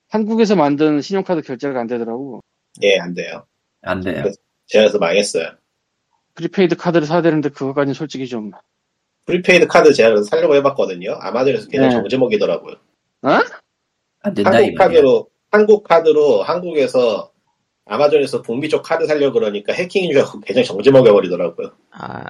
[0.09, 2.41] 한국에서 만든 신용카드 결제가 안 되더라고.
[2.83, 3.45] 예, 안 돼요
[3.81, 4.31] 안 돼요.
[4.67, 5.51] 제가 그래서 망했어요
[6.35, 8.51] prepaid 카드를 사야 되는데 그거까지는 솔직히 좀
[9.25, 11.95] prepaid 카드 제가 살려고 해봤거든요 아마존에서 계정 네.
[14.21, 14.77] 안 된다 이 한국.
[14.77, 17.31] 카드로 한국 카드로 한국에서
[17.85, 21.71] 아마존에서 북미 쪽 카드 살려 그러니까 해킹인 줄 알고 계정 정지 먹여 버리더라고요.
[21.91, 22.25] 아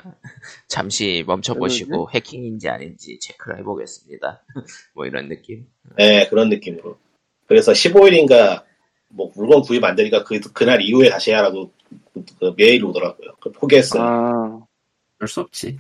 [0.68, 4.44] 잠시 멈춰 보시고 해킹인지 아닌지 체크를 해보겠습니다.
[4.94, 5.66] 뭐 이런 느낌.
[5.98, 6.98] 네 그런 느낌으로.
[7.48, 8.64] 그래서 15일인가
[9.08, 11.72] 뭐 물건 구입 안 되니까 그 그날 이후에 다시 하라고
[12.40, 13.36] 그 메일 오더라고요.
[13.42, 14.04] 그 포기했어요.
[14.04, 14.66] 아
[15.18, 15.80] 그럴 수 없지.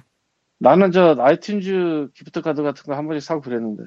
[0.57, 3.83] 나는 저 아이튠즈 기프트 카드 같은 거 한 번씩 사고 그랬는데.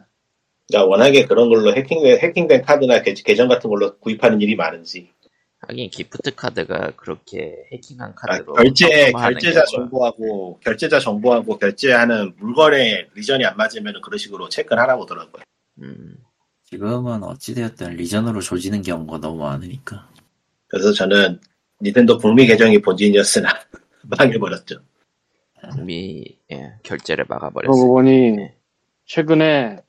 [0.68, 5.10] 그러니까 워낙에 그런 걸로 해킹된, 해킹된 카드나 계, 계정 같은 걸로 구입하는 일이 많은지.
[5.60, 13.08] 하긴 기프트 카드가 그렇게 해킹한 아, 카드로 결제, 납품하는 결제자 정보하고, 결제자 정보하고 결제하는 물건의
[13.14, 15.42] region이 안 맞으면 그런 식으로 체크를 하라고 하더라고요.
[15.82, 16.16] 음,
[16.64, 20.08] 지금은 어찌되었든 region으로 조지는 경우가 너무 많으니까.
[20.68, 21.40] 그래서 저는
[21.82, 23.48] 닌텐도 북미 계정이 본진이었으나
[24.04, 24.80] 망해버렸죠.
[25.72, 27.86] 북미 예, 결제를 그러고 막아버렸어요.
[27.86, 28.56] 보니 네.
[29.06, 29.80] 최근에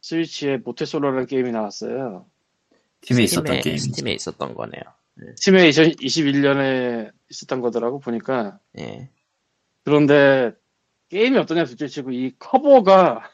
[0.00, 2.26] 스위치에 모태솔로라는 게임이 나왔어요.
[3.02, 3.76] 스팀에 있었던 게임.
[3.76, 4.82] 스팀에 있었던 거네요.
[5.40, 8.58] 스팀에 2021년에 있었던 거더라고 보니까.
[8.78, 9.10] 예.
[9.84, 10.52] 그런데
[11.08, 13.30] 게임이 어떠냐 둘째 치고 이 커버가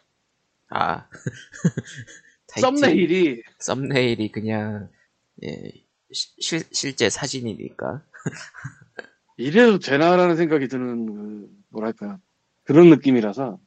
[0.71, 1.07] 아
[2.61, 4.89] 썸네일이 썸네일이 그냥
[5.45, 8.03] 예, 시- 실, 실제 사진이니까
[9.37, 12.19] 이래도 되나라는 생각이 드는 그 뭐랄까
[12.65, 13.59] 그런 느낌이라서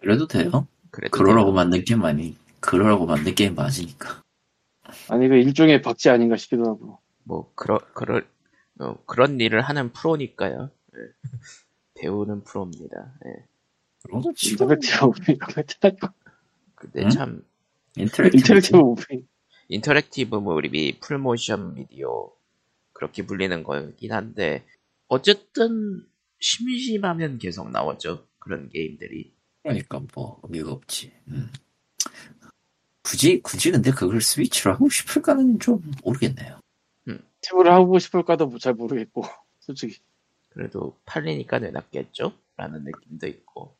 [0.00, 0.66] 그래도 돼요.
[0.90, 1.54] 그래도 그러라고 돼요.
[1.54, 2.36] 만든 게임 아니.
[2.60, 4.22] 그러라고 만든 게임 맞으니까.
[5.08, 8.26] 아니 그 일종의 박제 아닌가 싶기도 하고 뭐 그러 그럴
[8.80, 10.70] 어, 그런 일을 하는 프로니까요.
[10.96, 10.98] 예.
[12.00, 13.12] 배우는 프로입니다.
[13.26, 13.44] 예.
[14.02, 15.38] 그러고 지금 interactive movie
[16.74, 17.10] 근데 응?
[17.10, 17.44] 참
[17.96, 18.36] interactive.
[18.38, 19.26] interactive movie
[19.68, 22.32] interactive movie full motion video
[22.92, 24.64] 그렇게 불리는 거긴 한데
[25.08, 26.06] 어쨌든
[26.40, 29.32] 심심하면 계속 나오죠 그런 게임들이.
[29.62, 31.12] 그러니까 뭐 의미가 없지.
[31.28, 31.50] 음.
[33.02, 36.60] 굳이 굳이 근데 그걸 스위치로 하고 싶을까는 좀 모르겠네요.
[37.42, 39.22] 팁을 하고 싶을까도 잘 모르겠고
[39.60, 39.98] 솔직히.
[40.50, 42.32] 그래도 팔리니까 내놨겠죠?
[42.56, 43.76] 라는 느낌도 있고.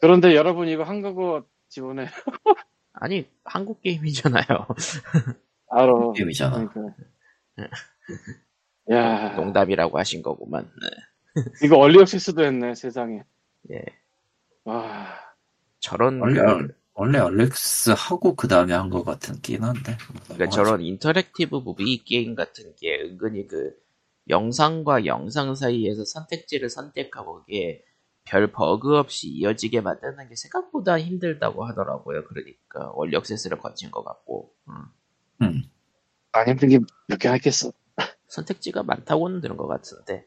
[0.00, 2.06] 그런데 여러분 이거 한국어 지원해
[3.00, 4.44] 아니 한국 게임이잖아요.
[5.70, 6.12] 알아.
[6.14, 6.68] 게임이잖아.
[6.68, 6.96] 그러니까.
[8.90, 9.34] 야.
[9.36, 10.70] 농담이라고 하신 거구만.
[10.82, 10.88] 네.
[11.64, 13.22] 이거 얼리 액세스도 했네 세상에.
[13.70, 13.82] 예.
[14.64, 15.06] 와.
[15.80, 19.96] 저런 원래 그- 원래 early access 하고 그 다음에 한 것 같긴 한데.
[20.24, 23.72] 그러니까 저런 interactive movie 게임 같은 게 은근히 그
[24.28, 27.84] 영상과 영상 사이에서 선택지를 선택하고 그게
[28.28, 32.24] 별 버그 없이 이어지게 만드는 게 생각보다 힘들다고 하더라고요.
[32.24, 34.74] 그러니까 early access를 거친 것 같고 음.
[35.42, 35.62] 음.
[36.32, 36.78] 안 힘든 게
[37.08, 37.72] 몇 개 하겠어
[38.28, 40.26] 선택지가 많다고는 들은 것 같은데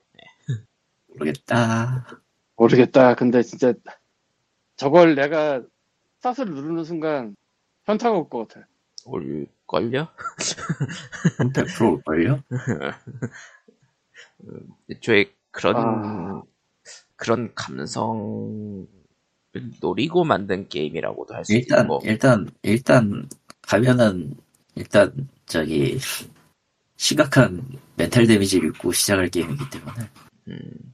[1.08, 2.08] 모르겠다.
[2.56, 3.74] 모르겠다 근데 진짜
[4.78, 5.62] 저걸 내가
[6.20, 7.36] 스타트를 누르는 순간
[7.86, 8.68] 현타가 올 것 같아
[9.06, 10.08] 올걸요?
[11.54, 12.42] 100% 올걸요?
[14.90, 16.44] 애초에 그런 아.
[17.22, 18.88] 그런 감성을
[19.80, 23.30] 노리고 만든 게임이라고도 할수 일단 있고 일단 일단
[23.62, 24.34] 가면은
[24.74, 26.00] 일단 저기
[26.96, 27.64] 심각한
[27.96, 30.10] 멘탈 데미지를 입고 시작할 게임이기 때문에.
[30.48, 30.94] 음,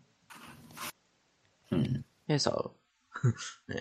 [1.71, 2.03] 음.
[2.29, 2.75] 해서
[3.67, 3.77] 네,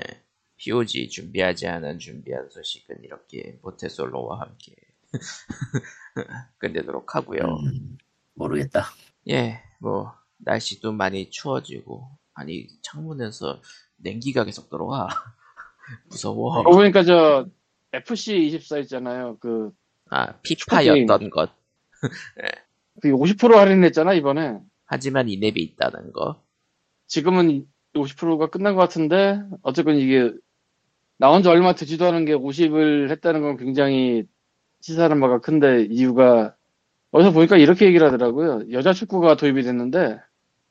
[0.54, 4.72] POG 준비하지 않은 준비한 소식은 이렇게 모태솔로와 함께
[6.58, 7.40] 끝내도록 하고요.
[7.40, 7.98] 음,
[8.34, 8.84] 모르겠다.
[9.30, 13.60] 예, 뭐 날씨도 많이 추워지고 아니 창문에서
[13.96, 15.08] 냉기가 계속 들어와.
[16.08, 16.62] 무서워.
[16.62, 17.46] 그러고 보니까 저
[17.92, 19.38] FC24 있잖아요.
[19.38, 19.72] 그
[20.10, 21.50] 아 피파였던 것.
[23.00, 24.60] 그게 50% 할인했잖아 이번에.
[24.84, 26.42] 하지만 이 맵이 있다는 거.
[27.08, 30.32] 지금은 50%가 끝난 것 같은데 어쨌건 이게
[31.18, 34.24] 나온 지 얼마 되지도 않은 게 50을 했다는 건 굉장히
[34.80, 36.54] 시사하는 바가 큰데 이유가
[37.10, 38.70] 어디서 보니까 이렇게 얘기를 하더라고요.
[38.72, 40.20] 여자 축구가 도입이 됐는데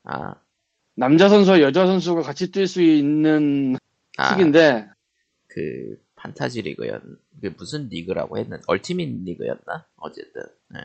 [0.04, 0.34] 아,
[0.96, 3.76] 남자 선수와 여자 선수가 같이 뛸 수 있는
[4.16, 4.88] 아 축구인데
[5.46, 7.02] 그 판타지 리그였,
[7.40, 9.86] 그 무슨 리그라고 했는 ultimate 리그였나?
[9.96, 10.42] 어쨌든.
[10.70, 10.80] 네.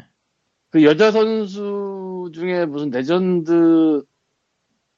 [0.69, 4.03] 그 여자 선수 중에 무슨 레전드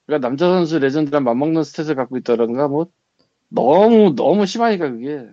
[0.06, 2.88] 그러니까 남자 선수 레전드랑 맞먹는 stat을 갖고 있다던가 뭐
[3.49, 5.27] 너무 너무 심하니까 그게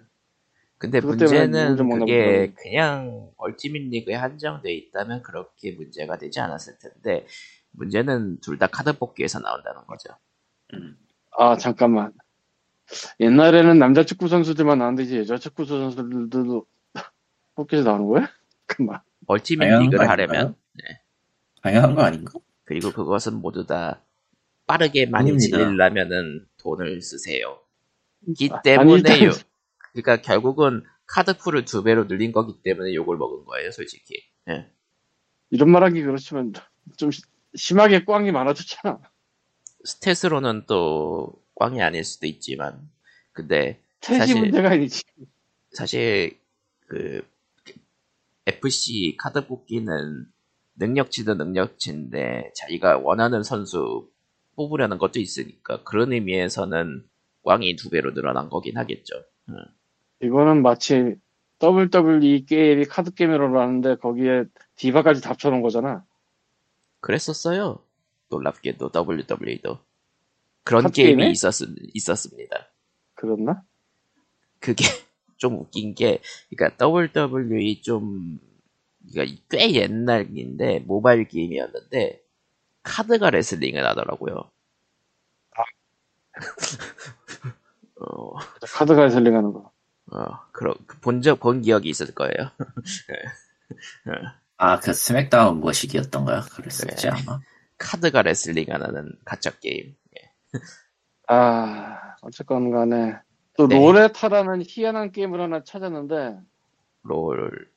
[0.78, 2.54] 근데 문제는 그게.
[2.54, 7.26] 그냥 ultimate 리그에 한정돼 있다면 그렇게 문제가 되지 않았을 텐데
[7.72, 10.10] 문제는 둘 다 카드 뽑기에서 나온다는 거죠.
[11.38, 12.12] 아 잠깐만
[13.20, 16.66] 옛날에는 남자 축구 선수들만 나왔는데 이제 여자 축구 선수들도
[17.54, 18.28] 뽑기에서 나오는 거야?
[18.68, 20.54] 잠깐만 얼티밋 당연한 리그를 거 하려면 아닌가요?
[21.62, 22.32] 당연한 거 아닌가?
[22.64, 24.02] 그리고 그것은 모두 다
[24.66, 25.36] 빠르게 많이.
[25.38, 27.60] 지르려면은 돈을 쓰세요.
[28.38, 29.42] 이 아, 때문에 아니, 요, 일단-
[29.92, 34.22] 그러니까 결국은 카드 풀을 두 배로 늘린 거기 때문에 욕을 먹은 거예요, 솔직히.
[34.48, 34.70] 예.
[35.50, 36.52] 이런 말하기 그렇지만
[36.96, 37.22] 좀 시-
[37.54, 39.00] 심하게 꽝이 많아졌잖아
[39.86, 42.88] 스탯으로는 또 꽝이 아닐 수도 있지만,
[43.32, 45.02] 근데 사실- 문제가 아니지
[45.72, 46.38] 사실
[46.86, 47.26] 그
[48.46, 50.26] FC 카드 뽑기는
[50.76, 54.08] 능력치도 능력치인데 자기가 원하는 선수
[54.56, 57.04] 뽑으려는 것도 있으니까 그런 의미에서는
[57.42, 59.14] 왕이 두 배로 늘어난 거긴 하겠죠.
[60.22, 61.16] 이거는 마치
[61.62, 64.44] WWE 게임이 카드 게임으로 나왔는데 거기에
[64.76, 66.04] 디바까지 다 합쳐놓은 거잖아.
[67.00, 67.82] 그랬었어요.
[68.28, 69.80] 놀랍게도 WWE도
[70.64, 71.30] 그런 게임이 게임에?
[71.30, 71.54] 있었,
[71.94, 72.68] 있었습니다.
[73.14, 73.62] 그렇나?
[74.60, 74.84] 그게
[75.36, 76.20] 좀 웃긴 게,
[76.50, 78.38] 그러니까 WWE 좀,
[79.12, 82.22] 그러니까 꽤 옛날인데 모바일 게임이었는데
[82.82, 84.50] 카드가 레슬링을 하더라고요.
[88.00, 89.72] 어, 카드가 레슬링하는 거.
[90.12, 92.50] 어, 그런 본적 본 기억이 있을 거예요.
[94.62, 96.42] 아, 그 스맥다운 뭐식이었던가요?
[96.52, 97.12] 그랬었지, 네.
[97.12, 97.40] 아마.
[97.78, 99.96] 카드가 레슬링하는 가짜 게임.
[101.28, 103.14] 아 어쨌건 간에
[103.56, 103.76] 또 네.
[103.76, 106.40] 로레타라는 희한한 게임을 하나 찾았는데
[107.02, 107.70] 롤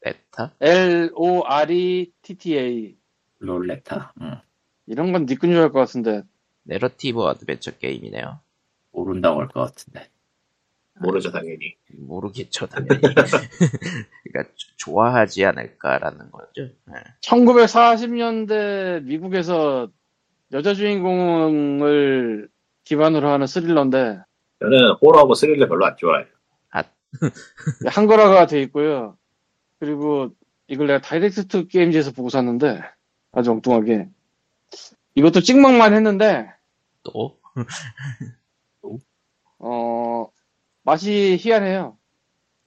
[0.00, 0.54] 레타?
[0.60, 2.98] L O R E T T A
[3.40, 4.14] 롤레타.
[4.22, 4.40] 응.
[4.86, 6.22] 이런 건 니꾼 줄알 것 같은데
[6.62, 8.40] 내러티브 어드벤처 게임이네요.
[8.92, 10.08] 모른다고 할 것 같은데.
[11.00, 11.76] 모르죠 당연히.
[11.98, 13.00] 모르겠죠, 당연히.
[13.00, 16.68] 그러니까 조- 좋아하지 않을까라는 거죠.
[16.84, 16.94] 네.
[17.22, 19.88] 1940년대 미국에서
[20.52, 22.48] 여자 주인공을
[22.84, 24.18] 기반으로 하는 스릴러인데
[24.60, 26.26] 저는 호러하고 스릴러 별로 안 좋아해요.
[27.88, 29.16] 한글화가 돼 있고요.
[29.80, 30.30] 그리고
[30.68, 32.80] 이걸 내가 다이렉트 투 게임즈에서 보고 샀는데
[33.32, 34.08] 아주 엉뚱하게
[35.16, 36.48] 이것도 찍먹만 했는데
[37.02, 37.40] 또
[39.58, 40.30] 어
[40.82, 41.98] 맛이 희한해요.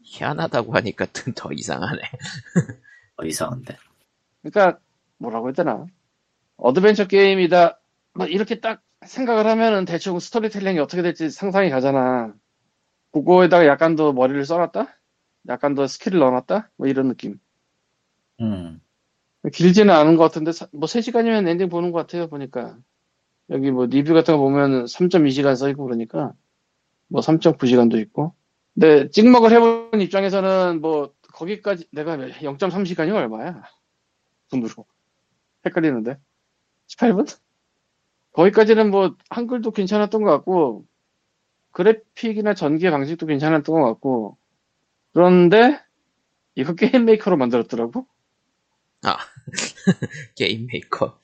[0.01, 2.01] 희한하다고 하니까 더 이상하네.
[3.17, 3.77] 어, 이상한데.
[4.41, 4.79] 그러니까
[5.17, 5.85] 뭐라고 해야 되나
[6.57, 7.79] 어드벤처 게임이다
[8.15, 12.33] 뭐 이렇게 딱 생각을 하면은 대충 스토리텔링이 어떻게 될지 상상이 가잖아
[13.11, 14.99] 그거에다가 약간 더 머리를 써놨다
[15.49, 17.39] 약간 더 스킬을 넣어놨다 뭐 이런 느낌
[18.41, 18.81] 음.
[19.51, 22.77] 길지는 않은 것 같은데 사- 뭐 3시간이면 엔딩 보는 것 같아요 보니까
[23.49, 26.33] 여기 뭐 리뷰 같은 거 보면 3.2시간 써있고 그러니까
[27.07, 28.33] 뭐 3.9시간도 있고.
[28.73, 33.63] 근데 찍먹을 해본 입장에서는 뭐 거기까지 내가 0.3시간이 얼마야?
[34.49, 34.85] 돈으로.
[35.65, 36.17] 헷갈리는데.
[36.87, 37.37] 18분?
[38.33, 40.85] 거기까지는 뭐 한글도 괜찮았던 것 같고
[41.71, 44.37] 그래픽이나 전개 방식도 괜찮았던 것 같고.
[45.13, 45.79] 그런데
[46.55, 48.07] 이거 게임 메이커로 만들었더라고?
[50.35, 51.19] 게임 메이커.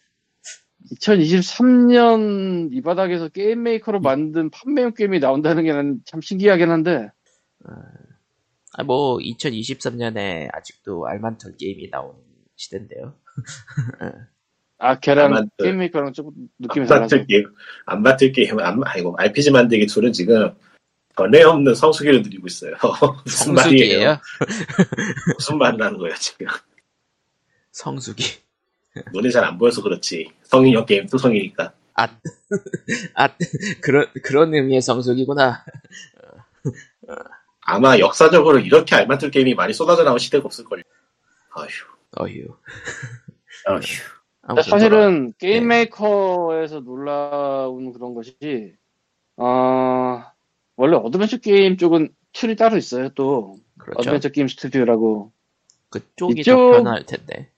[0.92, 7.12] 2023년 이 바닥에서 게임 메이커로 만든 판매용 게임이 나온다는 게난참 신기하긴 한데
[8.74, 12.16] 아, 뭐 2023년에 아직도 알만털 게임이 나온
[12.56, 13.16] 시대인데요.
[14.78, 17.18] 아 걔랑 그- 게임 메이커랑 조금 느낌이 안 달라서
[17.86, 20.54] 안 맡을 게임, 안, 아이고, RPG 만들기 둘은 지금
[21.18, 22.76] 전에 없는 성수기를 누리고 있어요.
[23.26, 24.18] 무슨 말이에요?
[25.38, 26.48] 무슨 말을 하는 거예요, 지금.
[27.74, 28.24] 성수기.
[29.14, 30.32] 눈에 잘 안 보여서 그렇지.
[30.44, 31.74] 성인형 게임 또 성이니까.
[31.96, 32.08] 아,
[33.16, 33.30] 아
[33.82, 35.64] 그런 그런 의미의 성수기구나.
[37.62, 40.82] 아마 역사적으로 이렇게 알맞을 게임이 많이 쏟아져 나온 시대가 없을걸요.
[41.56, 41.68] 아휴.
[42.20, 42.46] 어휴.
[43.68, 43.82] 어휴.
[44.42, 45.76] 아무튼 사실은 게임 네.
[45.84, 48.74] 메이커에서 놀라운 그런 것이
[49.38, 50.24] 어,
[50.76, 54.00] 원래 어드벤처 게임 쪽은 tool이 따로 있어요 또 그렇죠.
[54.00, 55.32] 어드벤처 게임 스튜디오라고
[55.90, 57.52] 그쪽이 이쪽- 더 편할 텐데.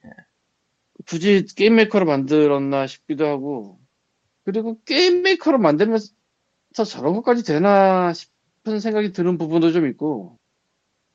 [1.12, 3.78] 굳이 게임 메이커로 만들었나 싶기도 하고
[4.46, 6.14] 그리고 게임 메이커로 만들면서
[6.88, 10.40] 저런 것까지 되나 싶은 생각이 드는 부분도 좀 있고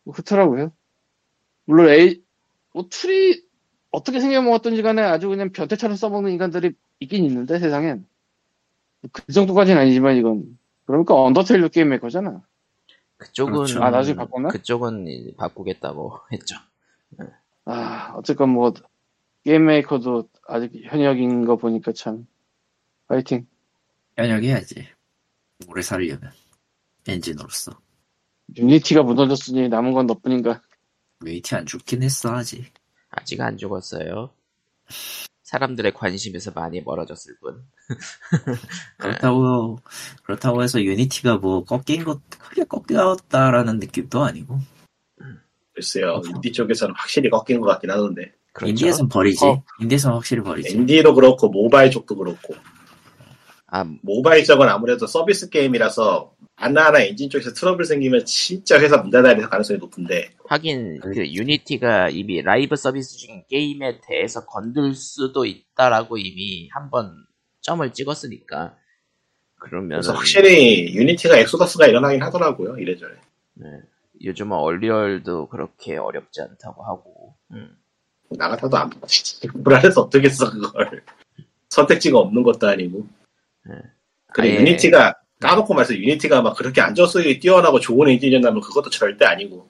[0.04, 0.70] 뭐 그렇더라고요
[1.64, 2.22] 물론 A
[2.74, 3.42] 뭐 tool이
[3.90, 8.06] 어떻게 생겨먹었던지 간에 아주 그냥 변태처럼 써먹는 인간들이 있긴 있는데 세상엔
[9.12, 12.42] 그 정도까지는 아니지만 이건 그러니까 언더테일도 게임 메이커잖아
[13.16, 13.82] 그쪽은 그렇죠.
[13.82, 14.50] 아 나중에 바꿨나?
[14.50, 16.56] 그쪽은 이제 바꾸겠다고 했죠.
[17.64, 18.74] 아 어쨌건 뭐
[19.46, 22.26] 게임 메이커도 아직 현역인 거 보니까 참
[23.06, 23.46] 파이팅
[24.16, 24.88] 현역해야지.
[25.68, 26.32] 오래 살려면.
[27.06, 27.78] 엔진으로서.
[28.56, 30.60] 유니티가 무너졌으니 남은 건 너뿐인가.
[31.20, 32.72] 유니티 안 죽긴 했어, 아직.
[33.10, 34.30] 아직 안 죽었어요.
[35.44, 37.64] 사람들의 관심에서 많이 멀어졌을 뿐.
[38.98, 39.78] 그렇다고,
[40.24, 44.58] 그렇다고 해서 유니티가 뭐 꺾인 것, 크게 꺾였다라는 느낌도 아니고.
[45.72, 46.20] 글쎄요.
[46.34, 48.35] 인디 쪽에서는 확실히 꺾인 것 같긴 하던데.
[48.56, 48.70] 그렇죠.
[48.70, 49.44] 인디에선 버리지.
[49.44, 49.62] 어.
[49.80, 50.74] 인디에선 확실히 버리지.
[50.74, 52.54] 인디도 그렇고 모바일 쪽도 그렇고.
[53.66, 59.36] 아, 모바일 쪽은 아무래도 서비스 게임이라서 하나하나 엔진 쪽에서 트러블 생기면 진짜 회사 문 닫아야
[59.36, 61.14] 될 가능성이 높은데 하긴 그.
[61.14, 67.26] 유니티가 이미 라이브 서비스 중인 게임에 대해서 건들 수도 있다라고 이미 한번
[67.60, 68.74] 점을 찍었으니까
[69.56, 73.14] 그러면 확실히 유니티가 엑소더스가 일어나긴 하더라고요 이래저래
[74.24, 77.76] 요즘은 언리얼도 그렇게 어렵지 않다고 하고 음.
[78.30, 81.02] 나 같아도 안 받지 불안해서 어떻게 써 그걸
[81.70, 83.06] 선택지가 없는 것도 아니고
[84.32, 89.68] 그래 아예- 유니티가 까놓고 말해서 유니티가 막 그렇게 안정성이 뛰어나고 좋은 엔진이었다면 그것도 절대 아니고.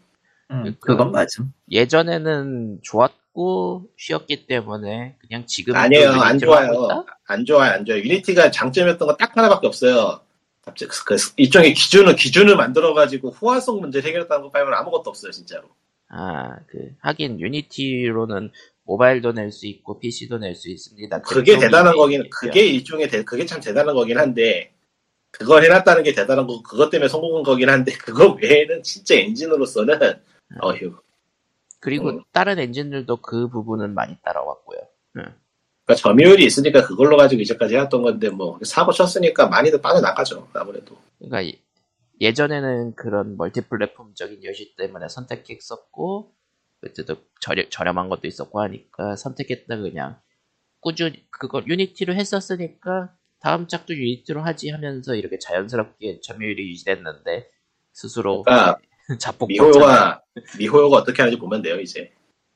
[0.53, 1.53] 음, 그건 맞음.
[1.73, 7.05] 예전에는 좋았고 쉬었기 때문에 그냥 지금 아니에요, 안 좋아요.
[7.27, 7.99] 안 좋아요, 안 좋아요.
[8.01, 10.21] 유니티가 장점이었던 건 딱 하나밖에 없어요.
[10.65, 15.65] 갑자기 그 일종의 기준을 기준을 만들어가지고 호환성 문제를 해결했다는 거 빼면 아무것도 없어요, 진짜로.
[16.09, 18.51] 아, 그 하긴 유니티로는
[18.85, 21.21] 모바일도 낼 수 있고 PC도 낼 수 있습니다.
[21.23, 22.31] 그게 대단한 거긴, 있죠.
[22.31, 24.73] 그게 일종의, 대- 그게 참 대단한 거긴 한데,
[25.33, 29.99] 그걸 해놨다는 게 대단한 거고, 그것 때문에 성공한 거긴 한데, 그거 외에는 진짜 엔진으로서는,
[30.63, 30.95] 어휴.
[31.81, 32.23] 그리고 음.
[32.33, 34.79] 다른 엔진들도 그 부분은 많이 따라왔고요.
[35.13, 40.97] 그러니까 점유율이 있으니까 그걸로 가지고 이제까지 해왔던 건데, 뭐, 사고 쳤으니까 많이들 빠져나가죠, 아무래도.
[41.19, 41.59] 그러니까 이-
[42.21, 46.33] 예전에는 그런 멀티플랫폼적인 여시 때문에 선택했었고
[46.81, 50.19] 그때도 저렴, 저렴한 것도 있었고 하니까 선택했다 그냥
[50.81, 57.51] 꾸준히 그걸 유니티로 했었으니까 다음 작도 유니티로 하지 하면서 이렇게 자연스럽게 점유율이 유지됐는데
[57.93, 58.79] 스스로 그러니까
[59.21, 60.23] 자폭 미호요가,
[60.59, 62.13] 미호요가 어떻게 하는지 보면 돼요, 이제.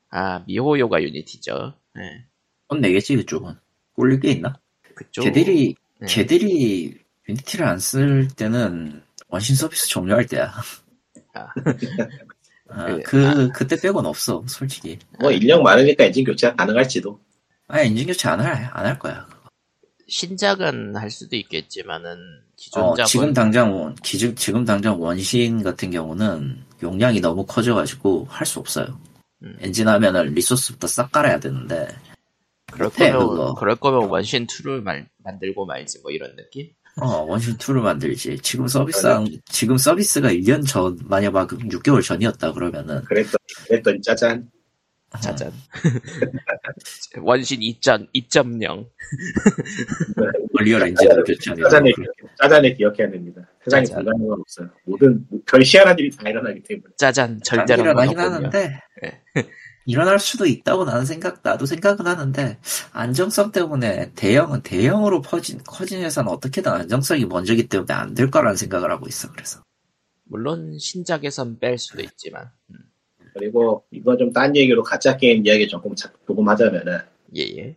[0.09, 1.73] 아 미호요가 유니티죠.
[1.95, 2.25] 네.
[2.67, 3.55] 돈 내겠지 그쪽은.
[3.93, 4.59] 꿀릴 게 있나?
[4.95, 6.07] 그쪽 걔들이 네.
[6.07, 6.97] 걔들이
[7.29, 10.53] 유니티를 안 쓸 때는 원신 서비스 종료할 때야.
[11.33, 11.47] 아.
[12.73, 14.97] 아, 그, 그 그때 빼곤 없어 솔직히.
[15.19, 17.19] 뭐, 인력 많으니까 엔진 교체가 가능할지도.
[17.67, 19.27] 아 엔진 교체 안 할 안 할 거야.
[20.07, 22.17] 신작은 할 수도 있겠지만은
[22.57, 28.45] 기존 어, 지금 당장 원- 기준 지금 당장 원신 같은 경우는 용량이 너무 커져가지고 할
[28.45, 28.99] 수 없어요.
[29.43, 29.55] 음.
[29.61, 31.87] 엔진 하면은 리소스부터 싹 깔아야 되는데
[32.71, 33.53] 그럴 못해, 거면 그거.
[33.55, 36.71] 그럴 거면 원신 2를 말, 만들고 말지 뭐 이런 느낌?
[36.99, 38.37] 어 원신 2를 만들지.
[38.39, 39.07] 지금 서비스
[39.45, 43.37] 지금 서비스가 1년 전 만약 막 6개월 전이었다 그러면은 그랬더니,
[43.67, 44.49] 그랬더니 짜잔.
[45.21, 45.51] 짜잔.
[47.21, 48.87] 원신 2.0 2.0
[50.57, 52.07] 얼리얼 엔진으로 교체하는 짜잔에, 기억-
[52.41, 53.41] 짜잔에 기억해야 됩니다.
[53.65, 54.03] 세상에 짜잔.
[54.05, 54.69] 불가능한 건 없어요.
[54.85, 56.93] 모든, 별 희한한 일이 다 일어나기 때문에.
[56.97, 58.19] 짜잔 절대로 일어나긴.
[58.19, 59.21] 하는데 예.
[59.85, 62.57] 일어날 수도 있다고 나는 생각 나도 생각은 하는데
[62.91, 68.91] 안정성 때문에 대형은 대형으로 퍼진 커진 회사는 어떻게든 안정성이 먼저기 때문에 안 될 거라는 생각을
[68.91, 69.61] 하고 있어 그래서.
[70.25, 72.75] 물론 신작에선 뺄 수도 있지만 음,
[73.33, 76.99] 그리고 이거 좀딴 얘기로 가짜 게임 이야기 조금, 자- 조금 하자면은,
[77.35, 77.75] 예 예.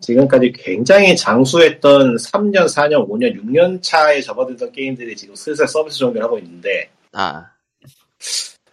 [0.00, 6.38] 지금까지 굉장히 장수했던 3년, 4년, 5년, 6년 차에 접어들던 게임들이 지금 슬슬 서비스 종료를 하고
[6.38, 7.50] 있는데, 아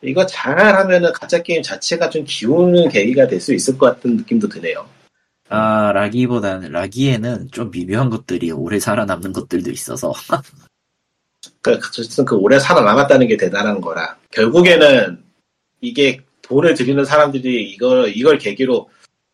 [0.04, 4.86] 이거 잘하면은 가짜 게임 자체가 좀 기우는 계기가 될 수 있을 것 같은 느낌도 드네요.
[5.50, 10.14] 아 라기보다는 라기에는 좀 미묘한 것들이 오래 살아남는 것들도 있어서
[11.62, 14.18] 그, 어쨌든 그 오래 살아남았다는 게 대단한 거라.
[14.32, 15.24] 결국에는
[15.82, 18.90] 이게 돈을 들이는 사람들이 이걸, 이걸 계기로,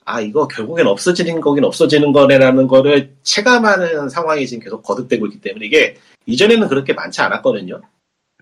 [0.06, 5.66] 아, 이거 결국엔 없어지는 거긴 없어지는 거네라는 거를 체감하는 상황이 지금 계속 거듭되고 있기 때문에
[5.66, 7.82] 이게 이전에는 그렇게 많지 않았거든요.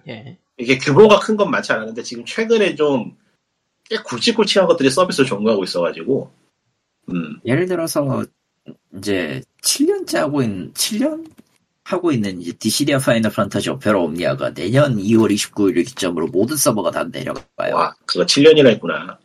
[0.08, 0.38] 예.
[0.58, 3.16] 이게 규모가 큰 건 많지 않았는데 지금 최근에 좀
[3.90, 6.30] 꽤 굵직굵직한 것들이 서비스를 종료하고 있어가지고,
[7.10, 8.26] 음, 예를 들어서
[8.98, 11.26] 이제 7년째 하고 있는 7년
[11.84, 17.06] 하고 있는 이제 디시디아 파이널 판타지 오페라 옴니아가 내년 2월 29일을 기점으로 모든 서버가 다
[17.06, 17.76] 내려가요.
[17.76, 19.18] 와, 그거 7년이나 했구나.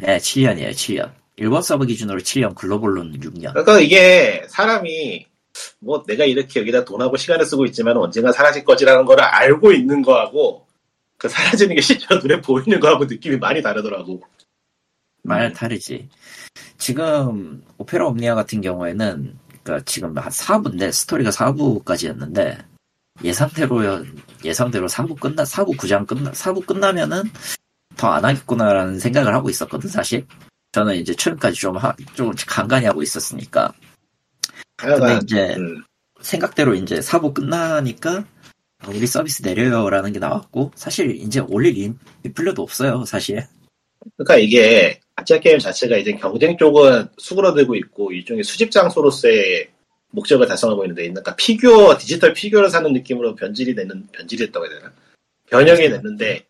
[0.00, 1.12] 네, 7년이에요, 7년.
[1.36, 3.50] 일본 서버 기준으로 7년, 글로벌로는 6년.
[3.50, 5.26] 그러니까 이게 사람이
[5.78, 10.66] 뭐 내가 이렇게 여기다 돈하고 시간을 쓰고 있지만 언젠가 사라질 거지라는 거를 알고 있는 거하고
[11.16, 14.22] 그 사라지는 게 실제로 눈에 보이는 거하고 느낌이 많이 다르더라고.
[15.22, 16.08] 말 다르지.
[16.78, 22.62] 지금 오페라 옴니아 같은 경우에는 그러니까 지금 한 4부인데 스토리가 4부까지였는데
[23.22, 24.04] 예상대로
[24.44, 27.22] 예상대로 4부 끝나 4부 9장 끝나 4부 끝나면은
[27.96, 30.26] 더 안 하겠구나라는 생각을 하고 있었거든 사실.
[30.72, 33.72] 저는 이제 최근까지 좀, 하, 좀 간간히 하고 있었으니까.
[34.76, 35.82] 근데 하여간 이제 음,
[36.20, 38.24] 생각대로 이제 4부 끝나니까
[38.88, 43.46] 우리 서비스 내려요라는 게 나왔고 사실 이제 올릴 인- 인플레도 없어요 사실.
[44.16, 49.68] 그러니까 이게 가챠 게임 자체가 이제 경쟁 쪽은 수그러들고 있고 일종의 수집 장소로서의
[50.10, 54.92] 목적을 달성하고 있는데 그러니까 피규어 디지털 피규어를 사는 느낌으로 변질이 되는 변질이 됐다고 해야 되나?
[55.48, 56.44] 변형이 됐는데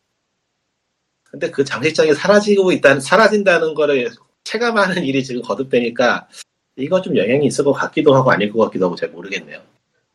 [1.24, 4.10] 근데 그 장식장이 사라지고 있다는 사라진다는 거를
[4.44, 6.28] 체감하는 일이 지금 거듭되니까
[6.76, 9.60] 이거 좀 영향이 있을 것 같기도 하고 아닐 것 같기도 하고 잘 모르겠네요.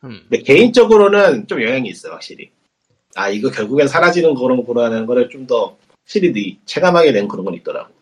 [0.04, 0.20] 음.
[0.28, 2.50] 근데 개인적으로는 좀 영향이 있어요 확실히.
[3.14, 7.92] 아 이거 결국엔 사라지는 거라는 거를 좀 더 확실히 느- 체감하게 된 그런 건 있더라고.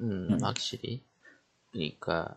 [0.00, 0.38] 음, 음.
[0.42, 1.00] 확실히.
[1.70, 2.34] 그러니까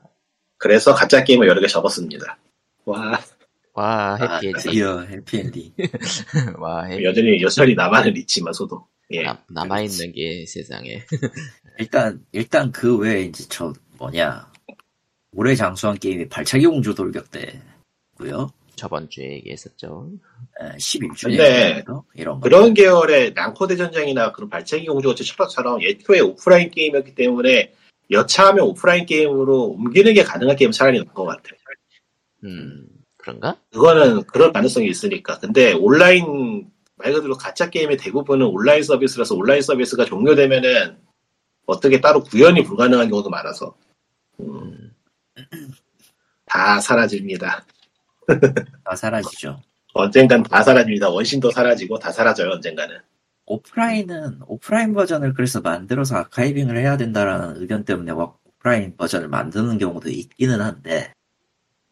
[0.57, 2.37] 그래서 가짜 게임을 여러 개 접었습니다.
[2.85, 3.19] 와,
[3.73, 4.61] 와 아, 해피엔딩.
[4.63, 5.73] 드디어 해피엔딩.
[6.59, 7.03] 와 해피.
[7.03, 8.87] 여전히, 여전히 남아는 있지만, 소도.
[9.11, 9.23] 예.
[9.23, 11.03] 남, 남아있는 게 세상에.
[11.77, 14.49] 일단 일단 그 외에 이제 저 뭐냐
[15.35, 18.51] 올해 장수한 게임이 발차기 공주 돌격대고요.
[18.75, 20.09] 저번 주에 얘기했었죠.
[20.77, 21.83] 11주에 근데
[22.13, 22.41] 이런 거.
[22.41, 27.73] 그런 계열의 랑코대 전쟁이나 그런 발차기 공주 같은 슈퍼처럼 예초에 오프라인 게임이었기 때문에
[28.11, 31.57] 여차하면 오프라인 게임으로 옮기는 게 가능한 게임 차라리 나은 것 같아요.
[32.43, 32.85] 음,
[33.17, 33.57] 그런가?
[33.71, 35.39] 그거는 그럴 가능성이 있으니까.
[35.39, 40.97] 근데 온라인 말 그대로 가짜 게임의 대부분은 온라인 서비스라서 온라인 서비스가 종료되면은
[41.65, 43.75] 어떻게 따로 구현이 불가능한 경우도 많아서
[44.39, 44.84] 음, 음,
[46.45, 47.65] 다 사라집니다.
[48.83, 49.61] 다 사라지죠.
[49.93, 51.09] 언젠간 다 사라집니다.
[51.09, 52.51] 원신도 사라지고 다 사라져요.
[52.51, 52.97] 언젠가는.
[53.47, 60.09] 오프라인은 오프라인 버전을 그래서 만들어서 아카이빙을 해야 된다라는 의견 때문에 막 오프라인 버전을 만드는 경우도
[60.09, 61.13] 있기는 한데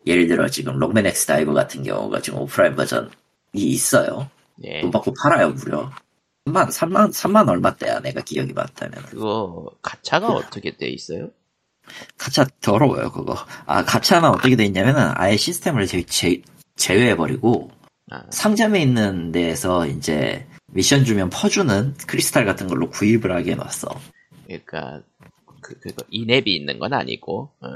[0.08, 3.10] 예를 들어 지금 록맨 엑스 다이브 같은 경우가 지금 오프라인 버전이
[3.54, 4.30] 있어요.
[4.64, 4.82] 예.
[4.82, 5.92] 돈 받고 팔아요 무려.
[6.46, 9.04] 3만 3만 3만 얼마 대야 내가 기억이 맞다면.
[9.06, 11.30] 그거 가챠가 어떻게 돼 있어요?
[12.18, 13.36] 가차 더러워요 그거.
[13.66, 16.42] 아 가차는 어떻게 돼 있냐면은 아예 시스템을 제, 제,
[16.76, 17.72] 제외해버리고
[18.12, 23.90] 아, 상점에 있는 데에서 이제 미션 주면 퍼주는 크리스탈 같은 걸로 구입을 하게 해놨어.
[24.46, 25.02] 그러니까
[25.62, 27.52] 그 그거 인앱이 있는 건 아니고.
[27.62, 27.68] 어,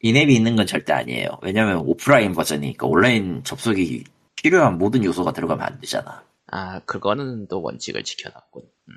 [0.00, 1.38] 인앱이 있는 건 절대 아니에요.
[1.42, 4.04] 왜냐면 오프라인 버전이니까 온라인 접속이
[4.36, 6.22] 필요한 모든 요소가 들어가면 안 되잖아.
[6.46, 8.62] 아 그거는 또 원칙을 지켜놨군.
[8.88, 8.94] 음.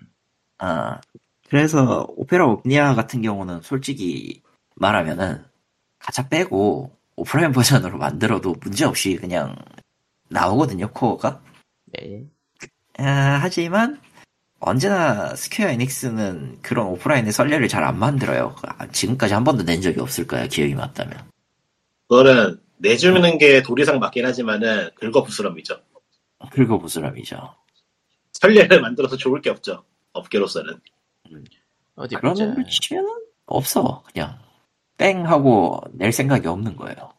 [0.60, 1.02] 아,
[1.52, 4.42] 그래서 오페라 옴니아 같은 경우는 솔직히
[4.76, 5.44] 말하면은
[6.00, 9.54] 가챠 빼고 오프라인 버전으로 만들어도 문제없이 그냥
[10.30, 11.44] 나오거든요, 코어가.
[11.88, 12.24] 네.
[13.00, 14.00] 아, 하지만
[14.62, 18.56] 언제나 스퀘어 에닉스는 그런 오프라인의 선례를 잘 안 만들어요.
[18.64, 21.20] 아, 지금까지 한 번도 낸 적이 없을 거야, 기억이 맞다면.
[22.08, 25.82] 그거는 내주는 게 도리상 맞긴 하지만은 긁어부스럼이죠.
[26.50, 27.56] 긁어부스럼이죠.
[28.32, 29.84] 선례를 만들어서 좋을 게 없죠.
[30.14, 30.80] 업계로서는.
[31.96, 32.34] 어디 보자.
[32.34, 33.10] 그러는 걸 치면은
[33.46, 34.40] 없어, 그냥.
[34.98, 37.14] 땡 하고 낼 생각이 없는 거예요.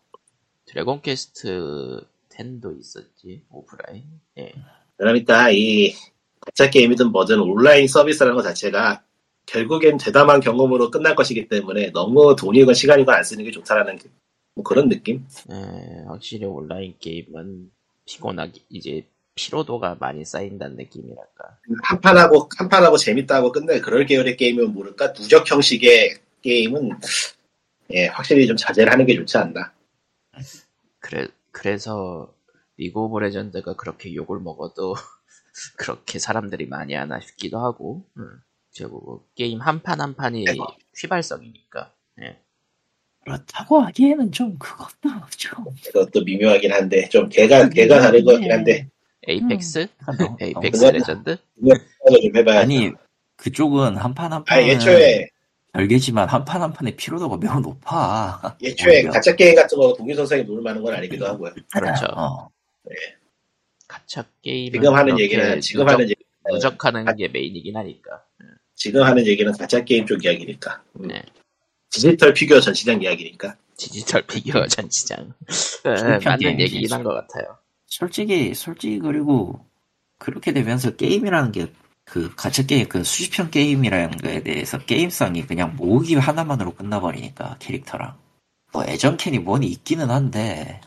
[0.66, 4.04] 드래곤 퀘스트 10도 있었지 오프라인.
[4.38, 4.52] 예.
[4.96, 5.92] 그러니까 이
[6.40, 9.02] 가챠 게임이든 뭐든 온라인 서비스라는 것 자체가
[9.46, 14.10] 결국엔 대담한 경험으로 끝날 것이기 때문에 너무 돈이건 시간이건 안 쓰는 게 좋다라는 그-
[14.54, 15.26] 뭐 그런 느낌?
[15.50, 17.70] 예, 확실히 온라인 게임은
[18.04, 21.58] 피곤하기 이제 피로도가 많이 쌓인다는 느낌이랄까.
[21.84, 26.90] 한판하고 한판하고 재밌다고 끝낼 그럴 계열의 게임이면 모를까 누적 형식의 게임은
[27.92, 29.72] 예 확실히 좀 자제를 하는 게 좋지 않나.
[31.00, 32.34] 그래 그래서
[32.76, 34.94] 리그 오브 레전드가 그렇게 욕을 먹어도
[35.76, 38.04] 그렇게 사람들이 많이 하나 싶기도 하고.
[38.18, 38.40] 음.
[38.74, 40.46] 결국 게임 한 판 한 판이
[40.98, 41.92] 휘발성이니까.
[42.22, 42.38] 예.
[43.24, 45.64] 그렇다고 하기에는 좀 그것도 좀.
[45.86, 48.88] 그것도 미묘하긴 한데 좀 궤가 궤가 다른 것 같긴 한데
[49.28, 49.86] 에이펙스?
[50.18, 51.36] 너무- 에이펙스 너무- 레전드?
[51.62, 51.74] 이거
[52.20, 52.60] 좀 해봐야.
[52.60, 52.90] 아니,
[53.36, 55.28] 그쪽은 한 판한아 판은 애초에
[55.72, 58.56] 별개지만 한 판 한 판의 피로도가 매우 높아.
[58.60, 59.02] 애초에.
[59.04, 61.52] 가챠 게임 같은 거 동일 선생이 놀 만한 건 아니기도 하고요.
[61.72, 62.06] 그렇죠.
[62.14, 62.48] 어.
[63.88, 66.14] 가챠 게임 지금 하는 얘기는 지금 하는 얘기
[66.50, 68.24] 누적하는 게 메인이긴 하니까.
[68.74, 70.82] 지금 하는 얘기는 가챠 게임 쪽 이야기니까.
[71.00, 71.08] 음.
[71.08, 71.22] 네.
[71.90, 73.56] 디지털 피규어 전시장 이야기니까.
[73.76, 75.32] 디지털 피규어 전시장.
[75.82, 76.60] 불편 맞는.
[76.60, 77.58] 얘기긴 한 것 같아요.
[77.98, 79.66] 솔직히, 솔직히 그리고
[80.18, 81.72] 그렇게 되면서 게임이라는 게
[82.04, 88.18] 그 가챠 게임, 그 수집형 게임이라는 거에 대해서 게임성이 그냥 모으기 하나만으로 끝나버리니까 캐릭터랑.
[88.72, 90.80] 뭐 애정캐니 뭐니 있기는 한데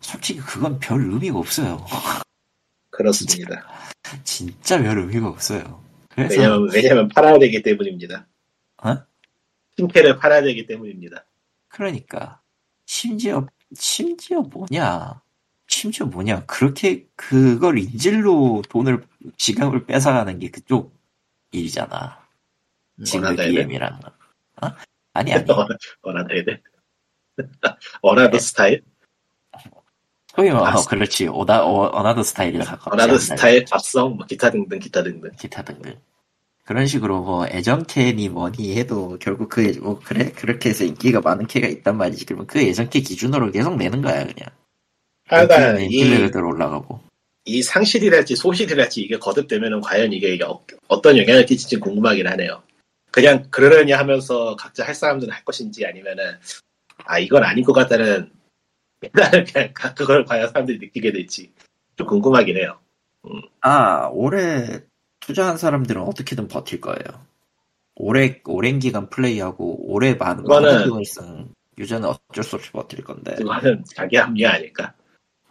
[0.00, 1.84] 솔직히 그건 별 의미가 없어요.
[2.90, 3.64] 그렇습니다.
[4.24, 5.82] 진짜 별 의미가 없어요.
[6.10, 8.26] 그래서 왜냐면 왜냐면 팔아야 되기 때문입니다.
[8.84, 8.96] 어?
[9.76, 11.24] 팀캐를 팔아야 되기 때문입니다.
[11.68, 12.40] 그러니까
[12.84, 15.21] 심지어 심지어 뭐냐
[15.72, 19.02] 심지어 뭐냐 그렇게 그걸 인질로 돈을
[19.38, 20.94] 지갑을 뺏어가는 게 그쪽
[21.50, 22.18] 일이잖아
[22.98, 24.12] 음, 징글 원한다, DM이라는 건
[24.62, 24.76] 어?
[25.14, 25.44] 아니 아니
[26.02, 26.62] 원하다 해야 돼.
[28.02, 28.82] 원하드 스타일?
[30.34, 33.18] 소위 말 아, 어, 그렇지 오다 어, 어나더 스타일이라 가깝지 않나.
[33.18, 35.30] 스타일, 밥성, 뭐 기타 등등, 기타 등등.
[35.38, 35.98] 기타 등등
[36.64, 41.66] 그런 식으로 뭐 애정캐니 뭐니 해도 결국 그 뭐 그래 그렇게 해서 인기가 많은 캐가
[41.66, 44.48] 있단 말이지 그러면 그 애정캐 기준으로 계속 내는 거야 그냥
[45.32, 47.00] 하여간 인기 이, 레벨대로 올라가고
[47.44, 52.62] 이 상실이랄지 소실이랄지 이게 거듭되면은 과연 이게 어- 어떤 영향을 끼칠지 궁금하긴 하네요.
[53.10, 56.24] 그냥 그러려니 하면서 각자 할 사람들은 할 것인지 아니면은
[57.04, 58.30] 아 이건 아닌 것 같다는
[59.00, 61.50] 그냥 가- 그걸 과연 사람들이 느끼게 될지
[61.96, 62.78] 좀 궁금하긴 해요.
[63.60, 64.80] 아, 올해
[65.20, 67.26] 투자한 사람들은 어떻게든 버틸 거예요.
[67.94, 71.48] 오래, 오랜 기간 플레이하고, 오래 많은, 그거는-
[71.78, 73.34] 유저는 어쩔 수 없이 버틸 건데.
[73.36, 74.92] 그거는 자기 합리화 아닐까.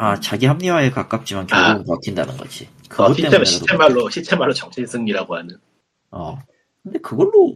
[0.01, 2.67] 아, 자기 합리화에 가깝지만 결국은 버틴다는 거지.
[2.89, 3.45] 그것 어, 시체, 때문에.
[3.45, 5.57] 시체말로 시체말로 정신 승리라고 하는.
[6.09, 6.39] 어.
[6.81, 7.55] 근데 그걸로,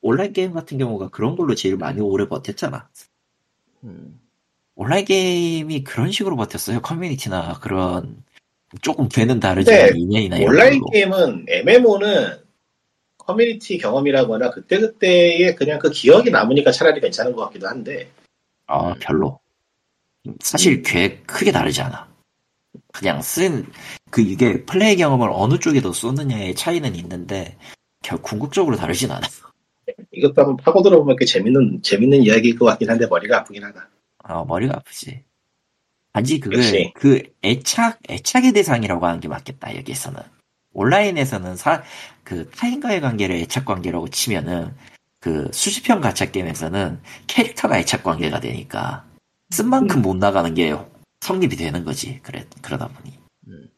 [0.00, 2.88] 온라인 게임 같은 경우가 그런 걸로 제일 많이 오래 버텼잖아.
[3.82, 4.20] 음.
[4.76, 6.80] 온라인 게임이 그런 식으로 버텼어요.
[6.82, 8.22] 커뮤니티나 그런
[8.80, 10.90] 조금 되는 다르지만 인연이나 이런 온라인 걸로.
[10.92, 12.38] 게임은 MMO는
[13.18, 18.08] 커뮤니티 경험이라거나 그때그때의 그냥 그 기억이 남으니까 차라리 괜찮은 것 같기도 한데
[18.68, 19.40] 아 별로.
[20.40, 22.08] 사실 꽤 크게 다르지 않아.
[22.92, 23.66] 그냥 쓴
[24.10, 27.58] 그 이게 플레이 경험을 어느 쪽에 더 쏘느냐의 차이는 있는데
[28.02, 29.26] 결 궁극적으로 다르진 않아.
[30.12, 33.88] 이것도 한번 파고 들어보면 꽤 재밌는 재밌는 이야기일 것 같긴 한데 머리가 아프긴 하다.
[34.24, 35.24] 아, 머리가 아프지.
[36.12, 36.92] 단지 그게 역시.
[36.94, 40.20] 그 애착 애착의 대상이라고 하는 게 맞겠다 여기에서는
[40.72, 41.82] 온라인에서는 사
[42.24, 44.74] 그 타인과의 관계를 애착 관계라고 치면은
[45.20, 49.05] 그 수집형 가챠 게임에서는 캐릭터가 애착 관계가 되니까
[49.50, 50.76] 쓴 만큼 못 나가는 게
[51.20, 53.18] 성립이 되는 거지 그래 그러다 보니
[53.48, 53.68] 음.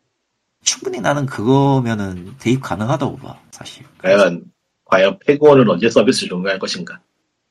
[0.62, 4.51] 충분히 나는 그거면은 대입 가능하다고 봐 사실 과연
[4.85, 7.01] 과연 페그원은 언제 서비스 종료할 것인가?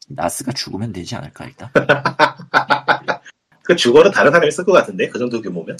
[0.09, 1.71] 나스가 죽으면 되지 않을까 일단
[3.63, 5.77] 그 주거는 다른 사람이 쓸 것 같은데 그 정도 규모면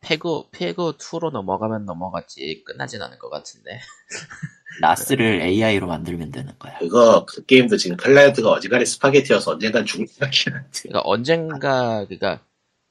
[0.00, 3.80] 페그 페그 2로 넘어가면 넘어갔지 끝나진 않을 것 같은데.
[4.80, 10.18] 나스를 AI로 만들면 되는 거야 그거 그 게임도 지금 클라이언트가 어지간히 스파게티여서 언젠간 죽을 것
[10.20, 12.40] 같긴 한데 그러니까 언젠가 그러니까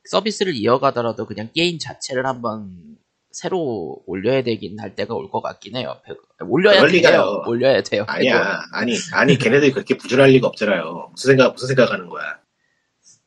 [0.05, 2.97] 서비스를 이어가더라도 그냥 게임 자체를 한번
[3.31, 5.99] 새로 올려야 되긴 할 때가 올 것 같긴 해요.
[6.41, 6.85] 올려야 돼요.
[6.85, 7.43] 리가요.
[7.45, 8.03] 올려야 돼요.
[8.07, 12.39] 아니야 아니 아니 걔네들이 그렇게 부실할 리가 없잖아요 무슨 생각 무슨 생각하는 거야.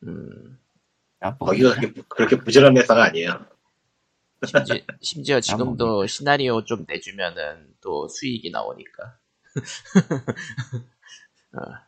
[0.04, 0.58] 음,
[1.20, 3.44] 아, 뭐 거기가 그렇게, 그렇게 부실한 회사가 아니에요
[4.46, 9.18] 심지어, 심지어 지금도 시나리오 좀 내주면은 또 수익이 나오니까.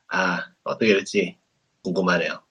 [0.09, 1.39] 아 어떻게 될지
[1.85, 2.43] 궁금하네요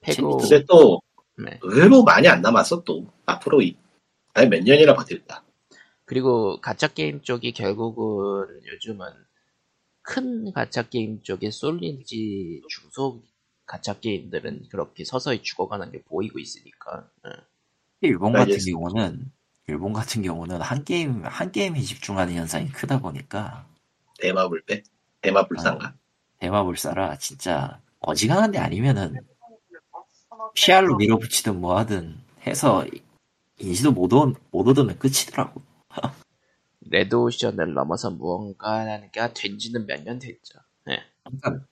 [0.00, 1.02] 페그 근데 또
[1.36, 1.58] 네.
[1.62, 3.76] 의외로 많이 안 남았어 또 앞으로 이,
[4.32, 5.44] 아니 몇 년이나 버틸까
[6.04, 9.08] 그리고 가짜 게임 쪽이 결국은 요즘은
[10.02, 13.24] 큰 가짜 게임 쪽에 쏠린지 중소
[13.66, 17.10] 가짜 게임들은 그렇게 서서히 죽어가는 게 보이고 있으니까.
[17.26, 17.32] 응.
[18.00, 18.58] 일본 같은.
[18.58, 19.32] 경우는
[19.68, 23.66] 일본 같은 경우는 한 게임 한 게임에 집중하는 현상이 크다 보니까
[24.20, 24.82] 대마불패
[25.22, 25.94] 대마불상가
[26.38, 29.14] 대마불사라 진짜 어지간한 데 아니면은
[30.54, 32.86] PR로 밀어붙이든 뭐 하든 해서
[33.58, 35.62] 인지도 못, 얻, 못 얻으면 끝이더라고.
[36.88, 39.00] 레드오션을 넘어서 무언가가
[39.34, 40.58] 된 지는 몇 년 됐죠.
[40.86, 41.00] 네.
[41.24, 41.66] 그러니까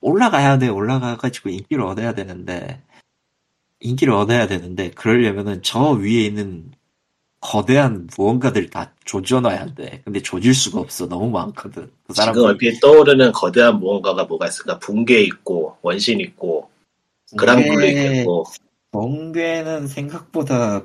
[0.00, 2.82] 올라가야 돼 올라가가지고 인기를 얻어야 되는데
[3.82, 6.72] 인기를 얻어야 되는데 그러려면은 저 위에 있는
[7.40, 10.02] 거대한 무언가들 다 조져놔야 돼.
[10.04, 11.08] 근데 조질 수가 없어.
[11.08, 11.82] 너무 많거든.
[12.06, 16.70] 그 지금 사람들 얼핏 떠오르는 거대한 무언가가 뭐가 있을까 붕괴 있고 원신 있고
[17.36, 17.86] 그랑블루
[18.20, 18.44] 있고
[18.92, 20.82] 붕괴는 생각보다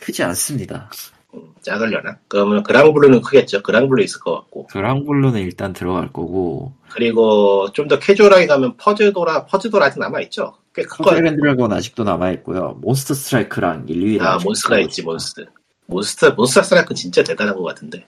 [0.00, 0.90] 크지 않습니다.
[1.34, 2.18] 음, 작으려나?
[2.28, 3.62] 그러면 그랑블루는 크겠죠.
[3.62, 9.86] 그랑블루 있을 것 같고 그랑블루는 일단 들어갈 거고 그리고 좀 더 캐주얼하게 가면 퍼즈도라 퍼즈도라
[9.86, 10.54] 아직 남아있죠.
[10.74, 11.10] 꽤 큰 거.
[11.14, 12.78] 드래곤 아직도 남아 있고요.
[12.80, 15.42] 몬스터 스트라이크랑 일위랑 아 몬스터가 있지 몬스터.
[15.86, 18.06] 몬스터 몬스터 스트라이크 진짜 대단한 것 같은데.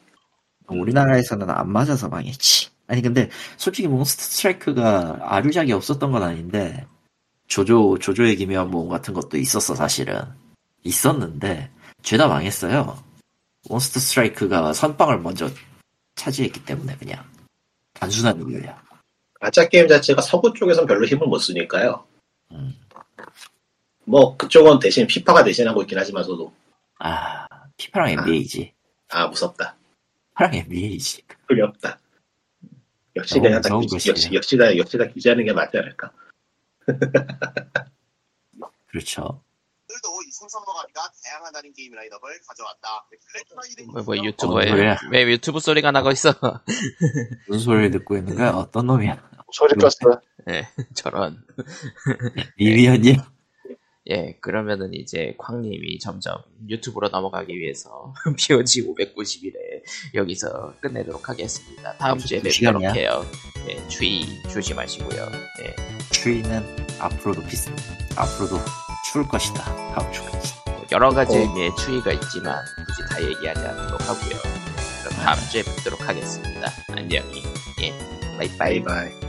[0.69, 2.69] 우리나라에서는 안 맞아서 망했지.
[2.86, 6.86] 아니 근데 솔직히 몬스터 스트라이크가 아류작이 없었던 건 아닌데
[7.47, 10.23] 조조 조조의 기묘한 모험 같은 것도 있었어 사실은
[10.85, 11.70] 있었는데
[12.03, 12.99] 죄다 망했어요.
[13.69, 15.51] 몬스터 스트라이크가 선빵을 먼저
[16.15, 17.23] 차지했기 때문에 그냥
[17.95, 18.82] 단순한 이유야.
[19.41, 22.05] 가짜 게임 자체가 서구 쪽에선 별로 힘을 못 쓰니까요.
[22.53, 22.75] 음.
[24.05, 26.53] 뭐 그쪽은 대신 피파가 대신하고 있긴 하지만서도
[26.99, 27.47] 아
[27.77, 28.73] 피파랑 NBA지.
[29.11, 29.77] 아 무섭다.
[30.31, 31.23] 피파랑 NBA지.
[31.65, 31.99] 없다.
[33.16, 33.87] 역시 그냥 다 규-.
[33.93, 36.12] 역시 역시 다 역시 다 규제하는 게 맞지 않을까.
[38.87, 39.43] 그렇죠.
[39.89, 43.07] 오늘도 이승선 머가리가 다양하다는 게임 라인업을 가져왔다.
[43.93, 44.15] 뭐, 뭐
[44.62, 44.99] 소리야.
[45.11, 46.33] 왜 유튜브 소리가 나고 있어?
[47.49, 48.51] 무슨 소리를 듣고 있는 거야?
[48.51, 49.31] 어떤 놈이야?
[49.55, 50.21] 소리 껐어.
[50.51, 51.39] 예, 저런.
[52.59, 53.17] 리비언님?
[54.11, 56.37] 예, 그러면은 이제 쾅님이 점점
[56.69, 59.55] 유튜브로 넘어가기 위해서 POG 591회
[60.15, 61.95] 여기서 끝내도록 하겠습니다.
[61.99, 62.53] 다음 주에 두 뵙도록
[62.83, 62.93] 시간이야?
[62.93, 63.25] 해요.
[63.69, 65.23] 예, 주의 조심하시고요.
[65.63, 65.77] 예,
[66.13, 66.63] 추위는
[66.99, 67.71] 앞으로도 비슷,
[68.17, 68.57] 앞으로도
[69.11, 69.63] 추울 것이다.
[69.95, 70.53] 다음 주까지.
[70.67, 74.37] 뭐 여러 가지 의미의 추위가 있지만 굳이 다 얘기하지 않도록 하고요.
[75.05, 76.71] 그럼 다음 주에 뵙도록 하겠습니다.
[76.89, 77.43] 안녕히.
[77.83, 77.93] 예,
[78.37, 78.83] 바이바이.
[78.83, 79.24] 바이바이.